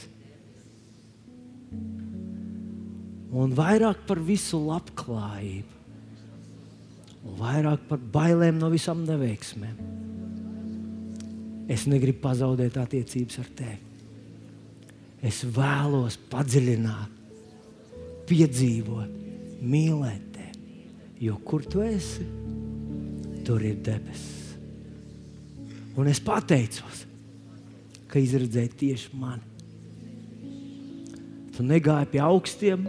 Un 3.37 3.53
vairāk 3.53 4.05
par 4.09 4.21
visu 4.23 4.61
labklājību, 4.63 5.81
un 7.27 7.35
vairāk 7.41 7.83
par 7.91 8.01
bailēm 8.15 8.61
no 8.63 8.71
visām 8.73 9.03
neveiksmēm. 9.09 9.81
Es 11.67 11.89
negribu 11.91 12.23
pazaudēt 12.23 12.79
attiecības 12.79 13.41
ar 13.43 13.51
tevi. 13.59 13.83
Es 15.27 15.43
vēlos 15.51 16.17
padziļināt, 16.31 17.13
piedzīvot, 18.31 19.21
mīlēt 19.67 20.31
tevi. 20.37 20.81
Jo 21.27 21.41
kur 21.43 21.67
tu 21.67 21.83
esi, 21.83 22.27
tur 23.47 23.65
ir 23.67 23.81
debesis. 23.83 24.36
Un 25.97 26.09
es 26.11 26.21
pateicos, 26.21 27.05
ka 28.11 28.21
izredzēji 28.21 28.73
tieši 28.83 29.17
mani. 29.17 29.55
Tu 31.57 31.65
negāji 31.65 32.11
pie 32.13 32.21
augstiem 32.21 32.85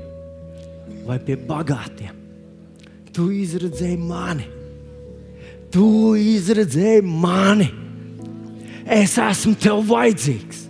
vai 1.07 1.15
pie 1.23 1.37
bagātiem. 1.39 2.15
Tu 3.15 3.29
izredzēji 3.39 3.97
mani. 4.01 4.47
Tu 5.71 5.87
izredzēji 6.35 7.05
mani. 7.07 7.69
Es 8.83 9.15
esmu 9.19 9.55
tev 9.59 9.81
vajadzīgs. 9.87 10.65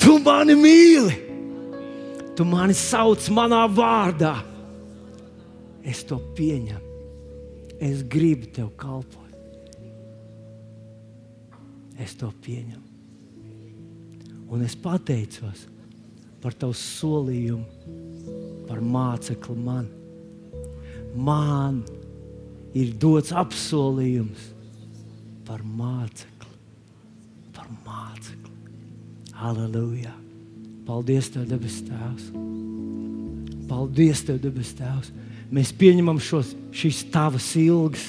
Tu 0.00 0.18
mani 0.20 0.56
mīli. 0.58 1.16
Tu 2.36 2.44
mani 2.48 2.76
sauc 2.76 3.24
manā 3.32 3.64
vārdā. 3.72 4.36
Es 5.82 6.04
to 6.06 6.20
pieņemu. 6.36 6.92
Es 7.82 8.04
gribu 8.06 8.52
tev 8.54 8.70
kalpot. 8.78 9.21
Es 12.02 12.16
to 12.18 12.30
pieņemu. 12.42 12.88
Un 14.52 14.64
es 14.66 14.74
pateicos 14.76 15.66
par 16.42 16.56
tavu 16.58 16.74
solījumu, 16.76 17.64
par 18.66 18.82
mācekli 18.82 19.56
man. 19.62 19.86
Man 21.14 21.82
ir 22.76 22.92
dots 23.00 23.32
apsolījums 23.36 24.50
par 25.46 25.62
mācekli. 25.62 26.50
Par 27.54 27.70
mācekli. 27.86 28.52
Halleluja! 29.38 30.12
Paldies, 30.86 31.30
Tev, 31.30 31.46
debes 31.46 31.78
Tēvs! 31.86 32.30
Paldies, 33.70 34.24
Tev, 34.26 34.40
debes 34.42 34.72
Tēvs! 34.78 35.12
Mēs 35.52 35.70
pieņemam 35.78 36.18
šos, 36.22 36.54
šīs 36.74 37.04
tavas 37.12 37.50
ilgas, 37.60 38.04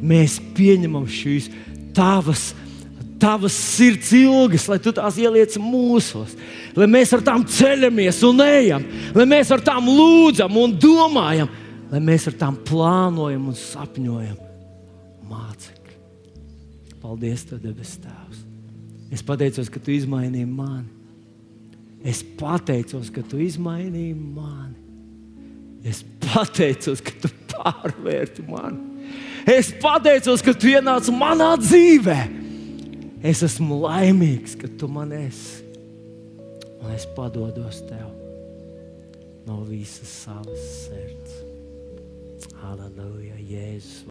mēs 0.00 0.38
pieņemam 0.56 1.08
šīs 1.10 1.50
tavas 1.96 2.52
ilgas 2.52 2.65
tavas 3.20 3.52
sirds 3.52 4.12
ilgas, 4.16 4.66
lai 4.70 4.78
tu 4.82 4.92
tās 4.94 5.18
ieliec 5.20 5.56
mūsos, 5.60 6.34
lai 6.76 6.88
mēs 6.90 7.14
ar 7.16 7.22
tām 7.24 7.44
ceļamies 7.48 8.20
un 8.28 8.42
ejam, 8.44 8.84
lai 9.16 9.26
mēs 9.28 9.52
ar 9.54 9.62
tām 9.64 9.88
lūdzam 9.88 10.58
un 10.60 10.74
domājam, 10.80 11.50
lai 11.92 12.02
mēs 12.04 12.28
ar 12.30 12.36
tām 12.40 12.58
plānojam 12.68 13.48
un 13.50 13.58
sapņojam. 13.58 14.36
Mācekļi, 15.26 15.96
paldies, 17.02 17.46
Tev, 17.48 17.62
debes 17.64 17.96
Tēvs! 18.02 18.44
Es 19.14 19.22
pateicos, 19.26 19.70
ka 19.70 19.80
Tu 19.82 19.96
izmainīji 19.96 20.46
mani. 20.50 20.90
Es 22.06 22.22
pateicos, 22.38 23.10
ka 23.14 23.22
Tu 23.26 23.40
izmainīji 23.46 24.14
mani. 24.14 24.76
Es 25.86 26.02
pateicos, 26.22 27.02
ka 27.02 27.14
Tu 27.22 27.30
pārvērti 27.54 28.44
mani. 28.46 29.12
Es 29.46 29.70
pateicos, 29.82 30.42
ka 30.42 30.54
Tu 30.54 30.74
ienāci 30.74 31.14
manā 31.14 31.54
dzīvēm 31.62 32.45
Es 33.24 33.42
esmu 33.46 33.80
laimīgs, 33.80 34.56
ka 34.60 34.68
tu 34.78 34.88
man 34.92 35.14
esi. 35.16 35.64
Un 36.82 36.92
es 36.92 37.06
padodos 37.16 37.80
tev 37.88 38.12
no 39.46 39.62
visas 39.64 40.10
savas 40.24 40.58
sirds. 40.84 41.38
Halleluja, 42.60 43.38
Jēzus. 43.38 44.04